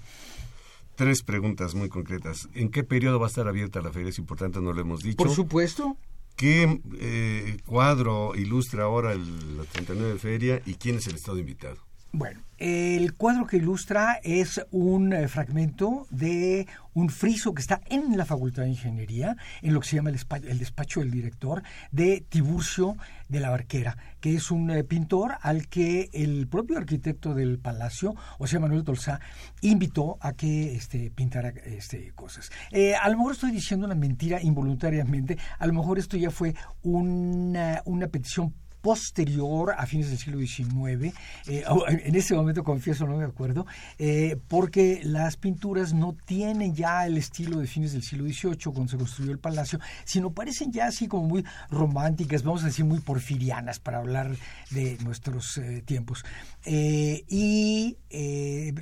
Tres 0.95 1.23
preguntas 1.23 1.73
muy 1.75 1.89
concretas. 1.89 2.49
¿En 2.53 2.69
qué 2.69 2.83
periodo 2.83 3.19
va 3.19 3.27
a 3.27 3.29
estar 3.29 3.47
abierta 3.47 3.81
la 3.81 3.91
feria? 3.91 4.09
Es 4.09 4.19
importante, 4.19 4.61
no 4.61 4.73
lo 4.73 4.81
hemos 4.81 5.01
dicho. 5.01 5.17
Por 5.17 5.31
supuesto. 5.31 5.97
¿Qué 6.35 6.81
eh, 6.99 7.57
cuadro 7.65 8.35
ilustra 8.35 8.83
ahora 8.83 9.13
el, 9.13 9.57
la 9.57 9.63
39 9.65 10.17
feria 10.17 10.61
y 10.65 10.75
quién 10.75 10.95
es 10.95 11.07
el 11.07 11.15
estado 11.15 11.37
invitado? 11.37 11.77
Bueno, 12.15 12.41
el 12.59 13.15
cuadro 13.15 13.47
que 13.47 13.57
ilustra 13.57 14.19
es 14.21 14.63
un 14.69 15.13
eh, 15.13 15.27
fragmento 15.27 16.05
de 16.11 16.67
un 16.93 17.09
friso 17.09 17.55
que 17.55 17.61
está 17.63 17.81
en 17.87 18.15
la 18.15 18.23
Facultad 18.23 18.61
de 18.61 18.69
Ingeniería, 18.69 19.35
en 19.63 19.73
lo 19.73 19.79
que 19.79 19.87
se 19.87 19.95
llama 19.95 20.11
el 20.11 20.59
despacho, 20.59 20.99
del 20.99 21.09
director, 21.09 21.63
de 21.91 22.23
Tiburcio 22.29 22.97
de 23.29 23.39
la 23.39 23.49
Barquera, 23.49 23.97
que 24.21 24.35
es 24.35 24.51
un 24.51 24.69
eh, 24.69 24.83
pintor 24.83 25.37
al 25.41 25.67
que 25.69 26.11
el 26.13 26.47
propio 26.47 26.77
arquitecto 26.77 27.33
del 27.33 27.57
palacio, 27.57 28.13
o 28.37 28.45
sea, 28.45 28.59
Manuel 28.59 28.83
Tolsá, 28.83 29.19
invitó 29.61 30.19
a 30.21 30.33
que 30.33 30.75
este, 30.75 31.09
pintara 31.09 31.49
este, 31.65 32.11
cosas. 32.11 32.51
Eh, 32.69 32.93
a 32.93 33.09
lo 33.09 33.17
mejor 33.17 33.33
estoy 33.33 33.51
diciendo 33.51 33.87
una 33.87 33.95
mentira 33.95 34.39
involuntariamente, 34.39 35.39
a 35.57 35.65
lo 35.65 35.73
mejor 35.73 35.97
esto 35.97 36.15
ya 36.15 36.29
fue 36.29 36.53
una, 36.83 37.81
una 37.85 38.05
petición 38.05 38.53
posterior 38.83 39.73
a 39.77 39.85
fines 39.85 40.09
del 40.09 40.19
siglo 40.19 40.39
XIX, 40.45 41.15
eh, 41.47 41.63
en 41.87 42.15
ese 42.15 42.35
momento 42.35 42.65
confieso 42.65 43.07
no 43.07 43.15
me 43.15 43.23
acuerdo, 43.23 43.65
eh, 43.97 44.37
porque 44.49 44.99
las 45.03 45.37
pinturas 45.37 45.93
no 45.93 46.17
tienen 46.25 46.75
ya 46.75 47.07
el 47.07 47.17
estilo 47.17 47.59
de 47.59 47.67
fines 47.67 47.93
del 47.93 48.03
siglo 48.03 48.25
XVIII 48.25 48.73
cuando 48.73 48.89
se 48.89 48.97
construyó 48.97 49.31
el 49.31 49.39
palacio, 49.39 49.79
sino 50.03 50.31
parecen 50.31 50.73
ya 50.73 50.87
así 50.87 51.07
como 51.07 51.29
muy 51.29 51.45
románticas, 51.71 52.43
vamos 52.43 52.63
a 52.63 52.65
decir 52.65 52.83
muy 52.83 52.99
porfirianas 52.99 53.79
para 53.79 53.99
hablar 53.99 54.35
de 54.71 54.97
nuestros 55.01 55.57
eh, 55.57 55.81
tiempos. 55.85 56.25
y 56.65 57.97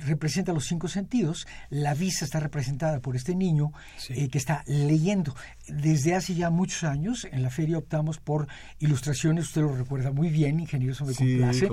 representa 0.04 0.52
los 0.52 0.66
cinco 0.66 0.88
sentidos, 0.88 1.46
la 1.70 1.94
vista 1.94 2.24
está 2.24 2.40
representada 2.40 3.00
por 3.00 3.14
este 3.14 3.36
niño 3.36 3.72
que 4.08 4.36
está 4.38 4.64
leyendo. 4.66 5.34
Desde 5.68 6.14
hace 6.14 6.34
ya 6.34 6.50
muchos 6.50 6.84
años 6.84 7.26
en 7.30 7.42
la 7.42 7.50
feria 7.50 7.78
optamos 7.78 8.18
por 8.18 8.48
ilustraciones, 8.78 9.46
usted 9.46 9.62
lo 9.62 9.74
recuerda 9.74 10.10
muy 10.10 10.28
bien, 10.28 10.58
ingeniero, 10.60 10.92
eso 10.92 11.04
me 11.04 11.14
complace, 11.14 11.68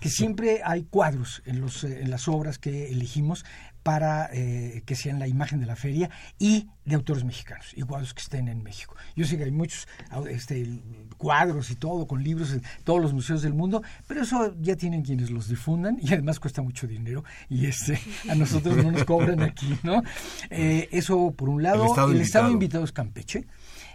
que 0.00 0.08
siempre 0.08 0.60
hay 0.64 0.84
cuadros 0.84 1.42
en, 1.46 1.60
los, 1.60 1.84
eh, 1.84 2.02
en 2.02 2.10
las 2.10 2.28
obras 2.28 2.58
que 2.58 2.90
elegimos 2.90 3.44
para 3.86 4.28
eh, 4.32 4.82
que 4.84 4.96
sean 4.96 5.20
la 5.20 5.28
imagen 5.28 5.60
de 5.60 5.66
la 5.66 5.76
feria 5.76 6.10
y 6.40 6.66
de 6.84 6.96
autores 6.96 7.22
mexicanos 7.22 7.72
y 7.76 7.82
cuadros 7.82 8.14
que 8.14 8.20
estén 8.20 8.48
en 8.48 8.60
México. 8.64 8.96
Yo 9.14 9.24
sé 9.24 9.38
que 9.38 9.44
hay 9.44 9.52
muchos 9.52 9.86
este, 10.28 10.80
cuadros 11.16 11.70
y 11.70 11.76
todo 11.76 12.04
con 12.08 12.24
libros 12.24 12.52
en 12.52 12.62
todos 12.82 13.00
los 13.00 13.12
museos 13.12 13.42
del 13.42 13.54
mundo, 13.54 13.84
pero 14.08 14.22
eso 14.22 14.56
ya 14.60 14.74
tienen 14.74 15.02
quienes 15.02 15.30
los 15.30 15.48
difundan 15.48 15.98
y 16.02 16.12
además 16.12 16.40
cuesta 16.40 16.62
mucho 16.62 16.88
dinero 16.88 17.22
y 17.48 17.66
este 17.66 17.96
a 18.28 18.34
nosotros 18.34 18.76
no 18.76 18.90
nos 18.90 19.04
cobran 19.04 19.40
aquí, 19.42 19.78
¿no? 19.84 20.02
Eh, 20.50 20.88
eso 20.92 21.32
por 21.32 21.48
un 21.48 21.62
lado, 21.62 21.94
el 22.10 22.20
estado, 22.20 22.50
invitado 22.50 22.84
es 22.84 22.92
Campeche. 23.06 23.44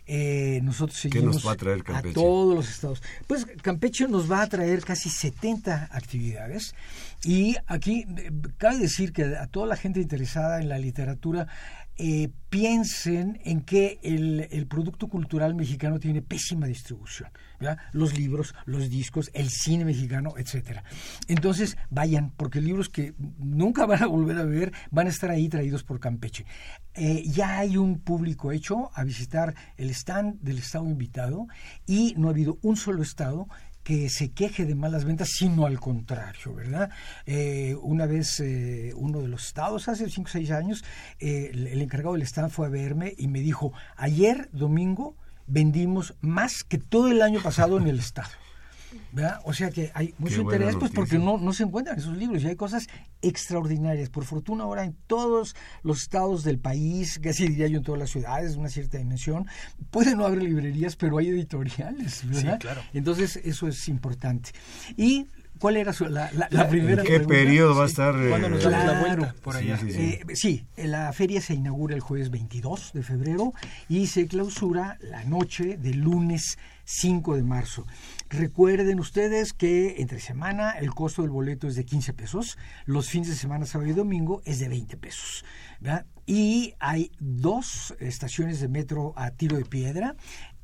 Eh, 0.07 0.59
nosotros 0.63 0.99
seguimos 0.99 1.35
nos 1.35 1.47
va 1.47 1.51
a, 1.51 1.55
traer 1.55 1.83
Campeche? 1.83 2.09
a 2.09 2.13
todos 2.13 2.55
los 2.55 2.69
estados. 2.69 3.03
Pues 3.27 3.45
Campeche 3.61 4.07
nos 4.07 4.29
va 4.29 4.41
a 4.41 4.47
traer 4.47 4.83
casi 4.83 5.09
70 5.09 5.89
actividades 5.91 6.73
y 7.23 7.55
aquí 7.67 8.05
eh, 8.17 8.31
cabe 8.57 8.79
decir 8.79 9.13
que 9.13 9.23
a 9.23 9.47
toda 9.47 9.67
la 9.67 9.75
gente 9.75 10.01
interesada 10.01 10.59
en 10.59 10.69
la 10.69 10.79
literatura 10.79 11.47
eh, 12.03 12.31
piensen 12.49 13.39
en 13.43 13.61
que 13.61 13.99
el, 14.01 14.65
producto 14.65 15.07
cultural 15.07 15.53
mexicano 15.53 15.99
tiene 15.99 16.23
pésima 16.23 16.65
distribución. 16.65 17.29
Los 17.91 18.17
libros, 18.17 18.55
los 18.65 18.89
discos, 18.89 19.29
el 19.35 19.51
cine 19.51 19.85
mexicano, 19.85 20.33
etcétera. 20.35 20.83
Entonces, 21.27 21.77
vayan, 21.91 22.31
porque 22.31 22.59
libros 22.59 22.89
que 22.89 23.13
nunca 23.37 23.85
van 23.85 24.01
a 24.01 24.07
volver 24.07 24.39
a 24.39 24.45
ver 24.45 24.73
van 24.89 25.05
a 25.05 25.11
estar 25.11 25.29
ahí 25.29 25.47
traídos 25.47 25.83
por 25.83 25.99
Campeche. 25.99 26.47
Eh, 26.95 27.23
ya 27.27 27.59
hay 27.59 27.77
un 27.77 27.99
público 27.99 28.51
hecho 28.51 28.89
a 28.95 29.03
visitar 29.03 29.53
el 29.77 29.91
stand 29.91 30.41
del 30.41 30.57
Estado 30.57 30.89
invitado 30.89 31.45
y 31.85 32.15
no 32.17 32.29
ha 32.29 32.31
habido 32.31 32.57
un 32.63 32.77
solo 32.77 33.03
Estado 33.03 33.47
que 33.83 34.09
se 34.09 34.31
queje 34.31 34.65
de 34.65 34.75
malas 34.75 35.05
ventas, 35.05 35.29
sino 35.31 35.65
al 35.65 35.79
contrario, 35.79 36.53
¿verdad? 36.53 36.89
Eh, 37.25 37.75
una 37.81 38.05
vez 38.05 38.39
eh, 38.39 38.93
uno 38.95 39.21
de 39.21 39.27
los 39.27 39.47
estados, 39.47 39.87
hace 39.87 40.09
5 40.09 40.27
o 40.27 40.31
6 40.31 40.51
años, 40.51 40.83
eh, 41.19 41.51
el, 41.53 41.81
encargado 41.81 42.13
del 42.13 42.23
stand 42.23 42.51
fue 42.51 42.67
a 42.67 42.69
verme 42.69 43.13
y 43.17 43.27
me 43.27 43.39
dijo, 43.39 43.73
ayer 43.95 44.49
domingo 44.51 45.15
vendimos 45.47 46.15
más 46.21 46.63
que 46.63 46.77
todo 46.77 47.09
el 47.09 47.21
año 47.21 47.41
pasado 47.41 47.77
en 47.77 47.87
el 47.87 47.99
estado. 47.99 48.29
¿Verdad? 49.11 49.39
O 49.45 49.53
sea 49.53 49.69
que 49.69 49.91
hay 49.93 50.13
mucho 50.17 50.41
interés, 50.41 50.75
pues 50.77 50.91
porque 50.91 51.17
no, 51.17 51.37
no 51.37 51.53
se 51.53 51.63
encuentran 51.63 51.97
esos 51.97 52.15
libros 52.17 52.43
y 52.43 52.47
hay 52.47 52.55
cosas 52.55 52.87
extraordinarias. 53.21 54.09
Por 54.09 54.25
fortuna 54.25 54.63
ahora 54.63 54.83
en 54.83 54.95
todos 55.07 55.55
los 55.83 56.01
estados 56.01 56.43
del 56.43 56.59
país, 56.59 57.19
casi 57.21 57.47
diría 57.47 57.67
yo 57.67 57.77
en 57.77 57.83
todas 57.83 57.99
las 57.99 58.09
ciudades, 58.09 58.55
una 58.55 58.69
cierta 58.69 58.97
dimensión, 58.97 59.47
puede 59.89 60.15
no 60.15 60.25
haber 60.25 60.43
librerías, 60.43 60.95
pero 60.95 61.17
hay 61.17 61.29
editoriales, 61.29 62.27
¿verdad? 62.27 62.53
Sí, 62.53 62.59
claro. 62.59 62.81
Entonces 62.93 63.37
eso 63.37 63.67
es 63.67 63.87
importante. 63.87 64.51
Y 64.97 65.27
¿Cuál 65.61 65.77
era 65.77 65.93
su, 65.93 66.07
la, 66.07 66.31
la, 66.49 66.67
primera 66.67 67.03
¿En 67.03 67.07
qué 67.07 67.19
periodo 67.19 67.75
va 67.75 67.83
a 67.83 67.85
estar? 67.85 68.15
¿Cuándo 68.29 68.49
nos 68.49 68.63
damos 68.63 68.83
la 68.83 68.99
vuelta 68.99 69.35
por 69.43 69.55
allá? 69.55 69.77
Sí, 69.77 69.91
eh, 69.91 70.23
sí, 70.33 70.65
la 70.75 71.13
feria 71.13 71.39
se 71.39 71.53
inaugura 71.53 71.93
el 71.93 72.01
jueves 72.01 72.31
22 72.31 72.93
de 72.93 73.03
febrero 73.03 73.53
y 73.87 74.07
se 74.07 74.25
clausura 74.25 74.97
la 75.01 75.23
noche 75.23 75.77
del 75.77 75.99
lunes 75.99 76.57
5 76.85 77.35
de 77.35 77.43
marzo. 77.43 77.85
Recuerden 78.27 78.99
ustedes 78.99 79.53
que 79.53 80.01
entre 80.01 80.19
semana 80.19 80.71
el 80.71 80.95
costo 80.95 81.21
del 81.21 81.29
boleto 81.29 81.67
es 81.67 81.75
de 81.75 81.85
15 81.85 82.13
pesos, 82.13 82.57
los 82.85 83.09
fines 83.09 83.27
de 83.29 83.35
semana, 83.35 83.67
sábado 83.67 83.91
y 83.91 83.93
domingo, 83.93 84.41
es 84.45 84.57
de 84.57 84.67
20 84.67 84.97
pesos. 84.97 85.45
¿verdad? 85.79 86.05
Y 86.25 86.75
hay 86.79 87.11
dos 87.19 87.93
estaciones 87.99 88.61
de 88.61 88.67
metro 88.67 89.13
a 89.15 89.31
tiro 89.31 89.57
de 89.57 89.65
piedra. 89.65 90.15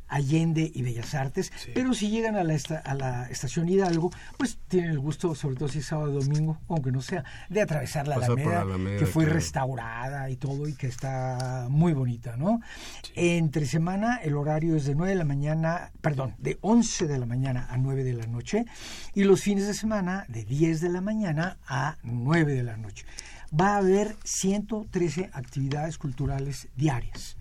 Allende 0.07 0.71
y 0.73 0.81
Bellas 0.81 1.13
Artes, 1.15 1.51
pero 1.73 1.93
si 1.93 2.09
llegan 2.09 2.35
a 2.35 2.43
la, 2.43 2.57
a 2.83 2.93
la 2.95 3.29
estación 3.29 3.69
Hidalgo, 3.69 4.11
pues 4.37 4.57
tienen 4.67 4.91
el 4.91 4.99
gusto, 4.99 5.35
sobre 5.35 5.55
todo 5.55 5.69
si 5.69 5.79
es 5.79 5.85
sábado 5.85 6.11
o 6.11 6.21
domingo, 6.21 6.59
aunque 6.69 6.91
no 6.91 7.01
sea, 7.01 7.23
de 7.49 7.61
atravesar 7.61 8.07
la 8.07 8.15
Alameda, 8.15 8.65
que 8.97 9.05
fue 9.05 9.25
restaurada 9.25 10.29
y 10.29 10.37
todo 10.37 10.67
y 10.67 10.73
que 10.73 10.87
está 10.87 11.67
muy 11.69 11.93
bonita, 11.93 12.37
¿no? 12.37 12.61
Entre 13.15 13.65
semana 13.65 14.17
el 14.17 14.35
horario 14.35 14.75
es 14.75 14.85
de 14.85 14.95
9 14.95 15.11
de 15.11 15.17
la 15.17 15.25
mañana, 15.25 15.91
perdón, 16.01 16.35
de 16.37 16.57
11 16.61 17.07
de 17.07 17.17
la 17.17 17.25
mañana 17.25 17.67
a 17.69 17.77
9 17.77 18.03
de 18.03 18.13
la 18.13 18.27
noche 18.27 18.65
y 19.13 19.23
los 19.23 19.41
fines 19.41 19.67
de 19.67 19.73
semana 19.73 20.25
de 20.27 20.43
10 20.45 20.81
de 20.81 20.89
la 20.89 21.01
mañana 21.01 21.57
a 21.67 21.97
9 22.03 22.53
de 22.53 22.63
la 22.63 22.77
noche. 22.77 23.05
Va 23.57 23.75
a 23.75 23.77
haber 23.77 24.15
113 24.23 25.29
actividades 25.33 25.97
culturales 25.97 26.67
diarias. 26.75 27.37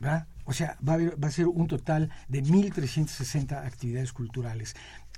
¿verdad? 0.00 0.26
O 0.48 0.52
sea, 0.54 0.78
va 0.86 0.92
a, 0.92 0.96
haber, 0.96 1.30
ser 1.30 1.46
un 1.46 1.66
total 1.66 2.10
de 2.26 2.42
1.360 2.42 3.66
actividades 3.66 4.14
culturales 4.14 4.74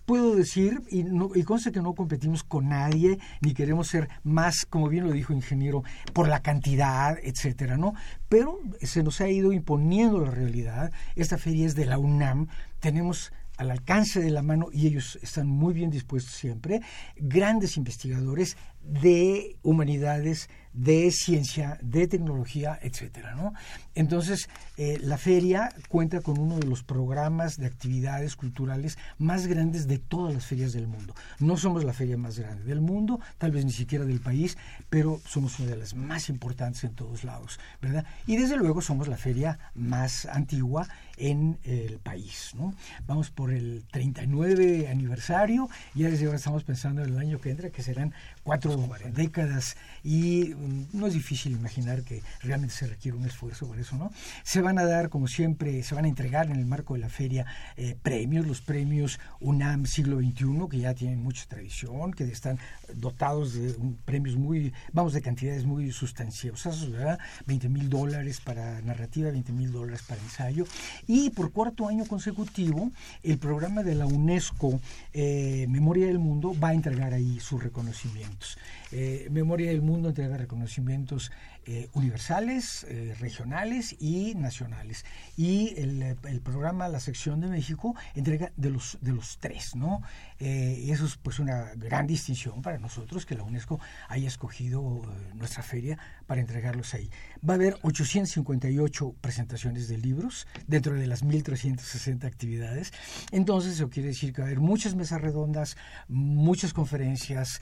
puedo 0.07 0.35
decir, 0.35 0.83
y, 0.91 1.05
no, 1.05 1.31
y 1.37 1.45
que 1.45 1.81
no 1.81 1.95
competimos 1.95 2.43
con 2.43 2.71
nadie, 2.71 3.21
ni 3.43 3.55
queremos 3.55 3.87
ser 3.87 4.09
más, 4.25 4.67
como 4.69 4.89
bien 4.89 5.05
lo 5.05 5.13
dijo 5.13 5.33
el 5.33 5.37
ingeniero, 5.37 5.85
por 6.13 6.27
la 6.27 6.41
cantidad, 6.41 7.17
etcétera, 7.23 7.77
¿no? 7.77 7.95
Pero 8.29 8.59
se 8.83 9.05
nos 9.05 9.21
ha 9.21 9.29
ido 9.29 9.53
imponiendo 9.53 10.19
la 10.19 10.33
realidad. 10.33 10.91
Esta 11.15 11.39
feria 11.39 11.65
es 11.65 11.77
de 11.77 11.87
la 11.87 11.99
UNAM, 11.99 12.49
tenemos 12.81 13.33
al 13.61 13.71
alcance 13.71 14.21
de 14.21 14.31
la 14.31 14.41
mano 14.41 14.69
y 14.73 14.87
ellos 14.87 15.19
están 15.23 15.47
muy 15.47 15.75
bien 15.75 15.91
dispuestos 15.91 16.35
siempre, 16.35 16.81
grandes 17.17 17.77
investigadores 17.77 18.57
de 18.81 19.59
humanidades, 19.63 20.49
de 20.73 21.11
ciencia, 21.11 21.79
de 21.83 22.09
tecnología, 22.09 22.79
etcétera, 22.81 23.35
¿no? 23.35 23.53
Entonces, 23.95 24.49
eh, 24.77 24.99
la 25.03 25.19
feria 25.19 25.75
cuenta 25.89 26.21
con 26.21 26.39
uno 26.39 26.59
de 26.59 26.67
los 26.67 26.83
programas 26.83 27.59
de 27.59 27.67
actividades 27.67 28.37
culturales 28.37 28.99
más 29.19 29.47
grandes 29.47 29.89
de 29.89 29.99
todas 29.99 30.33
las 30.33 30.47
ferias 30.47 30.73
del 30.73 30.87
mundo. 30.87 31.15
No 31.39 31.57
somos 31.57 31.85
la 31.85 31.93
feria 31.93 32.17
más 32.17 32.39
grande 32.39 32.65
del 32.65 32.81
mundo, 32.81 33.21
tal 33.39 33.51
vez 33.51 33.65
ni 33.65 33.73
siquiera 33.73 34.05
del 34.05 34.21
país, 34.21 34.57
pero 34.89 35.21
somos 35.27 35.59
una 35.59 35.71
de 35.71 35.77
las 35.77 35.95
más 35.95 36.29
importantes 36.29 36.85
en 36.85 36.95
todos 36.95 37.25
lados, 37.25 37.59
¿verdad? 37.83 38.05
Y 38.27 38.37
desde 38.37 38.57
luego 38.57 38.81
somos 38.81 39.09
la 39.09 39.17
feria 39.17 39.59
más 39.75 40.27
antigua 40.27 40.87
en 41.17 41.59
el 41.65 41.99
país, 41.99 42.53
¿no? 42.55 42.75
Vamos 43.07 43.31
por 43.31 43.53
el 43.53 43.85
39 43.91 44.89
aniversario, 44.89 45.69
y 45.95 46.05
desde 46.05 46.25
ahora 46.27 46.39
estamos 46.39 46.65
pensando 46.65 47.03
en 47.03 47.11
el 47.11 47.19
año 47.19 47.41
que 47.41 47.51
entra, 47.51 47.71
que 47.71 47.83
serán 47.83 48.15
cuatro 48.43 48.77
décadas 49.13 49.77
y 50.03 50.55
mm, 50.55 50.87
no 50.93 51.07
es 51.07 51.15
difícil 51.15 51.53
imaginar 51.53 52.03
que 52.03 52.23
realmente 52.43 52.75
se 52.75 52.87
requiere 52.87 53.17
un 53.17 53.27
esfuerzo 53.27 53.67
eso, 53.81 53.97
¿no? 53.97 54.11
Se 54.43 54.61
van 54.61 54.79
a 54.79 54.85
dar, 54.85 55.09
como 55.09 55.27
siempre, 55.27 55.83
se 55.83 55.95
van 55.95 56.05
a 56.05 56.09
entregar 56.09 56.51
en 56.51 56.57
el 56.57 56.67
marco 56.67 56.95
de 56.95 57.01
la 57.01 57.09
feria 57.09 57.47
eh, 57.77 57.97
premios, 58.01 58.47
los 58.47 58.61
premios 58.61 59.19
UNAM 59.41 59.87
siglo 59.87 60.19
XXI, 60.19 60.69
que 60.71 60.79
ya 60.79 60.95
tienen 60.95 61.23
mucha 61.23 61.47
tradición, 61.47 62.13
que 62.13 62.25
están 62.25 62.59
dotados 62.95 63.55
de 63.55 63.75
premios 64.05 64.37
muy, 64.37 64.73
vamos, 64.93 65.13
de 65.13 65.23
cantidades 65.23 65.65
muy 65.65 65.93
sustanciosas, 65.93 66.91
¿verdad? 66.91 67.19
20 67.47 67.69
mil 67.69 67.89
dólares 67.89 68.41
para 68.41 68.81
narrativa, 68.83 69.31
20 69.31 69.53
mil 69.53 69.73
dólares 69.73 70.03
para 70.07 70.21
ensayo. 70.21 70.65
Y 71.07 71.31
por 71.31 71.53
cuarto 71.53 71.89
año 71.89 72.05
consecutivo, 72.07 72.91
el 73.23 73.39
programa 73.39 73.83
de 73.83 73.95
la 73.95 74.07
UNESCO, 74.07 74.81
eh, 75.13 75.67
Memoria 75.69 76.07
del 76.07 76.19
Mundo, 76.19 76.55
va 76.59 76.69
a 76.69 76.75
entregar 76.75 77.13
ahí 77.13 77.41
sus 77.41 77.63
reconocimientos. 77.63 78.59
Eh, 78.93 79.29
Memoria 79.31 79.71
del 79.71 79.83
Mundo 79.83 80.09
entrega 80.09 80.37
reconocimientos 80.37 81.31
eh, 81.67 81.89
universales, 81.93 82.85
eh, 82.89 83.15
regionales 83.21 83.95
y 84.01 84.35
nacionales. 84.35 85.05
Y 85.37 85.75
el, 85.77 86.17
programa 86.43 86.89
La 86.89 87.01
Sección 87.01 87.41
de 87.41 87.49
México 87.49 87.95
entrega 88.15 88.51
de 88.57 88.71
los, 88.71 88.99
de 89.01 89.13
los 89.13 89.39
tres, 89.39 89.77
¿no? 89.77 90.03
Y 90.41 90.91
eso 90.91 91.05
es 91.05 91.17
pues 91.17 91.39
una 91.39 91.73
gran 91.77 92.07
distinción 92.07 92.63
para 92.63 92.79
nosotros 92.79 93.27
que 93.27 93.35
la 93.35 93.43
UNESCO 93.43 93.79
haya 94.09 94.27
escogido 94.27 95.03
nuestra 95.35 95.63
feria 95.63 95.99
para 96.27 96.41
entregarlos 96.41 96.95
ahí. 96.95 97.11
Va 97.47 97.55
a 97.55 97.57
haber 97.57 97.77
858 97.83 99.17
presentaciones 99.21 99.89
de 99.89 99.99
libros 99.99 100.47
dentro 100.67 100.95
de 100.95 101.07
las 101.07 101.25
1.360 101.25 102.25
actividades. 102.25 102.93
Entonces, 103.33 103.75
eso 103.75 103.91
quiere 103.91 104.09
decir 104.09 104.33
que 104.33 104.41
va 104.41 104.47
a 104.47 104.51
haber 104.51 104.61
muchas 104.61 104.95
mesas 104.95 105.21
redondas, 105.21 105.77
muchas 106.09 106.73
conferencias, 106.73 107.61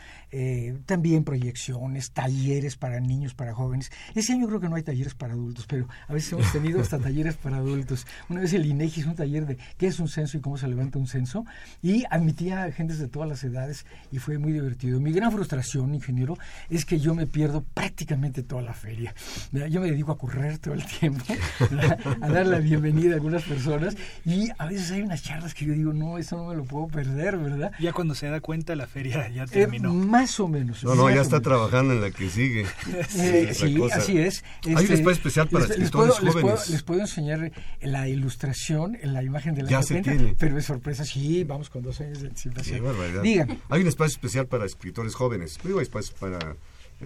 también 0.87 1.25
proyecciones, 1.25 2.13
talleres 2.13 2.77
para 2.77 3.01
niños, 3.01 3.35
para 3.35 3.55
jóvenes. 3.55 3.91
Ese 4.15 4.35
año 4.35 4.47
creo 4.47 4.61
que 4.61 4.69
no 4.69 4.77
hay 4.77 4.85
talleres 4.85 5.15
para 5.15 5.33
adultos, 5.33 5.67
pero 5.67 5.89
a 6.07 6.13
veces 6.13 6.33
hemos 6.33 6.53
tenido 6.53 6.81
hasta 6.81 6.99
talleres 6.99 7.37
para 7.37 7.57
adultos. 7.57 8.07
Una 8.29 8.43
vez 8.43 8.53
el 8.53 8.67
INEGI 8.67 9.01
hizo 9.01 9.11
un 9.11 9.17
taller 9.17 9.47
de 9.47 9.59
qué 9.77 9.89
es 9.89 9.99
un 9.99 10.09
censo 10.09 10.37
y 10.37 10.41
cómo 10.41 10.57
se 10.57 10.69
levanta 10.69 10.99
un 10.99 11.09
censo 11.09 11.45
y 11.83 12.05
admitía 12.11 12.68
gente 12.73 12.95
de 12.95 13.09
todas 13.09 13.29
las 13.29 13.43
edades 13.45 13.87
y 14.13 14.19
fue 14.19 14.39
muy 14.39 14.53
divertido. 14.53 15.01
Mi 15.01 15.13
gran 15.13 15.33
frustración, 15.33 15.95
ingeniero, 15.95 16.37
es 16.71 16.85
que 16.85 16.99
yo 16.99 17.15
me 17.15 17.27
pierdo 17.27 17.65
prácticamente 17.75 18.43
toda 18.43 18.63
la 18.63 18.73
feria. 18.73 19.15
Yo 19.53 19.81
me 19.81 19.91
dedico 19.91 20.13
a 20.13 20.19
correr 20.19 20.59
todo 20.59 20.75
el 20.75 20.85
tiempo, 20.85 21.25
a 22.21 22.29
dar 22.29 22.47
la 22.47 22.59
bienvenida 22.59 23.13
a 23.13 23.15
algunas 23.15 23.43
personas 23.43 23.97
y 24.25 24.49
a 24.59 24.67
veces 24.67 24.91
hay 24.91 25.03
unas 25.03 25.23
charlas 25.23 25.55
que 25.55 25.65
yo 25.65 25.73
digo, 25.73 25.93
no, 25.93 26.19
eso 26.19 26.37
no 26.37 26.47
me 26.47 26.57
lo 26.57 26.65
puedo 26.65 26.89
perder, 26.89 27.37
¿verdad? 27.39 27.73
Ya 27.79 27.93
cuando 27.93 28.15
se 28.15 28.29
da 28.29 28.41
cuenta 28.41 28.75
la 28.77 28.87
feria 28.87 29.29
ya 29.29 29.47
terminó. 29.47 29.93
más 29.93 30.39
o 30.41 30.49
menos. 30.49 30.85
No, 30.85 30.95
no, 30.95 31.11
ya 31.11 31.21
está 31.21 31.41
trabajando 31.41 31.95
en 31.95 32.01
la 32.01 32.11
que 32.11 32.29
sigue. 32.29 32.67
Eh, 33.19 33.53
sí, 33.53 33.79
así 33.93 34.19
es. 34.19 34.45
Hay 34.65 34.73
un 34.73 34.79
este, 34.81 34.95
espacio 34.95 35.13
especial 35.13 35.49
para 35.49 35.65
escritores 35.65 36.15
jóvenes. 36.19 36.71
Les 36.71 36.83
puedo, 36.83 37.01
enseñar 37.01 37.51
la 37.81 38.09
ilustración, 38.09 38.99
la 39.03 39.23
imagen 39.23 39.55
de 39.55 39.63
la 39.63 39.71
ya 39.71 39.83
se 39.83 40.01
tiene. 40.03 40.35
pero 40.39 40.59
es 40.59 40.65
sorpresa, 40.65 41.05
sí, 41.05 41.45
vamos 41.45 41.71
con 41.71 41.83
dos 41.83 42.01
años 42.01 42.21
de 42.21 42.29
anticipación. 42.29 42.58
Digan. 43.23 43.61
Hay 43.69 43.83
un 43.83 43.89
espacio 43.89 44.13
especial 44.13 44.47
para 44.47 44.65
escritores 44.65 45.15
jóvenes. 45.15 45.59
Hay 45.65 45.73
espacio 45.81 46.15
para 46.19 46.57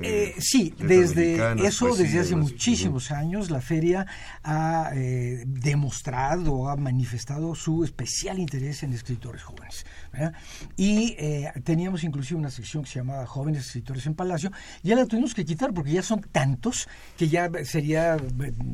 eh, 0.00 0.34
sí, 0.38 0.74
desde 0.78 1.34
eso, 1.66 1.88
pues 1.88 1.98
desde 1.98 2.20
hace 2.20 2.34
muchísimos 2.34 3.10
años, 3.10 3.50
la 3.50 3.60
feria 3.60 4.06
ha 4.42 4.90
eh, 4.94 5.44
demostrado, 5.46 6.68
ha 6.68 6.76
manifestado 6.76 7.54
su 7.54 7.84
especial 7.84 8.38
interés 8.38 8.82
en 8.82 8.94
escritores 8.94 9.42
jóvenes. 9.42 9.84
Y 10.76 11.14
eh, 11.18 11.52
teníamos 11.64 12.04
inclusive 12.04 12.40
una 12.40 12.50
sección 12.50 12.84
que 12.84 12.90
se 12.90 13.00
llamaba 13.00 13.26
Jóvenes 13.26 13.66
Escritores 13.66 14.06
en 14.06 14.14
Palacio, 14.14 14.50
ya 14.82 14.96
la 14.96 15.04
tuvimos 15.04 15.34
que 15.34 15.44
quitar 15.44 15.74
porque 15.74 15.92
ya 15.92 16.02
son 16.02 16.22
tantos 16.22 16.88
que 17.18 17.28
ya 17.28 17.50
sería, 17.64 18.16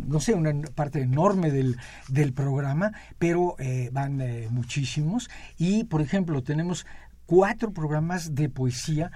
no 0.06 0.20
sé, 0.20 0.34
una 0.34 0.52
parte 0.74 1.00
enorme 1.00 1.50
del, 1.50 1.76
del 2.08 2.32
programa, 2.32 2.92
pero 3.18 3.56
van 3.92 4.22
muchísimos. 4.50 5.28
Y, 5.56 5.84
por 5.84 6.00
ejemplo, 6.00 6.42
tenemos 6.42 6.86
cuatro 7.26 7.72
programas 7.72 8.34
de 8.36 8.48
poesía. 8.48 9.10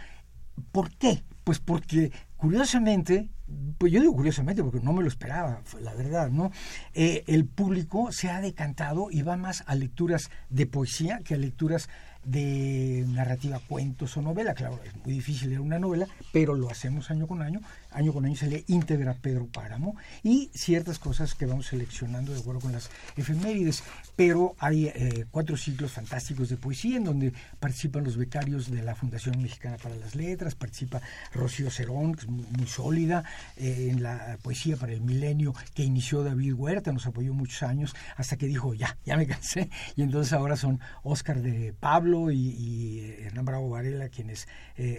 ¿Por 0.72 0.90
qué? 0.96 1.22
Pues 1.45 1.59
porque 1.59 2.12
curiosamente, 2.36 3.28
pues 3.78 3.93
yo 3.93 4.01
digo 4.01 4.14
curiosamente 4.14 4.62
porque 4.62 4.80
no 4.80 4.93
me 4.93 5.03
lo 5.03 5.09
esperaba, 5.09 5.62
la 5.80 5.95
verdad, 5.95 6.30
¿no? 6.30 6.51
Eh, 6.95 7.24
el 7.26 7.47
público 7.47 8.12
se 8.12 8.30
ha 8.30 8.40
decantado 8.40 9.09
y 9.11 9.22
va 9.22 9.36
más 9.36 9.64
a 9.66 9.74
lecturas 9.74 10.30
de 10.51 10.66
poesía 10.66 11.20
que 11.24 11.34
a 11.34 11.38
lecturas 11.38 11.88
de 12.24 13.05
narrativa, 13.09 13.61
cuentos 13.68 14.16
o 14.16 14.22
novela. 14.22 14.55
Claro, 14.55 14.80
es 14.84 14.95
muy 15.05 15.14
difícil 15.14 15.49
leer 15.49 15.61
una 15.61 15.78
novela, 15.78 16.07
pero 16.32 16.55
lo 16.55 16.70
hacemos 16.70 17.11
año 17.11 17.26
con 17.26 17.43
año. 17.43 17.61
Año 17.95 18.12
con 18.12 18.24
año 18.24 18.36
se 18.36 18.47
lee 18.47 18.64
íntegra 18.68 19.14
Pedro 19.14 19.47
Páramo 19.47 19.97
y 20.22 20.51
ciertas 20.55 20.99
cosas 20.99 21.34
que 21.34 21.47
vamos 21.47 21.66
seleccionando 21.66 22.32
de 22.32 22.40
acuerdo 22.40 22.61
con 22.61 22.72
las 22.72 22.90
efemérides. 23.16 23.82
Pero 24.16 24.55
hay 24.59 24.86
eh, 24.86 25.26
cuatro 25.30 25.57
ciclos 25.57 25.93
fantásticos 25.93 26.49
de 26.49 26.57
poesía 26.57 26.97
en 26.97 27.05
donde 27.05 27.32
participan 27.61 28.05
los 28.05 28.16
becarios 28.16 28.70
de 28.70 28.82
la 28.82 28.95
Fundación 28.95 29.40
Mexicana 29.40 29.76
para 29.82 29.97
las 29.97 30.14
Letras, 30.14 30.55
participa 30.55 31.01
Rocío 31.32 31.70
Cerón, 31.70 32.14
que 32.14 32.22
es 32.22 32.28
muy, 32.28 32.66
sólida, 32.66 33.24
eh, 33.57 33.88
en 33.90 34.03
la 34.03 34.38
poesía 34.43 34.76
para 34.76 34.93
el 34.93 35.01
milenio 35.01 35.55
que 35.74 35.82
inició 35.82 36.22
David 36.22 36.55
Huerta, 36.55 36.93
nos 36.93 37.07
apoyó 37.07 37.34
muchos 37.34 37.62
años 37.62 37.95
hasta 38.16 38.36
que 38.36 38.47
dijo, 38.47 38.74
ya, 38.74 38.97
ya 39.05 39.16
me 39.16 39.26
cansé. 39.26 39.70
Y 39.97 40.03
entonces 40.03 40.32
ahora 40.32 40.57
son 40.57 40.80
Oscar 41.03 41.40
de 41.43 41.72
Pablo 41.72 42.30
y, 42.30 43.01
eh, 43.01 43.26
Hernán 43.26 43.45
Bravo 43.45 43.70
Varela 43.70 44.09
quienes 44.09 44.49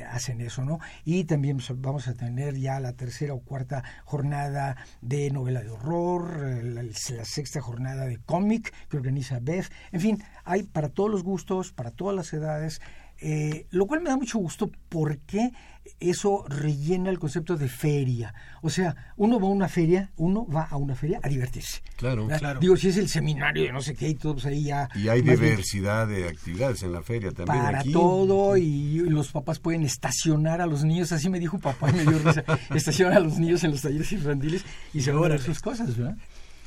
hacen 0.10 0.40
eso, 0.40 0.64
¿no? 0.64 0.80
Y 1.04 1.26
también 1.26 1.60
vamos 1.76 2.08
a 2.08 2.14
tener 2.14 2.56
ya 2.56 2.80
la 2.84 2.94
tercera 2.94 3.34
o 3.34 3.42
cuarta 3.42 3.84
jornada 4.06 4.76
de 5.02 5.32
novela 5.32 5.62
de 5.62 5.72
horror, 5.72 6.64
la, 6.64 6.84
sexta 6.94 7.62
jornada 7.62 8.06
de 8.06 8.18
cómic, 8.18 8.74
que 8.90 8.98
organiza 8.98 9.40
Beth. 9.42 9.72
En 9.92 10.02
fin, 10.02 10.24
hay 10.44 10.64
para 10.64 10.90
todos 10.90 11.10
los 11.10 11.24
gustos, 11.24 11.72
para 11.72 11.92
todas 11.92 12.16
las 12.16 12.34
edades, 12.34 12.82
eh, 13.20 13.68
lo 13.72 13.86
cual 13.86 14.02
me 14.02 14.10
da 14.10 14.18
mucho 14.18 14.40
gusto 14.40 14.72
porque 14.90 15.52
eso 16.00 16.46
rellena 16.48 17.10
el 17.10 17.20
concepto 17.20 17.58
de 17.58 17.68
feria. 17.68 18.34
O 18.62 18.70
sea, 18.70 19.14
uno 19.18 19.40
va 19.40 19.48
a 19.48 19.52
una 19.52 19.68
feria, 19.68 20.12
uno 20.18 20.46
va 20.48 20.64
a 20.64 20.78
una 20.78 20.96
feria 20.96 21.20
a 21.22 21.30
divertirse. 21.30 21.82
Claro, 21.98 22.28
claro. 22.28 22.60
Digo, 22.60 22.76
si 22.78 22.90
es 22.90 22.98
el 22.98 23.10
seminario 23.10 23.64
de 23.64 23.72
no 23.72 23.82
sé 23.82 23.94
qué 23.94 24.10
y 24.10 24.16
todo, 24.16 24.34
pues 24.34 24.46
ahí 24.46 24.64
ya... 24.64 24.90
Y 24.96 25.08
hay 25.08 25.22
diversidad 25.22 26.08
de 26.08 26.28
actividades 26.28 26.84
en 26.84 26.94
la 26.94 27.02
feria 27.02 27.32
también. 27.32 27.62
Para 27.62 27.84
todo 27.84 28.58
y, 28.58 29.00
los 29.10 29.32
papás 29.32 29.60
pueden 29.60 29.84
estacionar 29.84 30.62
a 30.62 30.66
los 30.66 30.84
niños, 30.84 31.12
así 31.12 31.30
me 31.30 31.40
dijo 31.40 31.60
papá 31.60 31.90
y 31.90 31.94
me 31.94 32.04
dio 32.04 32.20
risa, 32.20 32.44
estacionar 32.76 33.18
a 33.18 33.20
los 33.20 33.38
niños 33.38 33.64
en 33.64 33.72
los 33.72 33.82
talleres 33.82 34.12
infantiles 34.12 34.66
y 34.94 35.02
se 35.02 35.12
van 35.12 35.26
a 35.26 35.28
ver 35.30 35.42
sus 35.42 35.60
cosas, 35.60 35.96
¿verdad? 35.98 36.18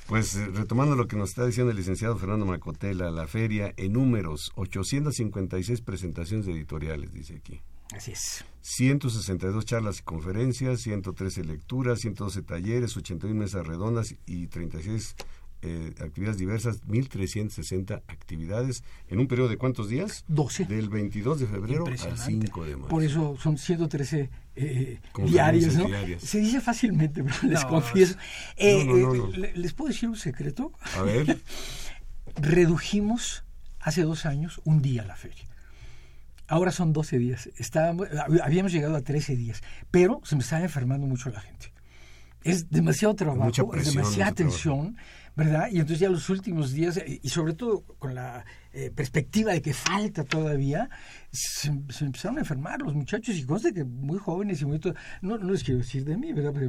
Pues 0.09 0.37
eh, 0.37 0.47
retomando 0.47 0.95
lo 0.95 1.09
que 1.09 1.17
nos 1.17 1.31
está 1.31 1.45
diciendo 1.45 1.73
el 1.73 1.77
licenciado 1.77 2.17
Fernando 2.17 2.47
Macotela, 2.47 3.11
la 3.11 3.27
feria 3.27 3.75
en 3.77 3.95
números, 3.95 4.53
856 4.55 5.81
presentaciones 5.81 6.47
editoriales, 6.47 7.13
dice 7.13 7.37
aquí. 7.37 7.61
Así 7.95 8.13
es. 8.13 8.45
162 8.63 9.65
charlas 9.65 10.01
y 10.01 10.03
conferencias, 10.03 10.81
113 10.81 11.45
lecturas, 11.45 12.01
112 12.01 12.43
talleres, 12.43 12.97
81 12.97 13.35
mesas 13.39 13.67
redondas 13.67 14.15
y 14.27 14.47
36 14.47 15.17
eh, 15.63 15.95
actividades 16.01 16.39
diversas, 16.39 16.83
1.360 16.87 18.03
actividades 18.07 18.85
en 19.09 19.19
un 19.19 19.27
periodo 19.27 19.49
de 19.49 19.57
cuántos 19.57 19.89
días? 19.89 20.25
12. 20.29 20.67
Del 20.67 20.89
22 20.89 21.41
de 21.41 21.47
febrero 21.47 21.87
al 21.87 22.19
5 22.19 22.65
de 22.65 22.77
marzo. 22.77 22.89
Por 22.89 23.03
eso 23.03 23.37
son 23.39 23.59
113 23.59 24.31
eh, 24.57 25.01
diarios, 25.25 25.75
¿no? 25.75 25.87
Se 26.19 26.39
dice 26.39 26.61
fácilmente, 26.61 27.23
pero 27.23 27.37
les 27.43 27.65
confieso. 27.65 28.17
Eh, 28.57 28.87
eh, 28.87 29.53
¿Les 29.55 29.73
puedo 29.73 29.89
decir 29.89 30.09
un 30.09 30.17
secreto? 30.17 30.73
A 30.97 31.03
ver. 31.03 31.39
Redujimos 32.37 33.45
hace 33.81 34.03
dos 34.03 34.27
años 34.27 34.61
un 34.65 34.83
día 34.83 35.05
la 35.05 35.17
feria. 35.17 35.45
Ahora 36.49 36.71
son 36.71 36.93
12 36.93 37.19
días. 37.19 37.51
Estábamos, 37.57 38.09
habíamos 38.43 38.73
llegado 38.73 38.95
a 38.97 39.01
13 39.01 39.37
días, 39.37 39.63
pero 39.91 40.21
se 40.25 40.37
me 40.37 40.43
estaba 40.43 40.63
enfermando 40.63 41.07
mucho 41.07 41.31
la 41.31 41.41
gente. 41.41 41.73
Es 42.45 42.71
demasiado 42.71 43.15
trabajo, 43.15 43.75
es 43.75 43.93
demasiada 43.93 44.31
atención. 44.31 44.97
¿Verdad? 45.37 45.69
Y 45.71 45.77
entonces 45.81 46.01
ya 46.01 46.09
los 46.09 46.31
últimos 46.31 46.73
días, 46.73 46.97
eh, 46.97 47.21
y 47.23 47.29
sobre 47.29 47.53
todo 47.53 47.85
con 47.99 48.15
la 48.15 48.45
eh, 48.73 48.91
perspectiva 48.91 49.53
de 49.53 49.61
que 49.61 49.75
falta 49.75 50.25
todavía, 50.25 50.89
se, 51.31 51.69
empezaron 51.69 52.39
a 52.39 52.41
enfermar 52.41 52.81
los 52.81 52.95
muchachos 52.95 53.37
y 53.37 53.45
conste 53.45 53.75
que 53.75 53.85
muy 53.85 54.19
jóvenes 54.19 54.63
y 54.63 54.65
muy... 54.65 54.81
No, 55.21 55.37
no 55.37 55.53
les 55.53 55.63
quiero 55.63 55.79
decir 55.79 56.05
de 56.07 56.17
mí, 56.17 56.33
¿verdad? 56.33 56.53
Porque 56.55 56.69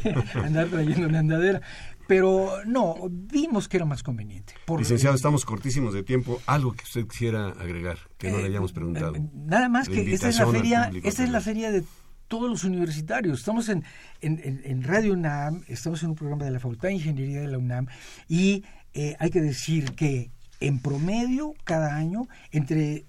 que 0.00 0.14
andar 0.38 0.68
trayendo 0.68 1.08
una 1.08 1.18
andadera. 1.18 1.60
Pero 2.06 2.52
no, 2.64 2.96
vimos 3.10 3.68
que 3.68 3.76
era 3.76 3.84
más 3.84 4.02
conveniente. 4.02 4.54
Licenciado, 4.78 5.16
estamos 5.16 5.44
cortísimos 5.44 5.92
de 5.92 6.04
tiempo. 6.04 6.40
Algo 6.46 6.72
que 6.72 6.84
usted 6.84 7.06
quisiera 7.06 7.48
agregar, 7.48 7.98
que 8.16 8.30
no 8.30 8.38
le 8.38 8.46
hayamos 8.46 8.72
preguntado. 8.72 9.12
nada 9.34 9.68
más 9.68 9.88
que 9.88 10.12
esta 10.14 10.28
es 10.28 10.38
la 10.38 10.46
feria, 10.46 10.90
esta 11.02 11.24
es 11.24 11.30
la 11.30 11.40
feria 11.40 11.70
de 11.70 11.84
todos 12.28 12.48
los 12.48 12.64
universitarios. 12.64 13.40
Estamos 13.40 13.68
en, 13.68 13.84
en, 14.20 14.82
Radio 14.82 15.14
UNAM, 15.14 15.64
estamos 15.66 16.02
en 16.02 16.10
un 16.10 16.14
programa 16.14 16.44
de 16.44 16.52
la 16.52 16.60
Facultad 16.60 16.88
de 16.88 16.94
Ingeniería 16.94 17.40
de 17.40 17.48
la 17.48 17.58
UNAM 17.58 17.86
y 18.28 18.64
eh, 18.94 19.16
hay 19.18 19.30
que 19.30 19.40
decir 19.40 19.92
que 19.92 20.30
en 20.60 20.80
promedio 20.80 21.54
cada 21.64 21.96
año 21.96 22.28
entre 22.52 23.04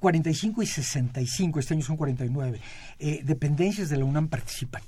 45 0.00 0.62
y 0.62 0.66
65, 0.66 1.60
este 1.60 1.74
año 1.74 1.82
son 1.82 1.96
49, 1.96 2.60
eh, 2.98 3.20
dependencias 3.24 3.88
de 3.88 3.96
la 3.96 4.04
UNAM 4.04 4.28
participan 4.28 4.82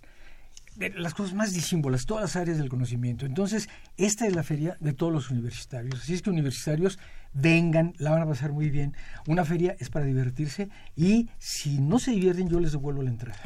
las 0.90 1.14
cosas 1.14 1.34
más 1.34 1.52
disímbolas, 1.52 2.06
todas 2.06 2.22
las 2.22 2.36
áreas 2.36 2.58
del 2.58 2.68
conocimiento. 2.68 3.26
Entonces, 3.26 3.68
esta 3.96 4.26
es 4.26 4.34
la 4.34 4.42
feria 4.42 4.76
de 4.80 4.92
todos 4.92 5.12
los 5.12 5.30
universitarios. 5.30 6.00
Así 6.00 6.14
es 6.14 6.22
que 6.22 6.30
universitarios 6.30 6.98
vengan, 7.34 7.94
la 7.98 8.10
van 8.10 8.22
a 8.22 8.26
pasar 8.26 8.52
muy 8.52 8.70
bien. 8.70 8.94
Una 9.26 9.44
feria 9.44 9.76
es 9.78 9.88
para 9.88 10.04
divertirse 10.04 10.68
y 10.96 11.28
si 11.38 11.78
no 11.78 11.98
se 11.98 12.10
divierten, 12.10 12.48
yo 12.48 12.60
les 12.60 12.72
devuelvo 12.72 13.02
la 13.02 13.10
entrada. 13.10 13.40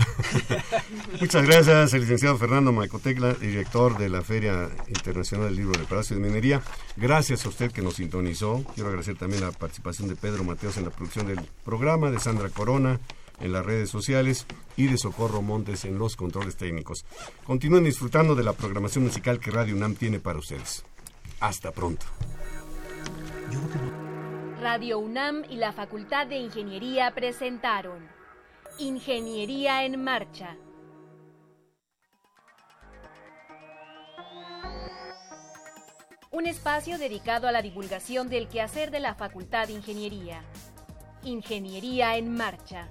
Muchas 1.21 1.47
gracias, 1.47 1.95
el 1.95 2.01
licenciado 2.01 2.37
Fernando 2.37 2.73
Maicotecla, 2.73 3.35
director 3.35 3.97
de 3.99 4.09
la 4.09 4.23
Feria 4.23 4.69
Internacional 4.89 5.49
del 5.49 5.57
Libro 5.57 5.79
de 5.79 5.87
Palacio 5.87 6.17
de 6.17 6.23
Minería. 6.23 6.63
Gracias 6.97 7.45
a 7.47 7.49
usted 7.49 7.71
que 7.71 7.83
nos 7.83 7.95
sintonizó. 7.95 8.65
Quiero 8.75 8.89
agradecer 8.89 9.17
también 9.17 9.43
la 9.43 9.53
participación 9.53 10.09
de 10.09 10.17
Pedro 10.17 10.45
Mateos 10.45 10.77
en 10.77 10.85
la 10.85 10.91
producción 10.91 11.27
del 11.27 11.41
programa, 11.65 12.11
de 12.11 12.19
Sandra 12.19 12.49
Corona 12.49 12.99
en 13.41 13.53
las 13.53 13.65
redes 13.65 13.91
sociales 13.91 14.47
y 14.77 14.87
de 14.87 14.99
Socorro 14.99 15.43
Montes 15.43 15.85
en 15.85 15.99
los 15.99 16.17
controles 16.17 16.57
técnicos. 16.57 17.05
Continúen 17.45 17.85
disfrutando 17.85 18.35
de 18.35 18.45
la 18.45 18.53
programación 18.53 19.05
musical 19.05 19.41
que 19.41 19.51
Radio 19.51 19.75
UNAM 19.75 19.95
tiene 19.95 20.21
para 20.21 20.39
ustedes. 20.39 20.85
Hasta 21.41 21.71
pronto. 21.71 22.07
Radio 24.61 24.99
UNAM 24.99 25.45
y 25.49 25.57
la 25.57 25.73
Facultad 25.73 26.27
de 26.27 26.39
Ingeniería 26.39 27.15
presentaron 27.15 28.09
Ingeniería 28.79 29.85
en 29.85 30.03
Marcha. 30.03 30.57
Un 36.31 36.47
espacio 36.47 36.99
dedicado 36.99 37.49
a 37.49 37.53
la 37.53 37.63
divulgación 37.63 38.29
del 38.29 38.49
quehacer 38.49 38.91
de 38.91 39.01
la 39.01 39.15
Facultad 39.15 39.69
de 39.69 39.75
Ingeniería. 39.75 40.43
Ingeniería 41.23 42.17
en 42.17 42.35
Marcha. 42.35 42.91